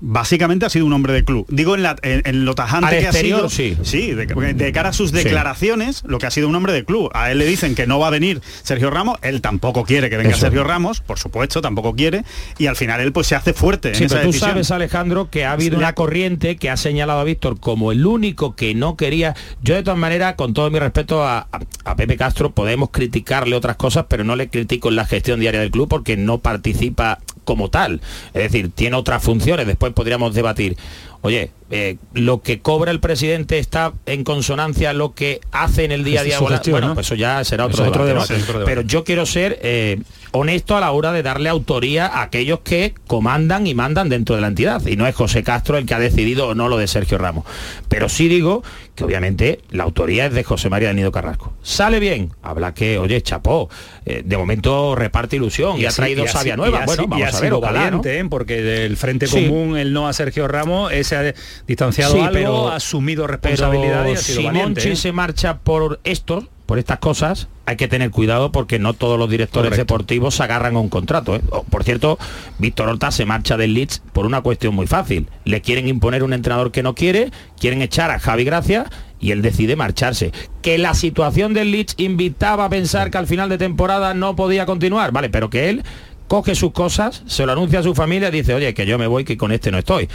Básicamente 0.02 0.66
ha 0.66 0.70
sido 0.70 0.86
un 0.86 0.94
hombre 0.94 1.14
de 1.14 1.26
club. 1.26 1.46
Digo 1.50 1.76
en, 1.76 1.84
la- 1.84 1.96
en- 2.04 2.22
en 2.26 2.46
lo 2.46 2.56
tajante 2.56 2.88
Al 2.88 2.94
que 3.00 3.06
exterior, 3.08 3.46
ha 3.46 3.50
sido. 3.50 3.84
sí. 3.84 4.14
de, 4.14 4.26
de 4.54 4.72
cara 4.72 4.90
a 4.90 4.94
sus 4.94 5.10
Sí. 5.10 5.16
declaraciones, 5.18 6.04
lo 6.06 6.20
que 6.20 6.26
ha 6.26 6.32
sido 6.32 6.48
un 6.48 6.56
hombre 6.56 6.72
de 6.74 6.86
club. 6.86 7.10
A 7.14 7.32
él 7.32 7.38
le 7.40 7.46
dicen 7.46 7.76
que 7.76 7.86
no 7.88 8.00
va 8.00 8.08
a 8.08 8.10
venir 8.12 8.42
Sergio 8.64 8.90
Ramos, 8.90 9.18
él 9.22 9.42
tampoco 9.42 9.84
quiere 9.84 10.10
que 10.10 10.18
venga 10.18 10.30
Eso. 10.32 10.40
Sergio 10.42 10.64
Ramos, 10.64 11.02
por 11.02 11.20
supuesto, 11.20 11.62
tampoco 11.62 11.96
quiere, 11.96 12.24
y 12.58 12.68
al 12.68 12.76
final 12.76 13.02
él 13.02 13.12
pues 13.12 13.28
se 13.28 13.36
hace 13.36 13.54
fuerte 13.54 13.94
Sí, 13.94 14.04
en 14.04 14.06
esa 14.06 14.16
pero 14.16 14.28
tú 14.28 14.32
decisión. 14.32 14.52
sabes, 14.52 14.72
Alejandro, 14.72 15.30
que 15.30 15.46
ha 15.46 15.52
habido 15.52 15.78
una 15.78 15.94
corriente 15.94 16.56
que 16.58 16.70
ha 16.70 16.78
señalado 16.78 17.20
a 17.20 17.24
Víctor 17.24 17.60
como 17.60 17.92
el 17.92 18.06
único 18.06 18.56
que 18.56 18.74
no 18.76 18.96
quería. 18.96 19.36
Yo 19.62 19.76
de 19.76 19.84
todas 19.84 20.00
maneras, 20.00 20.36
con 20.36 20.54
todo 20.54 20.70
mi 20.72 20.80
respeto 20.80 21.24
a, 21.24 21.40
a- 21.52 21.60
a 21.84 21.96
Pepe 21.96 22.16
Castro, 22.18 22.52
podemos 22.52 22.90
criticarle 22.92 23.56
otras 23.56 23.76
cosas, 23.76 24.06
pero 24.08 24.24
no 24.24 24.36
le 24.36 24.50
critico 24.50 24.90
en 24.90 24.96
la 24.96 25.06
gestión 25.06 25.40
diaria 25.40 25.60
del 25.60 25.72
club 25.72 25.90
porque 25.90 26.16
no 26.18 26.38
participa 26.38 27.20
como 27.50 27.70
tal. 27.70 28.00
Es 28.32 28.44
decir, 28.44 28.70
tiene 28.70 28.96
otras 28.96 29.24
funciones, 29.24 29.66
después 29.66 29.92
podríamos 29.92 30.36
debatir. 30.36 30.78
Oye, 31.22 31.52
eh, 31.72 31.98
lo 32.14 32.42
que 32.42 32.60
cobra 32.62 32.92
el 32.92 33.00
presidente 33.00 33.60
está 33.60 33.94
en 34.06 34.24
consonancia 34.24 34.90
a 34.90 34.94
lo 34.94 35.14
que 35.14 35.40
hace 35.52 35.84
en 35.86 35.92
el 35.92 36.04
día 36.04 36.22
a 36.22 36.24
día. 36.24 36.36
Es 36.36 36.70
Bueno, 36.72 36.94
pues 36.96 37.08
eso 37.08 37.16
ya 37.16 37.44
será 37.44 37.66
otro, 37.66 37.86
es 37.86 37.92
debate, 37.92 38.34
otro 38.34 38.60
debate. 38.60 38.66
Pero 38.66 38.82
yo 38.82 39.04
quiero 39.04 39.26
ser 39.28 39.60
eh, 39.62 40.00
honesto 40.32 40.76
a 40.76 40.80
la 40.80 40.92
hora 40.92 41.12
de 41.12 41.22
darle 41.22 41.50
autoría 41.50 42.08
a 42.08 42.24
aquellos 42.24 42.62
que 42.62 42.94
comandan 43.08 43.68
y 43.68 43.76
mandan 43.76 44.10
dentro 44.10 44.36
de 44.36 44.42
la 44.42 44.48
entidad. 44.48 44.86
Y 44.88 44.96
no 44.96 45.06
es 45.06 45.16
José 45.16 45.44
Castro 45.44 45.78
el 45.78 45.86
que 45.86 45.94
ha 45.94 46.00
decidido 46.00 46.48
o 46.48 46.56
no 46.56 46.70
lo 46.70 46.78
de 46.78 46.88
Sergio 46.88 47.18
Ramos. 47.18 47.46
Pero 47.88 48.10
sí 48.10 48.28
digo 48.28 48.64
que 48.96 49.04
obviamente 49.04 49.60
la 49.70 49.84
autoría 49.84 50.26
es 50.26 50.34
de 50.34 50.44
José 50.44 50.70
María 50.70 50.92
Nido 50.94 51.12
Carrasco. 51.12 51.54
Sale 51.64 52.00
bien, 52.00 52.32
habla 52.42 52.74
que, 52.74 52.98
oye, 52.98 53.22
chapó, 53.22 53.70
eh, 54.06 54.24
de 54.26 54.38
momento 54.38 54.96
reparte 54.96 55.36
ilusión 55.38 55.80
y, 55.80 55.86
ha 55.86 55.90
así- 55.90 55.98
traído 55.98 56.24
y 56.24 56.28
así- 56.28 56.50
y 56.50 56.54
nueva. 56.58 56.80
así- 56.80 56.86
bueno, 56.88 57.04
y 57.04 57.08
vamos 57.22 57.36
a 57.36 57.40
ver, 57.42 57.54
ojalá, 57.54 58.02
porque 58.30 58.62
del 58.62 58.98
Frente 58.98 59.28
Sí. 59.28 59.46
Común 59.48 59.78
el 59.78 59.94
no 59.94 60.08
a 60.08 60.14
Sergio 60.14 60.48
Ramos, 60.48 60.92
ese 61.16 61.30
ha 61.30 61.34
distanciado 61.68 62.14
Sí, 62.14 62.20
algo, 62.20 62.34
pero- 62.34 62.70
ha 62.70 62.76
asumido 62.76 63.28
responsabilidades 63.28 64.22
si. 64.22 64.48
Monchi 64.50 64.90
¿eh? 64.90 64.96
se 64.96 65.12
marcha 65.12 65.58
por 65.60 66.00
esto, 66.04 66.48
por 66.66 66.80
estas 66.80 67.00
cosas, 67.00 67.48
hay 67.66 67.76
que 67.78 67.88
tener 67.88 68.12
cuidado 68.12 68.52
porque 68.52 68.80
no 68.80 68.94
todos 68.94 69.18
los 69.18 69.30
directores 69.30 69.70
Correcto. 69.72 69.94
deportivos 69.94 70.36
se 70.36 70.44
agarran 70.44 70.76
a 70.76 70.80
un 70.80 70.90
contrato. 70.90 71.36
¿eh? 71.36 71.42
Por 71.70 71.84
cierto, 71.84 72.18
Víctor 72.58 72.90
Horta 72.90 73.12
se 73.12 73.26
marcha 73.26 73.58
del 73.58 73.74
Leeds 73.74 74.02
por 74.14 74.26
una 74.26 74.42
cuestión 74.42 74.74
muy 74.76 74.88
fácil. 74.88 75.28
Le 75.46 75.62
quieren 75.62 75.88
imponer 75.88 76.24
un 76.24 76.34
entrenador 76.34 76.72
que 76.72 76.84
no 76.84 76.96
quiere, 76.96 77.32
quieren 77.60 77.82
echar 77.82 78.12
a 78.12 78.20
Javi 78.20 78.44
Gracia 78.44 78.86
y 79.20 79.32
él 79.32 79.42
decide 79.42 79.76
marcharse. 79.76 80.32
Que 80.62 80.78
la 80.78 80.94
situación 80.94 81.54
del 81.54 81.72
Leeds 81.72 81.96
invitaba 81.98 82.66
a 82.66 82.70
pensar 82.70 83.12
que 83.12 83.18
al 83.18 83.28
final 83.28 83.50
de 83.50 83.58
temporada 83.58 84.14
no 84.14 84.36
podía 84.36 84.66
continuar, 84.66 85.12
vale, 85.12 85.30
pero 85.30 85.50
que 85.50 85.70
él 85.70 85.84
coge 86.30 86.56
sus 86.56 86.72
cosas, 86.72 87.24
se 87.26 87.46
lo 87.46 87.52
anuncia 87.52 87.80
a 87.80 87.84
su 87.84 87.94
familia 87.96 88.30
y 88.30 88.32
dice, 88.32 88.54
oye, 88.54 88.74
que 88.74 88.86
yo 88.86 88.98
me 88.98 89.08
voy, 89.08 89.26
que 89.26 89.36
con 89.36 89.52
este 89.52 89.72
no 89.72 89.80
estoy. 89.80 90.08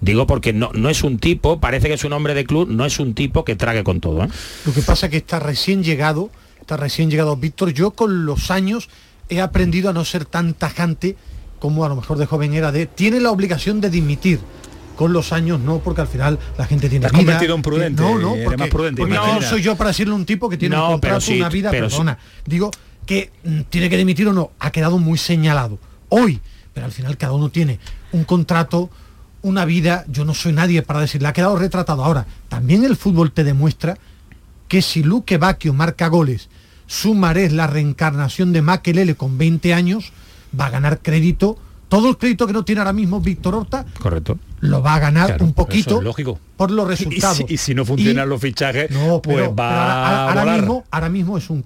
Digo 0.00 0.26
porque 0.26 0.52
no, 0.52 0.70
no 0.72 0.88
es 0.88 1.04
un 1.04 1.18
tipo, 1.18 1.60
parece 1.60 1.86
que 1.88 1.94
es 1.94 2.04
un 2.04 2.14
hombre 2.14 2.34
de 2.34 2.44
club, 2.44 2.68
no 2.68 2.84
es 2.86 2.98
un 2.98 3.14
tipo 3.14 3.44
que 3.44 3.54
trague 3.54 3.84
con 3.84 4.00
todo. 4.00 4.24
¿eh? 4.24 4.28
Lo 4.64 4.72
que 4.72 4.82
pasa 4.82 5.06
es 5.06 5.10
que 5.12 5.18
está 5.18 5.38
recién 5.38 5.84
llegado, 5.84 6.30
está 6.60 6.78
recién 6.78 7.10
llegado 7.10 7.36
Víctor. 7.36 7.72
Yo 7.72 7.90
con 7.92 8.24
los 8.24 8.50
años 8.50 8.88
he 9.28 9.40
aprendido 9.42 9.90
a 9.90 9.92
no 9.92 10.04
ser 10.06 10.24
tan 10.24 10.54
tajante 10.54 11.16
como 11.60 11.84
a 11.84 11.88
lo 11.88 11.96
mejor 11.96 12.16
de 12.16 12.24
joven 12.24 12.54
era 12.54 12.72
de 12.72 12.86
tiene 12.86 13.20
la 13.20 13.30
obligación 13.30 13.80
de 13.80 13.90
dimitir. 13.90 14.40
Con 14.96 15.12
los 15.12 15.32
años 15.32 15.60
no, 15.60 15.78
porque 15.78 16.00
al 16.00 16.08
final 16.08 16.40
la 16.56 16.66
gente 16.66 16.88
tiene 16.88 17.02
Te 17.02 17.06
has 17.06 17.12
vida. 17.12 17.20
convertido 17.20 17.54
en 17.54 17.62
prudente, 17.62 18.02
No, 18.02 18.18
no, 18.18 18.34
porque, 18.42 18.56
más 18.56 18.68
prudente, 18.68 19.02
porque 19.02 19.14
no 19.14 19.42
soy 19.42 19.62
yo 19.62 19.76
para 19.76 19.90
decirle 19.90 20.12
a 20.12 20.16
un 20.16 20.26
tipo 20.26 20.48
que 20.48 20.56
tiene 20.56 20.74
No, 20.74 20.86
un 20.86 20.92
contrato, 20.94 21.18
pero 21.18 21.20
sí, 21.20 21.38
una 21.38 21.48
vida, 21.48 21.70
pero 21.70 21.88
sí. 21.88 22.02
Digo 22.46 22.72
que 23.08 23.32
mm, 23.42 23.60
tiene 23.70 23.88
que 23.88 23.96
dimitir 23.96 24.28
o 24.28 24.32
no, 24.34 24.50
ha 24.60 24.70
quedado 24.70 24.98
muy 24.98 25.16
señalado. 25.16 25.78
Hoy, 26.10 26.40
pero 26.74 26.84
al 26.86 26.92
final 26.92 27.16
cada 27.16 27.32
uno 27.32 27.48
tiene 27.48 27.80
un 28.12 28.24
contrato, 28.24 28.90
una 29.42 29.64
vida, 29.64 30.04
yo 30.08 30.24
no 30.26 30.34
soy 30.34 30.52
nadie 30.52 30.82
para 30.82 31.00
decirle, 31.00 31.26
ha 31.28 31.32
quedado 31.32 31.56
retratado. 31.56 32.04
Ahora, 32.04 32.26
también 32.50 32.84
el 32.84 32.96
fútbol 32.96 33.32
te 33.32 33.44
demuestra 33.44 33.96
que 34.68 34.82
si 34.82 35.02
Luque 35.02 35.38
Bacchio 35.38 35.72
marca 35.72 36.06
goles, 36.08 36.48
Sumaré 36.90 37.50
la 37.50 37.66
reencarnación 37.66 38.54
de 38.54 38.62
Makelele 38.62 39.14
con 39.14 39.36
20 39.36 39.74
años, 39.74 40.10
va 40.58 40.66
a 40.66 40.70
ganar 40.70 41.00
crédito. 41.02 41.58
Todo 41.90 42.08
el 42.08 42.16
crédito 42.16 42.46
que 42.46 42.54
no 42.54 42.64
tiene 42.64 42.80
ahora 42.80 42.94
mismo 42.94 43.20
Víctor 43.20 43.54
Horta 43.56 43.84
Correcto. 44.00 44.38
lo 44.60 44.80
va 44.82 44.94
a 44.94 44.98
ganar 44.98 45.26
Claro, 45.26 45.44
un 45.44 45.52
poquito 45.52 45.98
es 45.98 46.04
lógico. 46.04 46.38
por 46.56 46.70
los 46.70 46.86
Y 46.88 46.90
resultados. 46.90 47.36
si, 47.36 47.44
y 47.46 47.56
si 47.58 47.74
no 47.74 47.84
funcionan 47.84 48.26
los 48.30 48.40
fichajes, 48.40 48.90
No, 48.90 49.20
pues 49.20 49.36
pero- 49.36 49.54
va 49.54 49.68
pero 49.68 49.80
ahora, 49.80 49.92
a 50.16 50.28
ahora 50.28 50.40
volar. 50.44 50.60
mismo, 50.60 50.84
ahora 50.90 51.08
mismo 51.10 51.36
es 51.38 51.50
un 51.50 51.58
es 51.60 51.64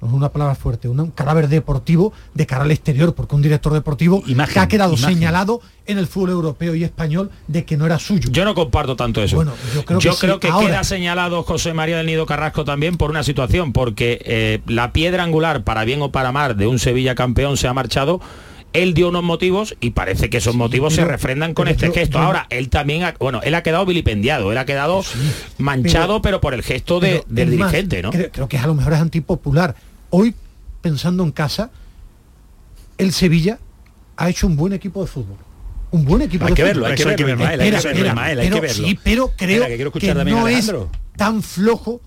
una 0.00 0.28
palabra 0.30 0.54
fuerte, 0.54 0.88
un 0.88 1.10
cadáver 1.10 1.48
deportivo 1.48 2.12
de 2.34 2.46
cara 2.46 2.62
al 2.64 2.70
exterior, 2.70 3.14
porque 3.14 3.34
un 3.34 3.42
director 3.42 3.72
deportivo 3.72 4.22
que 4.22 4.58
ha 4.60 4.68
quedado 4.68 4.94
imagen. 4.94 5.14
señalado 5.14 5.60
en 5.86 5.98
el 5.98 6.06
fútbol 6.06 6.30
europeo 6.30 6.74
y 6.74 6.84
español 6.84 7.30
de 7.46 7.64
que 7.64 7.76
no 7.76 7.86
era 7.86 7.98
suyo. 7.98 8.28
Yo 8.30 8.44
no 8.44 8.54
comparto 8.54 8.94
tanto 8.96 9.22
eso. 9.22 9.36
Bueno, 9.36 9.52
yo 9.74 9.84
creo 9.84 10.38
que 10.38 10.46
sí. 10.48 10.52
Ahora- 10.52 10.66
queda 10.66 10.84
señalado 10.84 11.42
José 11.42 11.72
María 11.74 11.96
del 11.96 12.06
Nido 12.06 12.26
Carrasco 12.26 12.64
también 12.64 12.96
por 12.96 13.10
una 13.10 13.22
situación, 13.24 13.72
porque 13.72 14.20
eh, 14.24 14.60
la 14.66 14.92
piedra 14.92 15.22
angular, 15.24 15.64
para 15.64 15.84
bien 15.84 16.02
o 16.02 16.12
para 16.12 16.30
mal, 16.32 16.56
de 16.56 16.66
un 16.66 16.78
Sevilla 16.78 17.14
campeón 17.14 17.56
se 17.56 17.66
ha 17.68 17.72
marchado. 17.74 18.20
Él 18.74 18.92
dio 18.92 19.08
unos 19.08 19.22
motivos 19.24 19.74
y 19.80 19.90
parece 19.90 20.28
que 20.28 20.36
esos 20.36 20.54
motivos 20.54 20.92
se 20.94 21.02
refrendan 21.02 21.54
con 21.54 21.68
este 21.68 21.86
yo- 21.86 21.94
gesto. 21.94 22.18
yo- 22.18 22.24
Ahora, 22.24 22.46
él 22.50 22.68
también, 22.68 23.02
ha- 23.02 23.14
bueno, 23.18 23.40
él 23.42 23.54
ha 23.54 23.62
quedado 23.62 23.86
vilipendiado, 23.86 24.52
él 24.52 24.58
ha 24.58 24.66
quedado 24.66 25.02
manchado, 25.56 26.20
pero, 26.22 26.40
por 26.40 26.54
el 26.54 26.62
gesto 26.62 27.00
de- 27.00 27.24
del 27.28 27.48
es 27.48 27.56
dirigente, 27.58 28.02
¿no? 28.02 28.10
Creo, 28.10 28.30
creo 28.30 28.48
que 28.48 28.58
a 28.58 28.66
lo 28.66 28.74
mejor 28.74 28.92
es 28.92 29.00
antipopular. 29.00 29.74
Hoy, 30.10 30.34
pensando 30.80 31.22
en 31.22 31.32
casa, 31.32 31.70
el 32.96 33.12
Sevilla 33.12 33.58
ha 34.16 34.28
hecho 34.28 34.46
un 34.46 34.56
buen 34.56 34.72
equipo 34.72 35.00
de 35.02 35.06
fútbol. 35.08 35.36
Un 35.90 36.04
buen 36.04 36.22
equipo 36.22 36.44
Hay 36.44 36.50
de 36.52 36.56
que 36.56 36.62
fútbol. 36.62 36.82
verlo, 36.82 36.86
hay 36.86 37.16
que 37.16 37.24
verlo, 37.24 37.46
hay 37.46 37.58
que 37.58 38.02
verlo, 38.02 38.40
hay 38.40 38.50
que. 38.50 38.68
Sí, 38.68 38.98
pero 39.02 39.32
creo 39.36 39.64
Espera, 39.64 39.92
que 39.92 40.00
que 40.00 40.14
no 40.14 40.48
es 40.48 40.72
tan 41.16 41.42
flojo 41.42 42.00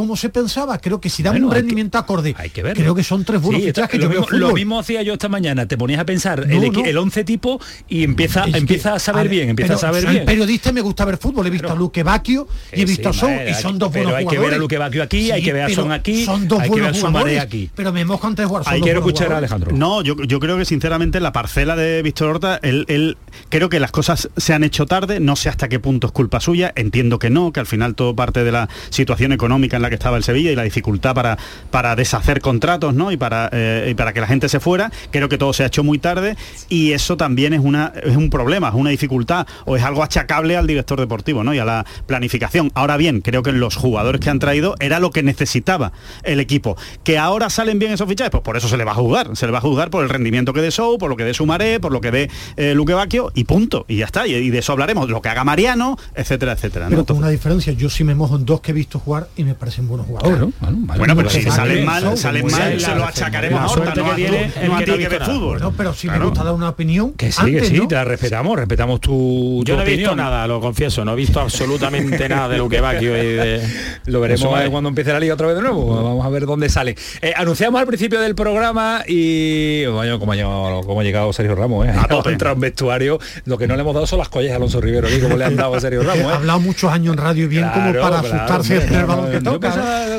como 0.00 0.16
se 0.16 0.30
pensaba. 0.30 0.78
Creo 0.78 1.00
que 1.00 1.10
si 1.10 1.22
da 1.22 1.30
Bueno, 1.30 1.46
un 1.48 1.52
hay 1.52 1.56
que- 1.56 1.60
rendimiento 1.62 1.98
acorde, 1.98 2.34
que 2.34 2.62
verlo. 2.62 2.82
creo 2.82 2.94
que 2.94 3.04
son 3.04 3.24
tres 3.24 3.40
buenos 3.42 3.60
Sí, 3.60 3.68
fichajes. 3.68 3.98
lo, 4.00 4.04
Yo 4.04 4.08
veo 4.10 4.20
mismo, 4.22 4.38
lo 4.38 4.52
mismo 4.54 4.78
hacía 4.80 5.02
yo 5.02 5.12
esta 5.12 5.28
mañana, 5.28 5.66
te 5.66 5.76
ponías 5.76 6.00
a 6.00 6.04
pensar 6.06 6.46
No, 6.46 6.62
el, 6.62 6.72
no. 6.72 6.84
el 6.84 6.96
11 6.98 7.24
tipo 7.24 7.60
y 7.88 8.02
empieza, 8.04 8.44
Es 8.44 8.52
que, 8.52 8.58
empieza 8.58 8.94
a 8.94 8.98
saber 8.98 9.24
ver, 9.24 9.30
bien, 9.30 9.48
empieza 9.50 9.74
a 9.74 9.76
pero 9.76 9.88
saber 9.88 10.02
soy 10.04 10.12
bien. 10.14 10.24
periodista 10.24 10.72
me 10.72 10.80
gusta 10.80 11.04
ver 11.04 11.18
fútbol. 11.18 11.46
He 11.46 11.50
visto 11.50 11.70
a 11.70 11.74
Luque 11.74 12.02
Bacchio 12.02 12.48
y 12.72 12.76
he 12.76 12.78
Sí, 12.78 12.84
visto 12.86 13.10
a 13.10 13.12
sí, 13.12 13.18
Son, 13.20 13.30
Ismael, 13.30 13.48
y 13.48 13.52
hay 13.52 13.62
son 13.62 13.72
que- 13.74 13.78
dos 13.78 13.88
pero 13.92 14.04
buenos 14.04 14.18
hay 14.18 14.24
que 14.24 14.28
ver 14.30 14.36
a 14.36 14.40
jugadores. 14.40 14.58
Luque 14.60 14.78
Bacchio 14.78 15.02
aquí, 15.02 15.30
hay 15.30 15.42
que 15.42 15.52
ver 15.52 15.62
a 15.62 15.66
pero 15.66 15.82
Son 15.82 15.92
aquí, 15.92 16.24
Son 16.24 16.48
dos 16.48 16.60
hay 16.60 16.70
que 16.70 16.80
ver 16.80 16.90
a 16.90 16.94
Sumaré 16.94 17.10
jugadores, 17.12 17.40
aquí. 17.42 17.70
Pero 17.74 17.92
me 17.92 18.04
mojo 18.04 18.26
antes 18.26 18.42
de 18.44 18.48
jugar. 18.48 18.64
son 18.64 18.72
Hay 18.72 18.80
dos 18.80 18.86
que 18.86 18.92
buenos 18.94 19.06
escuchar 19.08 19.26
a 19.26 19.28
jugadores. 19.36 19.52
Alejandro. 19.52 19.76
No, 19.76 20.02
yo, 20.02 20.16
yo 20.24 20.40
creo 20.40 20.56
que 20.56 20.64
sinceramente 20.64 21.20
la 21.20 21.32
parcela 21.32 21.76
de 21.76 22.02
Víctor 22.02 22.28
Horta, 22.30 22.58
él, 22.62 22.86
él- 22.88 23.18
creo 23.50 23.68
que 23.68 23.78
las 23.80 23.90
cosas 23.90 24.30
se 24.36 24.54
han 24.54 24.64
hecho 24.64 24.86
tarde, 24.86 25.20
no 25.20 25.36
sé 25.36 25.48
hasta 25.50 25.68
qué 25.68 25.78
punto 25.78 26.06
es 26.06 26.12
culpa 26.12 26.40
suya, 26.40 26.72
entiendo 26.76 27.18
que 27.18 27.28
no, 27.30 27.52
que 27.52 27.60
al 27.60 27.66
final 27.66 27.94
todo 27.94 28.16
parte 28.16 28.44
de 28.44 28.52
la 28.52 28.68
situación 28.90 29.32
económica 29.32 29.76
en 29.76 29.82
la 29.82 29.89
que 29.90 29.96
estaba 29.96 30.16
el 30.16 30.24
Sevilla 30.24 30.50
y 30.50 30.56
la 30.56 30.62
dificultad 30.62 31.14
para, 31.14 31.36
para 31.70 31.94
deshacer 31.94 32.40
contratos, 32.40 32.94
¿no? 32.94 33.12
Y 33.12 33.18
para, 33.18 33.50
eh, 33.52 33.88
y 33.90 33.94
para 33.94 34.14
que 34.14 34.20
la 34.20 34.26
gente 34.26 34.48
se 34.48 34.60
fuera, 34.60 34.90
creo 35.10 35.28
que 35.28 35.36
todo 35.36 35.52
se 35.52 35.64
ha 35.64 35.66
hecho 35.66 35.84
muy 35.84 35.98
tarde 35.98 36.36
y 36.68 36.92
eso 36.92 37.18
también 37.18 37.52
es, 37.52 37.60
una, 37.60 37.92
es 38.02 38.16
un 38.16 38.30
problema, 38.30 38.68
es 38.68 38.74
una 38.74 38.90
dificultad 38.90 39.46
o 39.66 39.76
es 39.76 39.82
algo 39.82 40.02
achacable 40.02 40.56
al 40.56 40.66
director 40.66 40.98
deportivo, 40.98 41.44
¿no? 41.44 41.52
Y 41.52 41.58
a 41.58 41.64
la 41.64 41.84
planificación. 42.06 42.70
Ahora 42.74 42.96
bien, 42.96 43.20
creo 43.20 43.42
que 43.42 43.52
los 43.52 43.76
jugadores 43.76 44.20
que 44.20 44.30
han 44.30 44.38
traído 44.38 44.76
era 44.80 45.00
lo 45.00 45.10
que 45.10 45.22
necesitaba 45.22 45.92
el 46.22 46.40
equipo. 46.40 46.76
Que 47.04 47.18
ahora 47.18 47.50
salen 47.50 47.78
bien 47.78 47.92
esos 47.92 48.08
fichajes, 48.08 48.30
pues 48.30 48.42
por 48.42 48.56
eso 48.56 48.68
se 48.68 48.76
le 48.76 48.84
va 48.84 48.92
a 48.92 48.94
juzgar. 48.94 49.36
Se 49.36 49.46
le 49.46 49.52
va 49.52 49.58
a 49.58 49.62
juzgar 49.62 49.90
por 49.90 50.02
el 50.02 50.08
rendimiento 50.08 50.52
que 50.52 50.60
dé 50.60 50.70
Sou, 50.70 50.98
por 50.98 51.10
lo 51.10 51.16
que 51.16 51.24
dé 51.24 51.34
Sumaré, 51.34 51.80
por 51.80 51.92
lo 51.92 52.00
que 52.00 52.10
dé 52.10 52.30
eh, 52.56 52.74
Luque 52.74 52.94
Bacchio 52.94 53.32
y 53.34 53.44
punto. 53.44 53.84
Y 53.88 53.96
ya 53.96 54.06
está. 54.06 54.26
Y, 54.26 54.34
y 54.34 54.50
de 54.50 54.58
eso 54.58 54.72
hablaremos. 54.72 55.10
Lo 55.10 55.20
que 55.20 55.28
haga 55.28 55.44
Mariano, 55.44 55.98
etcétera, 56.14 56.52
etcétera. 56.52 56.86
¿no? 56.86 56.90
Pero 56.90 57.06
con 57.06 57.18
una 57.18 57.28
diferencia, 57.28 57.72
yo 57.72 57.90
sí 57.90 58.04
me 58.04 58.14
mojo 58.14 58.36
en 58.36 58.44
dos 58.44 58.60
que 58.60 58.70
he 58.70 58.74
visto 58.74 58.98
jugar 58.98 59.28
y 59.36 59.44
me 59.44 59.54
buenos 59.88 60.06
jugadores. 60.06 60.54
Bueno, 60.60 61.16
pero 61.16 61.30
si 61.30 61.42
salen 61.42 61.84
mal, 61.84 62.16
salen 62.16 62.42
pues, 62.42 62.54
mal, 62.58 62.72
sí, 62.78 62.80
se 62.84 62.94
lo 62.94 63.04
achacaremos 63.04 63.60
a 63.60 63.64
Horta, 63.66 63.74
suerte 63.94 64.00
no 64.00 64.06
que 64.06 64.10
a- 64.12 64.14
tiene 64.16 64.30
no 64.30 64.62
el 64.62 64.72
a 64.72 64.78
que 64.78 64.84
ti 64.84 64.90
que 64.90 64.90
no 64.90 64.96
ves 64.96 64.98
visto 65.08 65.18
nada. 65.18 65.24
fútbol. 65.34 65.58
Bueno, 65.58 65.74
pero 65.76 65.90
me 65.90 65.96
Claro. 66.10 66.24
gusta 66.28 66.44
dar 66.44 66.54
una 66.54 66.68
opinión. 66.68 67.12
Que 67.12 67.32
sí, 67.32 67.40
antes, 67.40 67.62
que 67.62 67.68
sí, 67.68 67.76
¿no? 67.78 67.88
te 67.88 67.94
la 67.94 68.04
respetamos, 68.04 68.56
respetamos 68.58 69.00
tu, 69.00 69.62
Yo 69.64 69.76
no 69.76 69.82
he 69.82 69.84
visto 69.84 70.10
opinión. 70.10 70.16
nada, 70.16 70.46
lo 70.46 70.60
confieso, 70.60 71.04
no 71.04 71.12
he 71.12 71.16
visto 71.16 71.40
absolutamente 71.40 72.28
nada 72.28 72.48
de 72.48 72.58
Luque 72.58 72.80
Bacchio 72.80 73.16
y 73.22 73.26
de... 73.36 73.60
Lo 74.06 74.20
veremos 74.20 74.60
eh, 74.60 74.68
cuando 74.70 74.88
empiece 74.88 75.12
la 75.12 75.20
liga 75.20 75.34
otra 75.34 75.46
vez 75.48 75.56
de 75.56 75.62
nuevo. 75.62 76.02
Vamos 76.02 76.24
a 76.24 76.28
ver 76.30 76.46
dónde 76.46 76.68
sale. 76.68 76.96
Eh, 77.22 77.32
anunciamos 77.36 77.80
al 77.80 77.86
principio 77.86 78.20
del 78.20 78.34
programa 78.34 79.02
y 79.06 79.86
bueno, 79.86 80.18
como 80.18 80.32
ha 80.32 80.36
llegado, 80.36 80.80
cómo 80.82 81.00
ha 81.00 81.04
llegado 81.04 81.32
Sergio 81.32 81.54
Ramos, 81.54 81.86
¿eh? 81.86 81.90
Ha 81.90 82.30
entrado 82.30 82.54
en 82.54 82.60
vestuario. 82.60 83.18
Lo 83.44 83.58
que 83.58 83.66
no 83.66 83.74
le 83.76 83.82
hemos 83.82 83.94
dado 83.94 84.06
son 84.06 84.18
las 84.18 84.28
collas 84.28 84.52
a 84.52 84.56
Alonso 84.56 84.80
Rivero, 84.80 85.08
aquí 85.08 85.20
como 85.20 85.36
le 85.36 85.44
han 85.44 85.56
dado 85.56 85.74
a 85.74 85.80
Sergio 85.80 86.02
Ramos. 86.04 86.24
Ha 86.26 86.30
¿eh? 86.30 86.36
habló 86.36 86.60
muchos 86.60 86.90
años 86.92 87.12
en 87.14 87.18
radio 87.22 87.44
y 87.44 87.48
bien 87.48 87.68
como 87.72 87.90
Claro, 87.92 88.00
para 88.02 88.20
claro, 88.20 88.36
asustarse 88.36 88.78
hombre, 88.78 88.90
del 88.96 89.00
no, 89.02 89.06
balón 89.08 89.26
que 89.30 89.32
yo 89.36 89.42
toca. 89.42 89.59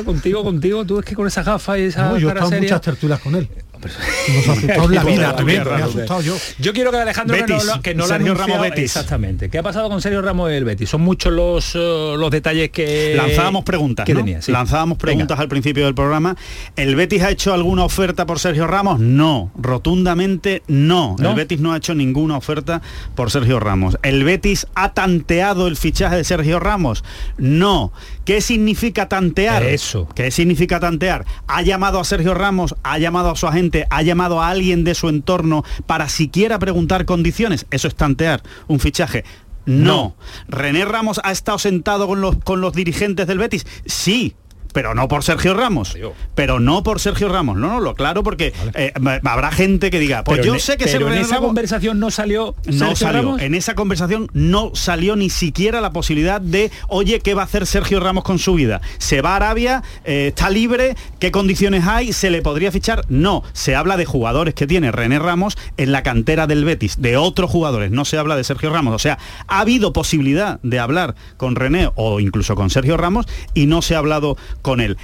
Contigo, 0.04 0.42
contigo, 0.44 0.84
tú 0.84 0.98
es 1.00 1.04
que 1.04 1.14
con 1.14 1.26
esa 1.26 1.42
gafa 1.42 1.78
y 1.78 1.82
esa 1.82 2.08
No, 2.10 2.18
yo 2.18 2.28
he 2.28 2.32
estado 2.32 2.48
seria. 2.50 2.62
muchas 2.62 2.80
tertulias 2.80 3.20
con 3.20 3.34
él. 3.34 3.48
Nos 3.82 4.48
ha 4.48 4.52
asustado 4.52 4.84
en 4.84 4.94
la 4.94 5.02
vida 5.10 5.34
también, 5.34 5.64
me 5.64 5.70
he 5.70 5.82
asustado 5.82 6.20
yo. 6.20 6.36
Yo 6.60 6.72
quiero 6.72 6.92
que 6.92 6.98
Alejandro 6.98 7.34
que 7.36 7.42
Betis, 7.42 7.66
no, 7.66 7.82
que 7.82 7.94
no 7.96 8.06
Sergio 8.06 8.34
Ramos 8.34 8.60
Betis. 8.60 8.84
Exactamente. 8.84 9.50
¿Qué 9.50 9.58
ha 9.58 9.62
pasado 9.64 9.88
con 9.88 10.00
Sergio 10.00 10.22
Ramos 10.22 10.50
del 10.50 10.64
Betis? 10.64 10.88
Son 10.88 11.00
muchos 11.00 11.32
los, 11.32 11.74
eh, 11.74 12.14
los 12.16 12.30
detalles 12.30 12.70
que 12.70 13.14
Lanzábamos 13.16 13.64
preguntas, 13.64 14.06
que 14.06 14.14
¿no? 14.14 14.20
tenía, 14.20 14.40
sí. 14.40 14.52
Lanzábamos 14.52 14.98
Venga. 14.98 15.06
preguntas 15.06 15.40
al 15.40 15.48
principio 15.48 15.84
del 15.84 15.96
programa. 15.96 16.36
¿El 16.76 16.94
Betis 16.94 17.22
ha 17.22 17.30
hecho 17.30 17.52
alguna 17.52 17.84
oferta 17.84 18.24
por 18.24 18.38
Sergio 18.38 18.68
Ramos? 18.68 19.00
No, 19.00 19.50
rotundamente 19.56 20.62
no. 20.68 21.16
¿No? 21.18 21.30
El 21.30 21.34
Betis 21.34 21.58
no 21.58 21.72
ha 21.72 21.76
hecho 21.78 21.96
ninguna 21.96 22.36
oferta 22.36 22.82
por 23.16 23.32
Sergio 23.32 23.58
Ramos. 23.58 23.98
¿El 24.04 24.22
Betis 24.22 24.68
ha 24.76 24.92
tanteado 24.94 25.66
el 25.66 25.76
fichaje 25.76 26.14
de 26.14 26.22
Sergio 26.24 26.60
Ramos? 26.60 27.02
No. 27.36 27.92
¿Qué 28.24 28.40
significa 28.40 29.08
tantear? 29.08 29.64
Eso. 29.64 30.08
¿Qué 30.14 30.30
significa 30.30 30.78
tantear? 30.78 31.24
¿Ha 31.46 31.62
llamado 31.62 31.98
a 31.98 32.04
Sergio 32.04 32.34
Ramos? 32.34 32.74
¿Ha 32.82 32.98
llamado 32.98 33.30
a 33.30 33.36
su 33.36 33.46
agente? 33.46 33.86
¿Ha 33.90 34.02
llamado 34.02 34.40
a 34.40 34.48
alguien 34.48 34.84
de 34.84 34.94
su 34.94 35.08
entorno 35.08 35.64
para 35.86 36.08
siquiera 36.08 36.58
preguntar 36.58 37.04
condiciones? 37.04 37.66
Eso 37.70 37.88
es 37.88 37.94
tantear 37.94 38.42
un 38.68 38.78
fichaje. 38.80 39.24
No. 39.64 40.16
¿René 40.48 40.84
Ramos 40.84 41.20
ha 41.22 41.32
estado 41.32 41.58
sentado 41.58 42.06
con 42.06 42.20
los, 42.20 42.36
con 42.36 42.60
los 42.60 42.72
dirigentes 42.72 43.26
del 43.26 43.38
Betis? 43.38 43.66
Sí. 43.86 44.34
Pero 44.72 44.94
no 44.94 45.08
por 45.08 45.22
Sergio 45.24 45.54
Ramos. 45.54 45.96
Pero 46.34 46.60
no 46.60 46.82
por 46.82 47.00
Sergio 47.00 47.28
Ramos. 47.28 47.56
No, 47.56 47.68
no, 47.68 47.80
lo 47.80 47.94
claro 47.94 48.22
porque 48.22 48.52
eh, 48.74 48.92
habrá 49.24 49.50
gente 49.52 49.90
que 49.90 49.98
diga, 49.98 50.24
pues 50.24 50.38
Pero 50.38 50.46
yo 50.48 50.54
en- 50.54 50.60
sé 50.60 50.76
que 50.76 50.86
pero 50.86 51.08
en 51.12 51.18
esa 51.18 51.34
Ramos- 51.36 51.46
conversación 51.46 51.98
no 51.98 52.10
salió 52.10 52.54
no 52.66 52.72
Sergio 52.72 52.96
salió. 52.96 53.22
Ramos. 53.22 53.42
En 53.42 53.54
esa 53.54 53.74
conversación 53.74 54.28
no 54.32 54.70
salió 54.74 55.16
ni 55.16 55.30
siquiera 55.30 55.80
la 55.80 55.92
posibilidad 55.92 56.40
de, 56.40 56.70
oye, 56.88 57.20
¿qué 57.20 57.34
va 57.34 57.42
a 57.42 57.44
hacer 57.44 57.66
Sergio 57.66 58.00
Ramos 58.00 58.24
con 58.24 58.38
su 58.38 58.54
vida? 58.54 58.80
¿Se 58.98 59.20
va 59.22 59.32
a 59.32 59.36
Arabia? 59.36 59.82
Eh, 60.04 60.28
¿Está 60.28 60.50
libre? 60.50 60.96
¿Qué 61.18 61.30
condiciones 61.30 61.86
hay? 61.86 62.12
¿Se 62.12 62.30
le 62.30 62.42
podría 62.42 62.72
fichar? 62.72 63.04
No. 63.08 63.42
Se 63.52 63.74
habla 63.76 63.96
de 63.96 64.04
jugadores 64.04 64.54
que 64.54 64.66
tiene 64.66 64.92
René 64.92 65.18
Ramos 65.18 65.56
en 65.76 65.92
la 65.92 66.02
cantera 66.02 66.46
del 66.46 66.64
Betis, 66.64 67.00
de 67.00 67.16
otros 67.16 67.50
jugadores. 67.50 67.90
No 67.90 68.04
se 68.04 68.18
habla 68.18 68.36
de 68.36 68.44
Sergio 68.44 68.70
Ramos. 68.72 68.94
O 68.94 68.98
sea, 68.98 69.18
ha 69.48 69.60
habido 69.60 69.92
posibilidad 69.92 70.60
de 70.62 70.78
hablar 70.78 71.14
con 71.36 71.56
René 71.56 71.90
o 71.94 72.20
incluso 72.20 72.54
con 72.54 72.70
Sergio 72.70 72.96
Ramos 72.96 73.26
y 73.54 73.66
no 73.66 73.82
se 73.82 73.94
ha 73.94 73.98
hablado 73.98 74.36
con 74.62 74.80
él. 74.80 74.96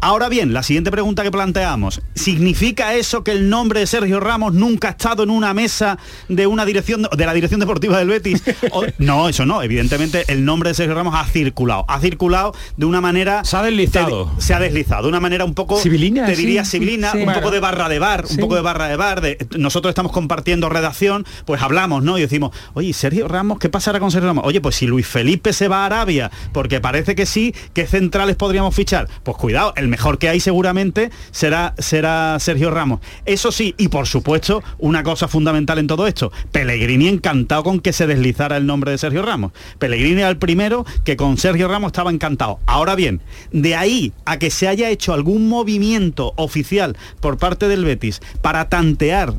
Ahora 0.00 0.28
bien, 0.28 0.52
la 0.52 0.62
siguiente 0.62 0.92
pregunta 0.92 1.24
que 1.24 1.32
planteamos, 1.32 2.02
¿significa 2.14 2.94
eso 2.94 3.24
que 3.24 3.32
el 3.32 3.50
nombre 3.50 3.80
de 3.80 3.86
Sergio 3.88 4.20
Ramos 4.20 4.54
nunca 4.54 4.88
ha 4.88 4.90
estado 4.92 5.24
en 5.24 5.30
una 5.30 5.52
mesa 5.54 5.98
de 6.28 6.46
una 6.46 6.64
dirección 6.64 7.02
de 7.02 7.26
la 7.26 7.34
dirección 7.34 7.58
deportiva 7.58 7.98
del 7.98 8.06
Betis? 8.06 8.42
O- 8.70 8.84
no, 8.98 9.28
eso 9.28 9.44
no, 9.44 9.60
evidentemente 9.60 10.24
el 10.28 10.44
nombre 10.44 10.70
de 10.70 10.74
Sergio 10.74 10.94
Ramos 10.94 11.16
ha 11.16 11.24
circulado, 11.24 11.84
ha 11.88 11.98
circulado 11.98 12.54
de 12.76 12.86
una 12.86 13.00
manera 13.00 13.44
se 13.44 13.56
ha 13.56 13.62
deslizado. 13.62 14.30
se 14.38 14.54
ha 14.54 14.60
deslizado 14.60 15.02
de 15.02 15.08
una 15.08 15.18
manera 15.20 15.44
un 15.44 15.54
poco 15.54 15.78
Civilina, 15.80 16.26
te 16.26 16.36
sí, 16.36 16.42
diría 16.42 16.64
civilina, 16.64 17.10
sí. 17.10 17.18
un 17.18 17.24
Bueno. 17.24 17.40
poco 17.40 17.50
de 17.50 17.58
barra 17.58 17.88
de 17.88 17.98
bar, 17.98 18.24
un 18.30 18.36
poco 18.36 18.54
de 18.54 18.60
barra 18.60 18.86
de 18.86 18.96
bar, 18.96 19.20
de 19.20 19.36
nosotros 19.56 19.90
estamos 19.90 20.12
compartiendo 20.12 20.68
redacción, 20.68 21.26
pues 21.44 21.60
hablamos, 21.60 22.04
¿no? 22.04 22.18
Y 22.18 22.20
decimos, 22.20 22.52
"Oye, 22.74 22.92
Sergio 22.92 23.26
Ramos, 23.26 23.58
¿qué 23.58 23.68
pasará 23.68 23.98
con 23.98 24.12
Sergio 24.12 24.28
Ramos?" 24.28 24.44
Oye, 24.46 24.60
pues 24.60 24.76
si 24.76 24.86
Luis 24.86 25.08
Felipe 25.08 25.52
se 25.52 25.66
va 25.66 25.82
a 25.82 25.86
Arabia, 25.86 26.30
porque 26.52 26.80
parece 26.80 27.16
que 27.16 27.26
sí, 27.26 27.52
¿qué 27.74 27.84
centrales 27.86 28.36
podríamos 28.36 28.74
fichar? 28.76 29.08
Pues 29.24 29.36
cuidado, 29.36 29.72
el 29.76 29.87
mejor 29.88 30.18
que 30.18 30.28
hay 30.28 30.40
seguramente 30.40 31.10
será, 31.30 31.74
será 31.78 32.36
Sergio 32.40 32.70
Ramos. 32.70 33.00
Eso 33.24 33.52
sí, 33.52 33.74
y 33.78 33.88
por 33.88 34.06
supuesto, 34.06 34.62
una 34.78 35.02
cosa 35.02 35.28
fundamental 35.28 35.78
en 35.78 35.86
todo 35.86 36.06
esto, 36.06 36.32
Pellegrini 36.52 37.08
encantado 37.08 37.62
con 37.64 37.80
que 37.80 37.92
se 37.92 38.06
deslizara 38.06 38.56
el 38.56 38.66
nombre 38.66 38.90
de 38.90 38.98
Sergio 38.98 39.22
Ramos. 39.22 39.52
Pellegrini 39.78 40.20
era 40.20 40.30
el 40.30 40.38
primero 40.38 40.84
que 41.04 41.16
con 41.16 41.38
Sergio 41.38 41.68
Ramos 41.68 41.88
estaba 41.88 42.10
encantado. 42.10 42.60
Ahora 42.66 42.94
bien, 42.94 43.20
de 43.52 43.74
ahí 43.74 44.12
a 44.24 44.38
que 44.38 44.50
se 44.50 44.68
haya 44.68 44.90
hecho 44.90 45.12
algún 45.12 45.48
movimiento 45.48 46.32
oficial 46.36 46.96
por 47.20 47.38
parte 47.38 47.68
del 47.68 47.84
Betis 47.84 48.20
para 48.42 48.68
tantear 48.68 49.34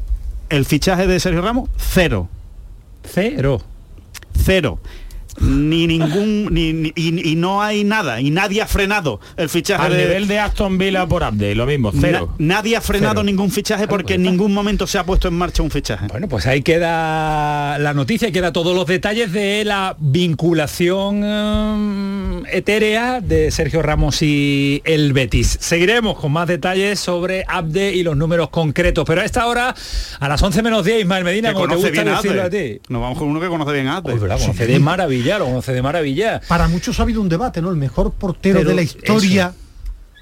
el 0.50 0.66
fichaje 0.66 1.08
de 1.08 1.20
Sergio 1.20 1.41
Ramos, 1.41 1.70
cero. 1.78 2.28
Cero. 3.04 3.62
Cero. 4.43 4.80
Ni 5.42 5.88
ningún 5.88 6.48
ni, 6.54 6.74
ni- 6.74 6.92
y, 6.96 7.32
y 7.32 7.36
no 7.36 7.62
hay 7.62 7.84
nada 7.84 8.20
y 8.22 8.30
nadie 8.32 8.62
ha 8.62 8.68
frenado 8.68 9.20
el 9.38 9.50
fichaje 9.50 9.84
Al 9.86 9.92
de 9.94 9.98
nivel 10.06 10.28
de 10.28 10.40
Aston 10.40 10.78
Villa 10.78 11.06
por 11.08 11.24
Abde, 11.24 11.56
lo 11.56 11.66
mismo, 11.66 11.92
cero. 12.00 12.34
Na- 12.38 12.56
nadie 12.58 12.76
ha 12.76 12.82
frenado 12.82 13.14
Cero. 13.16 13.24
ningún 13.24 13.50
fichaje 13.52 13.88
porque 13.88 14.16
en 14.16 14.24
ningún 14.24 14.54
momento 14.54 14.86
se 14.88 14.98
ha 14.98 15.04
puesto 15.06 15.28
en 15.28 15.36
marcha 15.36 15.64
un 15.64 15.72
fichaje. 15.72 16.08
Bueno, 16.08 16.28
pues 16.28 16.46
ahí 16.48 16.62
queda 16.62 17.78
la 17.80 17.94
noticia, 17.94 18.28
y 18.28 18.32
queda 18.32 18.52
todos 18.52 18.76
los 18.76 18.86
detalles 18.86 19.32
de 19.32 19.64
la 19.66 19.96
vinculación 20.00 21.22
eh, 21.24 22.44
etérea 22.58 23.22
de 23.22 23.52
Sergio 23.52 23.82
Ramos 23.82 24.22
y 24.22 24.82
el 24.86 25.14
Betis. 25.14 25.58
Seguiremos 25.62 26.18
con 26.20 26.32
más 26.32 26.48
detalles 26.48 27.00
sobre 27.00 27.46
Abde 27.48 27.94
y 27.94 28.04
los 28.04 28.18
números 28.18 28.50
concretos, 28.50 29.06
pero 29.06 29.22
a 29.22 29.26
esta 29.26 29.46
hora, 29.48 29.76
a 30.20 30.28
las 30.30 30.42
11 30.42 30.62
menos 30.64 30.84
10, 30.86 31.02
Ismael 31.02 31.24
Medina, 31.24 31.54
como 31.54 31.68
te 31.68 31.76
gusta 31.76 32.04
decirlo 32.04 32.44
a 32.44 32.50
ti. 32.50 32.80
Nos 32.90 33.02
vamos 33.02 33.18
con 33.18 33.28
uno 33.30 33.40
que 33.40 33.48
conoce 33.48 33.74
bien 33.74 33.88
Abde. 33.88 34.16
Pues. 34.16 34.42
Conoce 34.42 34.66
de 34.68 34.80
maravilla, 34.90 35.29
lo 35.38 35.46
conoce 35.46 35.74
de 35.74 35.82
maravilla. 35.82 36.42
Para 36.48 36.68
muchos 36.68 37.00
ha 37.00 37.04
habido 37.04 37.22
un 37.22 37.30
debate, 37.30 37.62
¿no? 37.62 37.70
El 37.70 37.76
mejor 37.76 38.14
portero 38.14 38.60
Pero 38.60 38.70
de 38.70 38.76
la 38.76 38.82
historia 38.82 39.48
eso. 39.48 39.56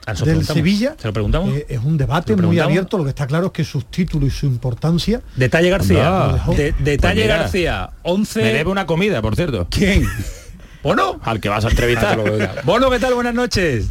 Ah, 0.05 0.13
del. 0.25 0.45
Sevilla. 0.45 0.95
¿Se 0.99 1.07
lo 1.07 1.13
preguntamos? 1.13 1.53
Eh, 1.53 1.65
es 1.69 1.79
un 1.83 1.97
debate 1.97 2.33
¿Se 2.33 2.41
lo 2.41 2.47
muy 2.47 2.59
abierto. 2.59 2.97
Lo 2.97 3.03
que 3.03 3.09
está 3.09 3.27
claro 3.27 3.47
es 3.47 3.51
que 3.51 3.63
sus 3.65 3.85
títulos 3.91 4.29
y 4.29 4.31
su 4.31 4.45
importancia. 4.45 5.21
Detalle 5.35 5.69
García. 5.69 6.41
De- 6.55 6.73
detalle 6.79 6.97
Pues 6.97 7.15
mira, 7.25 7.37
García. 7.37 7.89
11. 8.03 8.41
Me 8.41 8.53
debe 8.53 8.69
una 8.71 8.85
comida, 8.85 9.21
por 9.21 9.35
cierto. 9.35 9.67
¿Quién? 9.69 10.07
¿Bono? 10.83 11.19
Al 11.23 11.41
que 11.41 11.49
vas 11.49 11.65
a 11.65 11.69
entrevistar. 11.69 12.17
Bono, 12.63 12.89
¿qué 12.89 12.99
tal? 12.99 13.13
Buenas 13.15 13.33
noches. 13.33 13.87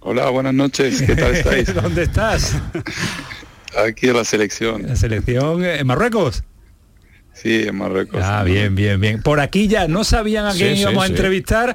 Hola, 0.00 0.28
buenas 0.28 0.52
noches. 0.52 1.00
¿Qué 1.00 1.16
tal 1.16 1.34
estáis? 1.36 1.74
¿Dónde 1.74 2.02
estás? 2.02 2.54
Aquí 3.82 4.08
en 4.08 4.16
la 4.16 4.24
selección. 4.24 4.86
La 4.86 4.96
selección 4.96 5.64
eh, 5.64 5.78
en 5.78 5.86
Marruecos. 5.86 6.42
Sí, 7.34 7.64
en 7.66 7.76
Marruecos. 7.76 8.20
Ah, 8.24 8.42
bien, 8.44 8.74
bien, 8.74 9.00
bien. 9.00 9.20
Por 9.22 9.40
aquí 9.40 9.68
ya 9.68 9.88
no 9.88 10.04
sabían 10.04 10.46
a 10.46 10.52
quién 10.52 10.76
sí, 10.76 10.82
íbamos 10.82 11.04
a 11.04 11.06
entrevistar 11.08 11.74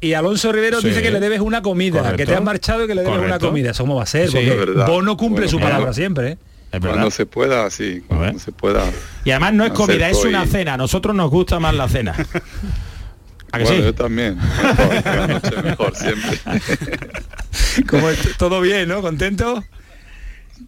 y 0.00 0.12
Alonso 0.14 0.52
Rivero 0.52 0.80
Sí. 0.80 0.88
dice 0.88 1.00
que 1.02 1.10
le 1.10 1.20
debes 1.20 1.40
una 1.40 1.62
comida, 1.62 1.98
Correcto. 2.00 2.16
que 2.18 2.26
te 2.26 2.34
has 2.34 2.42
marchado 2.42 2.84
y 2.84 2.86
que 2.88 2.94
le 2.94 3.02
debes 3.02 3.18
una 3.20 3.38
comida. 3.38 3.70
¿Eso 3.70 3.84
cómo 3.84 3.94
va 3.96 4.02
a 4.02 4.06
ser? 4.06 4.28
Sí, 4.30 4.36
Porque. 4.58 4.72
Bono 4.86 5.16
cumple 5.16 5.46
Bueno, 5.46 5.50
su 5.50 5.60
palabra 5.60 5.92
siempre. 5.92 6.32
¿eh? 6.72 6.80
Cuando 6.80 7.10
se 7.10 7.24
pueda, 7.24 7.70
sí. 7.70 8.02
Cuando 8.08 8.38
se 8.38 8.52
pueda. 8.52 8.82
Y 9.24 9.30
además 9.30 9.54
no 9.54 9.64
es 9.64 9.72
comida, 9.72 10.10
es 10.10 10.18
una 10.24 10.44
y- 10.44 10.48
cena. 10.48 10.74
A 10.74 10.76
nosotros 10.76 11.14
nos 11.14 11.30
gusta 11.30 11.58
más 11.60 11.74
la 11.74 11.88
cena. 11.88 12.12
¿A 13.52 13.58
que 13.58 13.64
Bueno, 13.64 13.78
sí? 13.78 13.84
yo 13.84 13.94
también. 13.94 14.36
Mejor, 14.62 15.02
cada 15.02 15.26
noche 15.28 15.62
mejor 15.62 15.94
siempre. 15.96 16.38
¿Cómo 17.88 18.10
est- 18.10 18.36
todo 18.36 18.60
bien, 18.60 18.88
¿no? 18.88 19.00
¿Contento? 19.00 19.64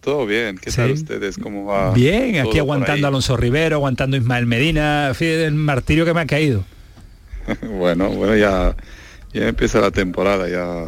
Todo 0.01 0.25
bien. 0.25 0.57
¿Qué 0.57 0.71
tal 0.71 0.91
ustedes? 0.91 1.37
¿Cómo 1.37 1.65
va? 1.65 1.93
Bien, 1.93 2.39
aquí 2.39 2.59
aguantando 2.59 3.07
Alonso 3.07 3.35
Rivero, 3.35 3.77
aguantando 3.77 4.17
Ismael 4.17 4.45
Medina, 4.45 5.11
el 5.19 5.53
martirio 5.55 6.05
que 6.05 6.13
me 6.13 6.21
ha 6.21 6.25
caído. 6.25 6.63
bueno, 7.61 8.09
bueno, 8.09 8.35
ya, 8.35 8.75
ya 9.33 9.47
empieza 9.47 9.79
la 9.81 9.91
temporada, 9.91 10.47
ya 10.47 10.87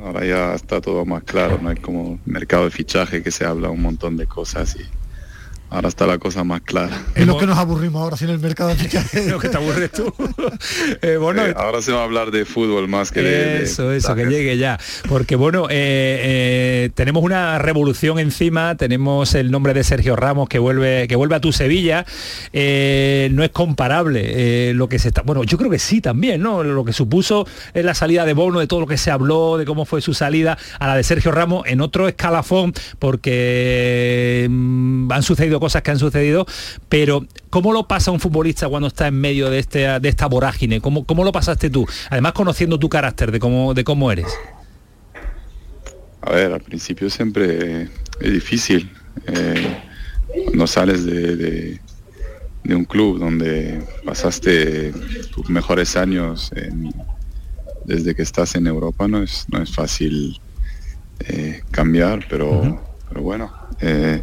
ahora 0.00 0.24
ya 0.24 0.54
está 0.54 0.80
todo 0.80 1.04
más 1.04 1.24
claro, 1.24 1.58
no 1.60 1.68
hay 1.68 1.76
como 1.76 2.18
mercado 2.24 2.64
de 2.64 2.70
fichaje 2.70 3.22
que 3.22 3.30
se 3.30 3.44
habla 3.44 3.70
un 3.70 3.82
montón 3.82 4.16
de 4.16 4.26
cosas 4.26 4.76
y 4.76 5.01
ahora 5.72 5.88
está 5.88 6.06
la 6.06 6.18
cosa 6.18 6.44
más 6.44 6.60
clara. 6.60 7.02
Es 7.14 7.26
lo 7.26 7.36
que 7.38 7.46
nos 7.46 7.58
aburrimos 7.58 8.02
ahora 8.02 8.16
sin 8.16 8.28
el 8.30 8.38
mercado 8.38 8.70
de 8.70 8.76
fichajes. 8.76 9.26
lo 9.30 9.38
que 9.38 9.48
te 9.48 9.56
aburres 9.56 9.90
tú. 9.92 10.12
Eh, 11.02 11.16
bueno, 11.16 11.44
Eh, 11.46 11.54
ahora 11.56 11.82
se 11.82 11.92
va 11.92 12.00
a 12.00 12.04
hablar 12.04 12.30
de 12.30 12.44
fútbol 12.44 12.86
más 12.88 13.10
que 13.10 13.22
de, 13.22 13.30
de 13.30 13.62
Eso, 13.64 13.90
eso, 13.92 14.14
que 14.14 14.26
llegue 14.26 14.56
ya. 14.56 14.78
Porque 15.08 15.34
bueno, 15.36 15.66
eh, 15.70 15.72
eh, 16.22 16.90
tenemos 16.94 17.22
una 17.22 17.58
revolución 17.58 18.18
encima, 18.18 18.76
tenemos 18.76 19.34
el 19.34 19.50
nombre 19.50 19.74
de 19.74 19.82
Sergio 19.84 20.14
Ramos 20.16 20.48
que 20.48 20.58
vuelve, 20.58 21.08
que 21.08 21.16
vuelve 21.16 21.34
a 21.36 21.40
tu 21.40 21.52
Sevilla. 21.52 22.04
Eh, 22.52 23.28
no 23.32 23.42
es 23.42 23.50
comparable 23.50 24.68
eh, 24.70 24.74
lo 24.74 24.88
que 24.88 24.98
se 24.98 25.08
está. 25.08 25.22
Bueno, 25.22 25.42
yo 25.44 25.58
creo 25.58 25.70
que 25.70 25.78
sí 25.78 26.00
también, 26.00 26.42
¿no? 26.42 26.62
Lo 26.62 26.84
que 26.84 26.92
supuso 26.92 27.46
en 27.74 27.86
la 27.86 27.94
salida 27.94 28.24
de 28.24 28.32
Bono, 28.34 28.60
de 28.60 28.66
todo 28.66 28.80
lo 28.80 28.86
que 28.86 28.98
se 28.98 29.10
habló, 29.10 29.56
de 29.58 29.64
cómo 29.64 29.84
fue 29.84 30.00
su 30.00 30.14
salida, 30.14 30.58
a 30.78 30.86
la 30.86 30.96
de 30.96 31.02
Sergio 31.02 31.32
Ramos 31.32 31.66
en 31.66 31.80
otro 31.80 32.08
escalafón, 32.08 32.72
porque 32.98 34.46
mm, 34.48 35.10
han 35.10 35.22
sucedido 35.22 35.60
cosas 35.62 35.82
que 35.82 35.90
han 35.92 35.98
sucedido, 35.98 36.44
pero 36.88 37.24
¿cómo 37.48 37.72
lo 37.72 37.86
pasa 37.86 38.10
un 38.10 38.18
futbolista 38.20 38.68
cuando 38.68 38.88
está 38.88 39.06
en 39.06 39.14
medio 39.14 39.48
de, 39.48 39.60
este, 39.60 39.78
de 40.00 40.08
esta 40.08 40.26
vorágine? 40.26 40.80
¿Cómo, 40.80 41.04
¿Cómo 41.06 41.22
lo 41.24 41.30
pasaste 41.32 41.70
tú? 41.70 41.86
Además 42.10 42.32
conociendo 42.32 42.78
tu 42.78 42.88
carácter, 42.88 43.30
de 43.30 43.38
cómo, 43.38 43.72
de 43.74 43.84
cómo 43.84 44.10
eres. 44.10 44.26
A 46.20 46.32
ver, 46.32 46.52
al 46.52 46.60
principio 46.60 47.08
siempre 47.10 47.82
es 48.20 48.32
difícil. 48.32 48.90
Eh, 49.26 49.82
no 50.54 50.66
sales 50.66 51.04
de, 51.04 51.36
de- 51.36 51.80
de 52.64 52.74
un 52.76 52.84
club 52.84 53.18
donde 53.18 53.82
pasaste 54.04 54.92
tus 55.34 55.48
mejores 55.50 55.96
años 55.96 56.50
en- 56.54 56.92
desde 57.84 58.14
que 58.14 58.22
estás 58.22 58.54
en 58.54 58.66
Europa, 58.68 59.08
no 59.08 59.20
es, 59.22 59.46
no 59.50 59.60
es 59.60 59.70
fácil 59.74 60.40
eh, 61.28 61.62
cambiar, 61.72 62.24
pero, 62.30 62.80
pero 63.08 63.20
bueno, 63.22 63.52
eh, 63.80 64.22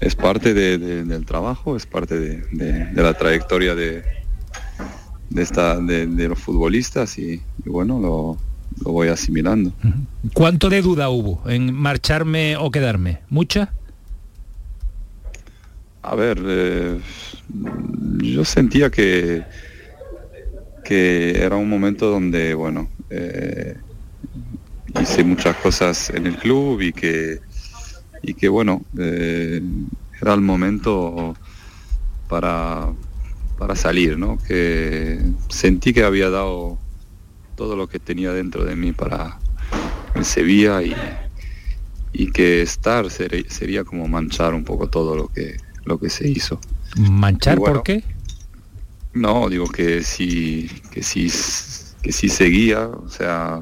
es 0.00 0.14
parte 0.14 0.54
de- 0.54 0.78
de- 0.78 1.04
del 1.04 1.24
trabajo, 1.26 1.76
es 1.76 1.86
parte 1.86 2.18
de, 2.18 2.42
de- 2.52 3.02
la 3.02 3.14
trayectoria 3.14 3.74
de, 3.74 4.02
de, 5.30 5.42
esta, 5.42 5.78
de, 5.78 6.06
de 6.06 6.28
los 6.28 6.38
futbolistas 6.38 7.18
y, 7.18 7.42
y 7.64 7.68
bueno, 7.68 8.00
lo, 8.00 8.36
lo 8.84 8.92
voy 8.92 9.08
asimilando. 9.08 9.72
¿Cuánto 10.34 10.68
de 10.70 10.80
duda 10.82 11.10
hubo 11.10 11.42
en 11.48 11.72
marcharme 11.74 12.56
o 12.56 12.70
quedarme? 12.70 13.20
¿Mucha? 13.28 13.72
A 16.02 16.14
ver, 16.14 16.40
eh, 16.46 16.98
yo 18.22 18.44
sentía 18.46 18.90
que, 18.90 19.42
que 20.82 21.32
era 21.44 21.56
un 21.56 21.68
momento 21.68 22.10
donde, 22.10 22.54
bueno, 22.54 22.88
eh, 23.10 23.76
hice 25.00 25.22
muchas 25.24 25.56
cosas 25.56 26.08
en 26.10 26.26
el 26.26 26.36
club 26.36 26.80
y 26.80 26.92
que, 26.94 27.40
y 28.22 28.34
que 28.34 28.48
bueno, 28.48 28.82
eh, 28.98 29.62
era 30.20 30.34
el 30.34 30.40
momento 30.40 31.34
para, 32.28 32.92
para 33.58 33.74
salir, 33.74 34.18
¿no? 34.18 34.38
Que 34.46 35.20
sentí 35.48 35.92
que 35.92 36.04
había 36.04 36.30
dado 36.30 36.78
todo 37.56 37.76
lo 37.76 37.88
que 37.88 37.98
tenía 37.98 38.32
dentro 38.32 38.64
de 38.64 38.76
mí 38.76 38.92
para 38.92 39.38
en 40.14 40.24
Sevilla 40.24 40.82
y, 40.82 40.94
y 42.12 42.30
que 42.30 42.62
estar 42.62 43.10
sería 43.10 43.84
como 43.84 44.08
manchar 44.08 44.54
un 44.54 44.64
poco 44.64 44.88
todo 44.88 45.16
lo 45.16 45.28
que 45.28 45.56
lo 45.84 45.98
que 45.98 46.10
se 46.10 46.28
hizo. 46.28 46.60
¿Manchar 46.96 47.58
bueno, 47.58 47.76
por 47.76 47.82
qué? 47.84 48.04
No, 49.12 49.48
digo 49.48 49.66
que 49.66 50.02
si 50.02 50.70
que 50.90 51.02
si 51.02 51.30
que 52.02 52.12
si 52.12 52.28
seguía, 52.28 52.86
o 52.86 53.08
sea, 53.08 53.60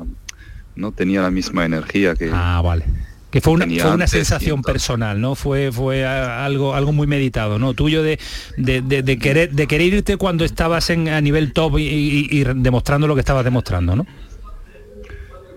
no 0.75 0.93
tenía 0.93 1.23
la 1.23 1.31
misma 1.31 1.65
energía 1.65 2.15
que 2.15 2.31
ah 2.33 2.61
vale 2.63 2.85
que 3.31 3.41
fue 3.43 3.53
una, 3.53 3.67
fue 3.67 3.91
una 3.95 4.07
sensación 4.07 4.63
personal 4.63 5.21
no 5.21 5.35
fue 5.35 5.71
fue 5.71 6.07
algo 6.07 6.75
algo 6.75 6.93
muy 6.93 7.07
meditado 7.07 7.59
no 7.59 7.75
tuyo 7.75 8.03
de, 8.03 8.19
de, 8.57 8.81
de- 8.81 9.03
de 9.03 9.19
querer 9.19 9.53
de 9.53 9.67
querer 9.67 9.93
irte 9.93 10.17
cuando 10.17 10.45
estabas 10.45 10.89
en 10.91 11.09
a 11.09 11.21
nivel 11.21 11.53
top 11.53 11.79
y, 11.79 11.83
y- 11.85 12.29
y 12.31 12.45
demostrando 12.45 13.07
lo 13.07 13.15
que 13.15 13.21
estabas 13.21 13.45
demostrando 13.45 13.95
no 13.97 14.07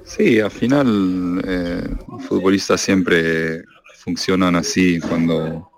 Sí, 0.03 0.39
al 0.41 0.51
final 0.51 1.41
eh, 1.47 1.83
futbolistas 2.27 2.81
siempre 2.81 3.63
funcionan 3.99 4.55
así 4.57 4.99
cuando, 4.99 5.71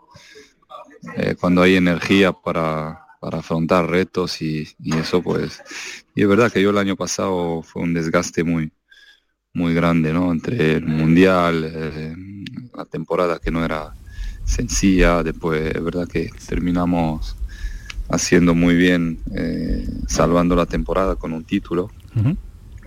eh, 1.17 1.35
cuando 1.39 1.61
hay 1.61 1.75
energía 1.75 2.31
para, 2.33 3.05
para 3.19 3.39
afrontar 3.39 3.87
retos 3.89 4.41
y, 4.41 4.67
y 4.81 4.95
eso 4.97 5.21
pues. 5.21 5.61
Y 6.15 6.23
es 6.23 6.27
verdad 6.27 6.51
que 6.51 6.61
yo 6.61 6.71
el 6.71 6.77
año 6.79 6.95
pasado 6.95 7.61
fue 7.61 7.83
un 7.83 7.93
desgaste 7.93 8.43
muy, 8.43 8.71
muy 9.53 9.73
grande, 9.73 10.13
¿no? 10.13 10.31
Entre 10.31 10.73
el 10.73 10.85
mundial, 10.85 11.71
eh, 11.71 12.15
la 12.75 12.85
temporada 12.85 13.39
que 13.39 13.51
no 13.51 13.63
era 13.63 13.93
sencilla, 14.45 15.23
después 15.23 15.75
es 15.75 15.83
verdad 15.83 16.07
que 16.07 16.29
terminamos 16.47 17.35
haciendo 18.09 18.55
muy 18.55 18.75
bien, 18.75 19.19
eh, 19.35 19.87
salvando 20.07 20.55
la 20.55 20.65
temporada 20.65 21.15
con 21.15 21.33
un 21.33 21.43
título 21.43 21.89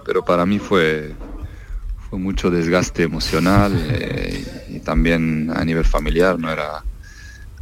pero 0.07 0.25
para 0.25 0.47
mí 0.47 0.61
fue, 0.61 1.15
fue 2.09 2.19
mucho 2.19 2.49
desgaste 2.51 3.03
emocional 3.03 3.73
eh, 3.91 4.45
y 4.69 4.79
también 4.79 5.51
a 5.55 5.65
nivel 5.65 5.85
familiar 5.85 6.39
no 6.39 6.51
era 6.51 6.85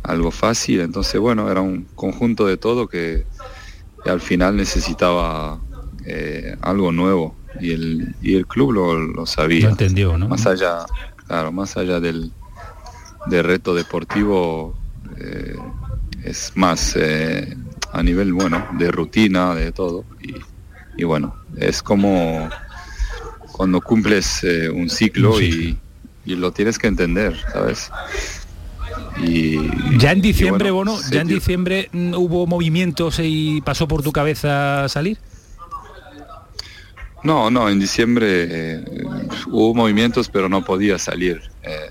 algo 0.03 0.31
fácil. 0.31 0.81
Entonces, 0.81 1.19
bueno, 1.19 1.51
era 1.51 1.63
un 1.63 1.87
conjunto 1.95 2.47
de 2.47 2.59
todo 2.59 2.87
que, 2.87 3.27
que 4.05 4.11
al 4.11 4.21
final 4.21 4.57
necesitaba 4.57 5.59
eh, 6.05 6.55
algo 6.61 6.93
nuevo 6.93 7.35
y 7.61 7.73
el, 7.73 8.15
y 8.23 8.37
el 8.37 8.47
club 8.47 8.73
lo, 8.73 8.99
lo 8.99 9.27
sabía. 9.27 9.65
Lo 9.65 9.71
entendió, 9.71 10.19
¿no? 10.19 10.29
Más 10.29 10.47
allá, 10.47 10.85
claro, 11.27 11.53
más 11.53 11.77
allá 11.77 12.01
del, 12.01 12.33
del 13.27 13.45
reto 13.45 13.75
deportivo, 13.75 14.77
eh, 15.19 15.57
es 16.25 16.53
más 16.55 16.95
eh, 16.97 17.57
a 17.93 18.03
nivel, 18.03 18.33
bueno, 18.33 18.67
de 18.79 18.91
rutina, 18.91 19.55
de 19.55 19.73
todo. 19.73 20.05
Y, 20.21 20.35
y 20.97 21.05
bueno, 21.05 21.35
es 21.57 21.83
como 21.83 22.49
cuando 23.53 23.81
cumples 23.81 24.43
eh, 24.43 24.69
un 24.69 24.91
ciclo 24.91 25.41
y, 25.41 25.79
y 26.25 26.35
lo 26.35 26.53
tienes 26.53 26.79
que 26.79 26.89
entender, 26.89 27.37
¿sabes? 27.53 27.91
Y, 29.23 29.57
ya 29.97 30.13
en 30.13 30.21
diciembre 30.21 30.71
bueno, 30.71 30.93
Bono 30.93 31.11
ya 31.11 31.21
en 31.21 31.29
diciembre 31.29 31.89
mm, 31.93 32.15
hubo 32.15 32.47
movimientos 32.47 33.21
y 33.23 33.61
pasó 33.61 33.87
por 33.87 34.03
tu 34.03 34.13
cabeza 34.13 34.89
salir 34.89 35.19
No, 37.25 37.51
no, 37.51 37.69
en 37.71 37.79
diciembre 37.81 38.47
eh, 38.51 38.85
hubo 39.49 39.75
movimientos, 39.75 40.29
pero 40.29 40.49
no 40.49 40.65
podía 40.65 40.99
salir. 40.99 41.41
Eh, 41.63 41.91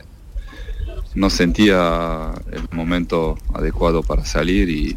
no 1.16 1.30
sentía 1.30 2.32
el 2.52 2.64
momento 2.72 3.38
adecuado 3.54 4.04
para 4.04 4.26
salir 4.26 4.70
y 4.70 4.96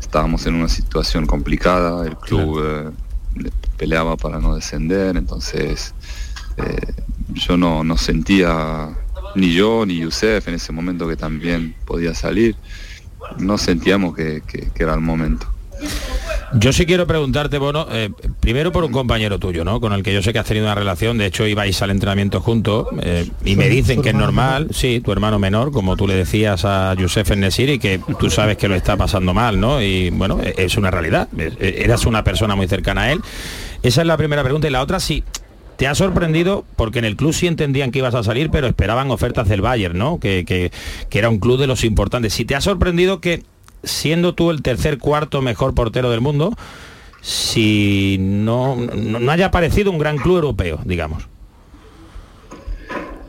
estábamos 0.00 0.46
en 0.46 0.54
una 0.56 0.68
situación 0.68 1.26
complicada. 1.26 2.04
El 2.06 2.16
club 2.16 2.60
eh, 2.64 3.50
peleaba 3.76 4.16
para 4.16 4.38
no 4.40 4.54
descender, 4.54 5.16
entonces 5.16 5.94
yo 7.32 7.56
no, 7.56 7.82
no 7.82 7.96
sentía, 7.96 8.90
ni 9.36 9.54
yo 9.54 9.86
ni 9.86 9.98
Yusef 10.00 10.46
en 10.48 10.54
ese 10.54 10.70
momento 10.72 11.08
que 11.08 11.16
también 11.16 11.74
podía 11.86 12.14
salir, 12.14 12.56
no 13.38 13.56
sentíamos 13.58 14.14
que- 14.14 14.42
que- 14.46 14.70
que 14.70 14.82
era 14.82 14.92
el 14.94 15.00
momento. 15.00 15.46
Yo 16.54 16.72
sí 16.72 16.84
quiero 16.84 17.06
preguntarte, 17.06 17.56
Bono, 17.58 17.86
eh, 17.90 18.10
primero 18.40 18.72
por 18.72 18.84
un 18.84 18.92
compañero 18.92 19.38
tuyo, 19.38 19.64
¿no? 19.64 19.80
Con 19.80 19.92
el 19.94 20.02
que 20.02 20.12
yo 20.12 20.22
sé 20.22 20.32
que 20.34 20.38
has 20.38 20.46
tenido 20.46 20.66
una 20.66 20.74
relación, 20.74 21.16
de 21.16 21.26
hecho 21.26 21.46
ibais 21.46 21.80
al 21.80 21.90
entrenamiento 21.90 22.40
juntos 22.42 22.88
eh, 23.02 23.26
y 23.44 23.56
me 23.56 23.68
dicen 23.70 24.02
que 24.02 24.10
es 24.10 24.14
normal, 24.14 24.68
sí, 24.70 25.00
tu 25.00 25.12
hermano 25.12 25.38
menor, 25.38 25.72
como 25.72 25.96
tú 25.96 26.06
le 26.06 26.14
decías 26.14 26.64
a 26.66 26.94
Yusef 26.94 27.30
Nesir 27.36 27.70
y 27.70 27.78
que 27.78 28.00
tú 28.18 28.28
sabes 28.28 28.58
que 28.58 28.68
lo 28.68 28.74
está 28.74 28.96
pasando 28.98 29.32
mal, 29.32 29.58
¿no? 29.60 29.80
Y 29.80 30.10
bueno, 30.10 30.40
e- 30.42 30.54
es 30.58 30.76
una 30.76 30.90
realidad, 30.90 31.28
es- 31.38 31.54
e- 31.58 31.84
eras 31.84 32.04
una 32.04 32.22
persona 32.22 32.54
muy 32.54 32.68
cercana 32.68 33.02
a 33.04 33.12
él. 33.12 33.20
Esa 33.82 34.02
es 34.02 34.06
la 34.06 34.16
primera 34.18 34.42
pregunta 34.42 34.68
y 34.68 34.70
la 34.70 34.82
otra 34.82 35.00
sí. 35.00 35.24
¿Te 35.76 35.86
ha 35.88 35.94
sorprendido? 35.94 36.64
Porque 36.76 36.98
en 36.98 37.06
el 37.06 37.16
club 37.16 37.32
sí 37.32 37.46
entendían 37.46 37.90
que 37.90 37.98
ibas 38.00 38.14
a 38.14 38.22
salir, 38.22 38.50
pero 38.50 38.66
esperaban 38.66 39.10
ofertas 39.10 39.48
del 39.48 39.62
Bayern, 39.62 39.96
¿no? 39.98 40.20
Que, 40.20 40.44
que- 40.44 40.70
que 41.08 41.18
era 41.18 41.30
un 41.30 41.38
club 41.38 41.58
de 41.58 41.66
los 41.66 41.82
importantes. 41.82 42.34
Si 42.34 42.44
te 42.44 42.54
ha 42.54 42.60
sorprendido 42.60 43.20
que, 43.22 43.42
siendo 43.82 44.34
tú 44.34 44.50
el 44.50 44.62
tercer, 44.62 44.98
cuarto 44.98 45.42
mejor 45.42 45.74
portero 45.74 46.10
del 46.10 46.20
mundo, 46.20 46.54
si 47.20 48.16
no, 48.20 48.76
no, 48.76 49.30
haya 49.30 49.46
aparecido 49.46 49.90
un 49.90 49.98
gran 49.98 50.18
club 50.18 50.36
europeo, 50.36 50.80
digamos. 50.84 51.28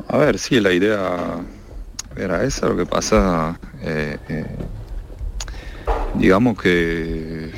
A 0.08 0.18
ver, 0.18 0.38
sí, 0.40 0.60
la 0.60 0.74
idea 0.74 1.40
era 2.16 2.44
esa, 2.44 2.70
lo 2.70 2.78
que 2.78 2.86
pasa, 2.86 3.60
eh, 3.82 4.18
eh, 4.30 4.46
digamos 6.16 6.60
que 6.60 7.52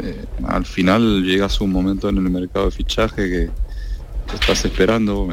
eh, 0.00 0.24
al 0.46 0.64
final 0.64 1.22
llegas 1.24 1.60
a 1.60 1.64
un 1.64 1.72
momento 1.72 2.08
en 2.08 2.16
el 2.16 2.30
mercado 2.30 2.66
de 2.66 2.70
fichaje 2.70 3.28
que, 3.28 3.50
estás 4.34 4.62
esperando, 4.66 5.26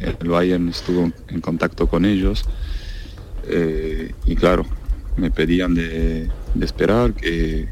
el 0.00 0.28
Bayern 0.28 0.68
estuvo 0.70 1.12
en 1.28 1.40
contacto 1.40 1.86
con 1.86 2.04
ellos. 2.04 2.44
Y 4.26 4.34
claro, 4.34 4.66
me 5.20 5.30
pedían 5.30 5.74
de, 5.74 6.28
de 6.54 6.64
esperar 6.64 7.12
que, 7.12 7.68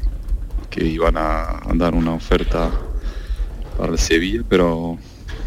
que 0.69 0.85
iban 0.85 1.17
a, 1.17 1.61
dar 1.75 1.93
una 1.93 2.13
oferta 2.13 2.71
para 3.77 3.91
el 3.91 3.97
Sevilla, 3.99 4.43
pero 4.47 4.97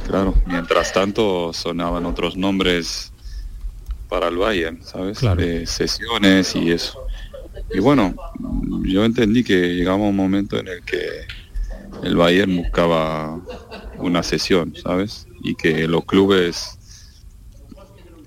claro, 0.07 0.35
mientras 0.47 0.93
tanto 0.93 1.53
sonaban 1.53 2.07
otros 2.07 2.37
nombres 2.37 3.13
para 4.09 4.29
el 4.29 4.37
Bayern, 4.37 4.83
¿sabes? 4.83 5.21
De 5.37 5.67
sesiones 5.67 6.55
y 6.57 6.73
eso. 6.73 7.07
Y 7.73 7.81
bueno, 7.81 8.15
yo 8.85 9.05
entendí 9.05 9.45
que 9.45 9.75
llegaba 9.75 9.99
un 9.99 10.17
momento 10.17 10.59
en 10.59 10.69
el 10.69 10.83
que 10.85 11.27
el 12.03 12.17
Bayern 12.17 12.57
buscaba 12.57 13.41
una 13.99 14.23
sesión, 14.23 14.75
¿sabes? 14.83 15.27
Y 15.43 15.55
que 15.55 15.87
los 15.87 16.05
clubes 16.05 16.79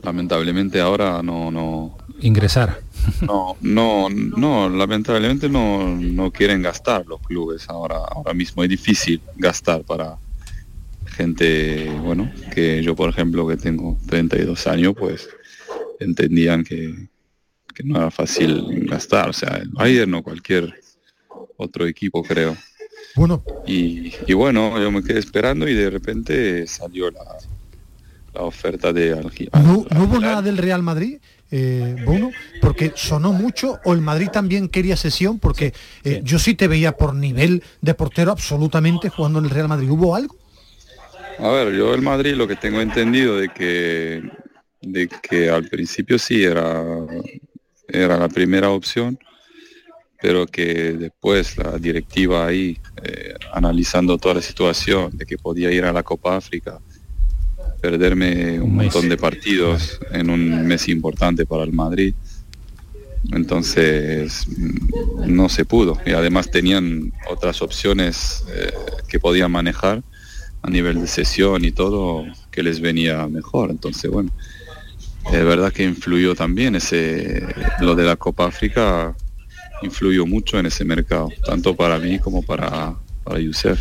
lamentablemente 0.04 0.80
ahora 0.80 1.24
no 1.24 1.50
no 1.50 1.98
ingresar 2.22 2.85
no 3.22 3.58
no 3.62 4.10
no 4.10 4.70
lamentablemente 4.70 5.50
no, 5.50 5.96
no 5.96 6.32
quieren 6.32 6.62
gastar 6.62 7.06
los 7.08 7.20
clubes 7.22 7.70
ahora 7.70 7.98
ahora 7.98 8.34
mismo. 8.34 8.64
Es 8.64 8.70
difícil 8.70 9.22
gastar 9.36 9.84
para 9.84 10.18
gente 11.06 11.90
bueno 12.02 12.32
que 12.54 12.82
yo 12.84 12.96
por 12.96 13.10
ejemplo 13.10 13.48
que 13.48 13.58
tengo 13.58 13.98
32 14.08 14.68
años 14.68 14.94
pues 14.98 15.30
entendían 16.00 16.64
que, 16.64 16.94
que 17.74 17.84
no 17.84 17.98
era 17.98 18.12
fácil 18.12 18.86
gastar. 18.88 19.30
O 19.30 19.34
sea 19.34 19.58
el 19.58 19.70
Bayern 19.70 20.14
o 20.16 20.24
cualquier 20.24 20.74
otro 21.58 21.86
equipo 21.88 22.24
creo. 22.24 22.56
Bueno, 23.16 23.44
y, 23.66 24.12
y 24.28 24.34
bueno 24.34 24.80
yo 24.82 24.92
me 24.92 25.04
quedé 25.04 25.20
esperando 25.20 25.68
y 25.68 25.74
de 25.74 25.90
repente 25.90 26.68
salió 26.68 27.10
la, 27.12 27.24
la 28.34 28.42
oferta 28.42 28.92
de 28.92 29.16
Algi- 29.16 29.50
¿no, 29.54 29.86
no 29.90 30.04
hubo 30.04 30.20
nada 30.20 30.42
del 30.42 30.58
Real 30.58 30.84
Madrid, 30.84 31.20
eh, 31.58 31.96
Bruno? 32.06 32.32
Porque 32.60 32.92
sonó 32.96 33.32
mucho, 33.32 33.80
o 33.86 33.94
el 33.94 34.02
Madrid 34.02 34.28
también 34.28 34.68
quería 34.68 34.98
sesión, 34.98 35.40
porque 35.40 35.74
eh, 36.04 36.20
yo 36.22 36.38
sí 36.38 36.54
te 36.54 36.68
veía 36.68 36.98
por 36.98 37.16
nivel 37.16 37.64
de 37.80 37.94
portero 37.94 38.32
absolutamente 38.32 39.08
jugando 39.08 39.40
en 39.40 39.46
el 39.46 39.52
Real 39.52 39.70
Madrid. 39.70 39.90
¿Hubo 39.90 40.18
algo? 40.18 40.36
A 41.40 41.50
ver, 41.50 41.74
yo 41.74 41.94
el 41.94 42.02
Madrid 42.02 42.34
lo 42.34 42.46
que 42.46 42.58
tengo 42.58 42.82
entendido 42.82 43.38
de 43.38 43.50
que 43.50 44.22
de 44.82 45.08
que 45.08 45.50
al 45.50 45.68
principio 45.70 46.20
sí 46.20 46.44
era 46.44 46.84
era 47.88 48.18
la 48.18 48.28
primera 48.28 48.70
opción, 48.72 49.18
pero 50.22 50.46
que 50.46 50.94
después 50.94 51.58
la 51.58 51.78
directiva 51.78 52.48
ahí 52.48 52.78
eh, 53.02 53.34
analizando 53.54 54.18
toda 54.18 54.36
la 54.36 54.42
situación 54.42 55.16
de 55.18 55.26
que 55.26 55.38
podía 55.38 55.72
ir 55.72 55.86
a 55.86 55.94
la 55.94 56.04
Copa 56.04 56.36
África, 56.36 56.80
perderme 57.86 58.60
un 58.60 58.76
montón 58.76 59.08
de 59.10 59.16
partidos 59.16 60.00
en 60.12 60.32
un 60.32 60.66
mes 60.66 60.88
importante 60.90 61.46
para 61.46 61.64
el 61.64 61.72
Madrid. 61.72 62.16
Entonces 63.32 64.48
mm, 64.48 65.36
no 65.36 65.50
se 65.50 65.66
pudo 65.66 66.00
y 66.04 66.12
además 66.14 66.50
tenían 66.50 67.14
otras 67.30 67.62
opciones 67.62 68.44
eh, 68.56 68.74
que 69.08 69.20
podían 69.20 69.52
manejar 69.52 70.02
a 70.64 70.70
nivel 70.70 71.00
de 71.00 71.08
sesión 71.08 71.64
y 71.64 71.72
todo 71.72 72.26
que 72.50 72.64
les 72.64 72.80
venía 72.80 73.28
mejor. 73.28 73.70
Entonces, 73.70 74.10
bueno, 74.10 74.32
es 75.32 75.46
verdad 75.46 75.72
que 75.72 75.84
influyó 75.84 76.34
también 76.34 76.76
ese 76.76 77.46
lo 77.82 77.94
de 77.94 78.04
la 78.04 78.16
Copa 78.16 78.48
África 78.48 79.16
influyó 79.84 80.26
mucho 80.26 80.58
en 80.58 80.66
ese 80.66 80.86
mercado, 80.86 81.30
tanto 81.46 81.76
para 81.76 82.00
mí 82.00 82.18
como 82.18 82.42
para 82.42 82.96
para 83.24 83.40
Youssef. 83.40 83.80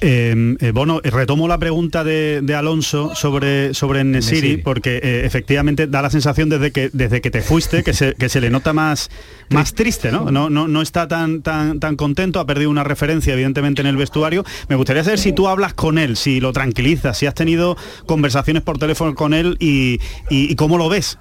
Eh, 0.00 0.56
eh, 0.60 0.70
bueno, 0.72 1.00
retomo 1.02 1.48
la 1.48 1.58
pregunta 1.58 2.04
de, 2.04 2.40
de 2.42 2.54
Alonso 2.54 3.14
sobre, 3.14 3.74
sobre 3.74 4.04
Nesiri, 4.04 4.40
Nesiri. 4.40 4.62
porque 4.62 4.96
eh, 5.02 5.22
efectivamente 5.24 5.86
da 5.86 6.02
la 6.02 6.10
sensación 6.10 6.48
desde 6.48 6.70
que, 6.70 6.90
desde 6.92 7.20
que 7.20 7.30
te 7.30 7.42
fuiste 7.42 7.82
que 7.82 7.92
se, 7.92 8.14
que 8.14 8.28
se 8.28 8.40
le 8.40 8.50
nota 8.50 8.72
más, 8.72 9.10
más 9.50 9.74
triste, 9.74 10.10
¿no? 10.12 10.30
No, 10.30 10.50
no, 10.50 10.68
no 10.68 10.82
está 10.82 11.08
tan, 11.08 11.42
tan, 11.42 11.80
tan 11.80 11.96
contento, 11.96 12.40
ha 12.40 12.46
perdido 12.46 12.70
una 12.70 12.84
referencia 12.84 13.32
evidentemente 13.34 13.80
en 13.80 13.86
el 13.88 13.96
vestuario. 13.96 14.44
Me 14.68 14.76
gustaría 14.76 15.02
saber 15.04 15.18
si 15.18 15.32
tú 15.32 15.48
hablas 15.48 15.74
con 15.74 15.98
él, 15.98 16.16
si 16.16 16.40
lo 16.40 16.52
tranquilizas, 16.52 17.18
si 17.18 17.26
has 17.26 17.34
tenido 17.34 17.76
conversaciones 18.06 18.62
por 18.62 18.78
teléfono 18.78 19.14
con 19.14 19.34
él 19.34 19.56
y, 19.60 20.00
y- 20.30 20.50
y 20.50 20.54
cómo 20.54 20.78
lo 20.78 20.88
ves. 20.88 21.18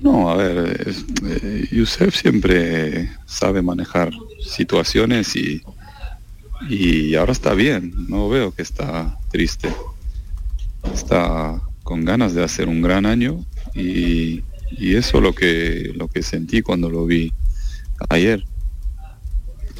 No, 0.00 0.30
a 0.30 0.36
ver, 0.36 0.86
eh, 1.26 1.66
Youssef 1.72 2.14
siempre 2.14 3.10
sabe 3.26 3.62
manejar 3.62 4.10
situaciones 4.40 5.34
y, 5.34 5.60
y 6.68 7.14
ahora 7.14 7.32
está 7.32 7.54
bien, 7.54 7.92
no 8.08 8.28
veo 8.28 8.52
que 8.54 8.62
está 8.62 9.18
triste. 9.30 9.68
Está 10.92 11.60
con 11.82 12.04
ganas 12.04 12.34
de 12.34 12.42
hacer 12.44 12.68
un 12.68 12.82
gran 12.82 13.06
año 13.06 13.44
y, 13.74 14.42
y 14.70 14.94
eso 14.94 15.20
lo 15.20 15.34
que, 15.34 15.92
lo 15.94 16.08
que 16.08 16.22
sentí 16.22 16.62
cuando 16.62 16.90
lo 16.90 17.06
vi 17.06 17.32
ayer. 18.08 18.44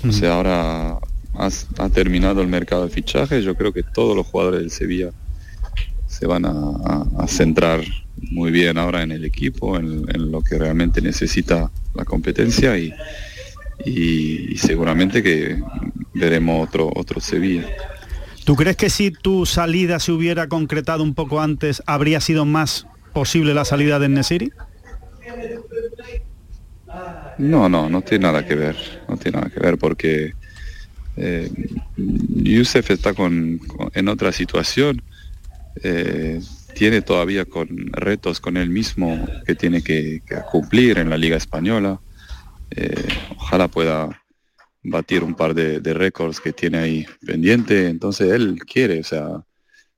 O 0.06 0.12
sea, 0.12 0.34
ahora 0.34 0.98
has- 1.34 1.66
ha 1.78 1.88
terminado 1.88 2.40
el 2.42 2.48
mercado 2.48 2.84
de 2.84 2.90
fichajes, 2.90 3.44
yo 3.44 3.54
creo 3.56 3.72
que 3.72 3.82
todos 3.82 4.16
los 4.16 4.26
jugadores 4.26 4.60
del 4.60 4.70
Sevilla 4.70 5.10
se 6.06 6.26
van 6.26 6.44
a, 6.46 6.52
centrar 7.28 7.82
muy 8.30 8.50
bien 8.50 8.78
ahora 8.78 9.02
en 9.02 9.12
el 9.12 9.24
equipo, 9.24 9.76
en, 9.78 10.04
lo 10.30 10.42
que 10.42 10.58
realmente 10.58 11.00
necesita 11.00 11.70
la 11.94 12.04
competencia 12.04 12.76
y- 12.78 12.92
y 13.84 14.56
seguramente 14.56 15.22
que 15.22 15.62
veremos 16.18 16.66
otro, 16.68 16.90
otro 16.94 17.20
Sevilla. 17.20 17.66
¿Tú 18.44 18.56
crees 18.56 18.76
que 18.76 18.90
si 18.90 19.10
tu 19.10 19.44
salida 19.46 20.00
se 20.00 20.12
hubiera 20.12 20.48
concretado 20.48 21.02
un 21.02 21.14
poco 21.14 21.40
antes, 21.40 21.82
habría 21.86 22.20
sido 22.20 22.44
más 22.44 22.86
posible 23.12 23.52
la 23.54 23.64
salida 23.64 23.98
de 23.98 24.08
Nesiri? 24.08 24.52
No, 27.38 27.68
no, 27.68 27.88
no 27.88 28.02
tiene 28.02 28.22
nada 28.24 28.44
que 28.44 28.54
ver, 28.54 28.76
no 29.08 29.16
tiene 29.16 29.38
nada 29.38 29.50
que 29.50 29.60
ver 29.60 29.78
porque 29.78 30.32
eh, 31.16 31.50
Youssef 31.96 32.90
está 32.90 33.14
con, 33.14 33.58
con- 33.58 33.90
en 33.94 34.08
otra 34.08 34.32
situación, 34.32 35.02
eh, 35.82 36.40
tiene 36.74 37.02
todavía 37.02 37.44
con 37.44 37.68
retos 37.92 38.40
con 38.40 38.56
él 38.56 38.70
mismo 38.70 39.24
que 39.46 39.54
tiene 39.54 39.82
que, 39.82 40.22
que 40.26 40.36
cumplir 40.50 40.98
en 40.98 41.10
la 41.10 41.16
Liga 41.18 41.36
Española. 41.36 42.00
Eh, 42.70 43.06
ojalá 43.36 43.68
pueda 43.68 44.20
batir 44.82 45.24
un 45.24 45.34
par 45.34 45.54
de, 45.54 45.80
récords 45.94 46.40
que 46.40 46.52
tiene 46.52 46.78
ahí 46.78 47.06
pendiente, 47.24 47.88
entonces 47.88 48.30
él 48.32 48.58
quiere, 48.64 49.00
o 49.00 49.04
sea, 49.04 49.44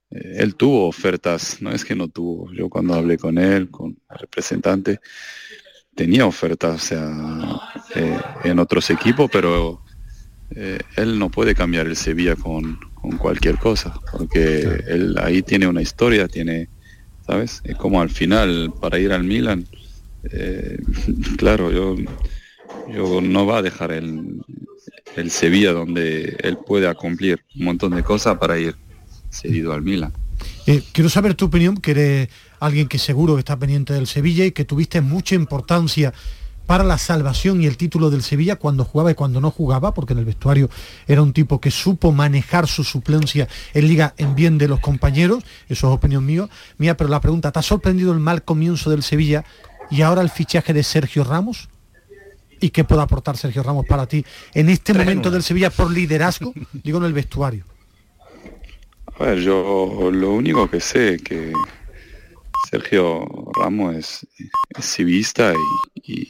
eh, 0.09 0.35
él 0.37 0.55
tuvo 0.55 0.87
ofertas, 0.87 1.61
no 1.61 1.71
es 1.71 1.85
que 1.85 1.95
no 1.95 2.07
tuvo, 2.07 2.51
yo 2.53 2.69
cuando 2.69 2.95
hablé 2.95 3.17
con 3.17 3.37
él, 3.37 3.69
con 3.69 3.97
el 4.09 4.17
representante, 4.17 4.99
tenía 5.95 6.25
ofertas, 6.25 6.75
o 6.75 6.85
sea, 6.85 7.61
eh, 7.95 8.19
en 8.43 8.59
otros 8.59 8.89
equipos, 8.89 9.29
pero 9.31 9.83
eh, 10.55 10.79
él 10.95 11.19
no 11.19 11.29
puede 11.29 11.53
cambiar 11.55 11.87
el 11.87 11.95
Sevilla 11.95 12.35
con, 12.35 12.79
con 12.95 13.17
cualquier 13.17 13.57
cosa, 13.57 13.93
porque 14.11 14.61
él 14.87 15.15
ahí 15.19 15.41
tiene 15.41 15.67
una 15.67 15.81
historia, 15.81 16.27
tiene, 16.27 16.69
¿sabes? 17.25 17.61
Es 17.63 17.75
como 17.75 18.01
al 18.01 18.09
final, 18.09 18.73
para 18.81 18.99
ir 18.99 19.11
al 19.13 19.23
Milan, 19.23 19.67
claro, 21.37 21.71
yo, 21.71 21.95
yo 22.93 23.21
no 23.21 23.47
va 23.47 23.57
a 23.57 23.61
dejar 23.63 23.91
el, 23.91 24.39
el 25.15 25.31
Sevilla 25.31 25.73
donde 25.73 26.37
él 26.41 26.57
pueda 26.57 26.93
cumplir 26.95 27.43
un 27.55 27.65
montón 27.65 27.95
de 27.95 28.03
cosas 28.03 28.37
para 28.37 28.57
ir 28.57 28.75
cedido 29.29 29.73
al 29.73 29.81
Milan. 29.81 30.13
Eh, 30.67 30.83
quiero 30.91 31.09
saber 31.09 31.35
tu 31.35 31.45
opinión, 31.45 31.77
que 31.77 31.91
eres 31.91 32.29
alguien 32.59 32.87
que 32.87 32.99
seguro 32.99 33.35
que 33.35 33.39
está 33.39 33.57
pendiente 33.57 33.93
del 33.93 34.07
Sevilla 34.07 34.45
y 34.45 34.51
que 34.51 34.65
tuviste 34.65 35.01
mucha 35.01 35.35
importancia 35.35 36.13
para 36.65 36.83
la 36.83 36.97
salvación 36.97 37.61
y 37.61 37.65
el 37.65 37.75
título 37.75 38.09
del 38.09 38.23
Sevilla 38.23 38.55
cuando 38.55 38.85
jugaba 38.85 39.11
y 39.11 39.15
cuando 39.15 39.41
no 39.41 39.51
jugaba, 39.51 39.93
porque 39.93 40.13
en 40.13 40.19
el 40.19 40.25
vestuario 40.25 40.69
era 41.07 41.21
un 41.21 41.33
tipo 41.33 41.59
que 41.59 41.71
supo 41.71 42.11
manejar 42.11 42.67
su 42.67 42.83
suplencia 42.83 43.47
en 43.73 43.87
liga 43.87 44.13
en 44.17 44.35
bien 44.35 44.57
de 44.57 44.67
los 44.67 44.79
compañeros, 44.79 45.43
eso 45.67 45.89
es 45.89 45.93
opinión 45.93 46.25
mío, 46.25 46.49
mía, 46.77 46.95
pero 46.95 47.09
la 47.09 47.19
pregunta, 47.19 47.51
¿te 47.51 47.59
ha 47.59 47.63
sorprendido 47.63 48.13
el 48.13 48.19
mal 48.19 48.43
comienzo 48.43 48.89
del 48.89 49.03
Sevilla 49.03 49.43
y 49.89 50.01
ahora 50.01 50.21
el 50.21 50.29
fichaje 50.29 50.73
de 50.73 50.83
Sergio 50.83 51.23
Ramos? 51.23 51.67
¿Y 52.61 52.69
qué 52.69 52.83
puede 52.83 53.01
aportar 53.01 53.35
Sergio 53.37 53.63
Ramos 53.63 53.85
para 53.87 54.05
ti 54.07 54.23
en 54.53 54.69
este 54.69 54.93
momento 54.93 55.29
del 55.31 55.43
Sevilla 55.43 55.69
por 55.71 55.91
liderazgo, 55.91 56.53
digo 56.73 56.99
en 56.99 57.05
el 57.05 57.13
vestuario? 57.13 57.65
A 59.19 59.23
ver, 59.25 59.39
yo 59.39 60.09
lo 60.11 60.31
único 60.31 60.69
que 60.69 60.79
sé 60.79 61.15
es 61.15 61.21
que 61.23 61.51
Sergio 62.69 63.25
Ramos 63.59 63.95
es, 63.95 64.27
es 64.77 64.85
civista 64.85 65.53
y, 65.53 66.11
y- 66.13 66.27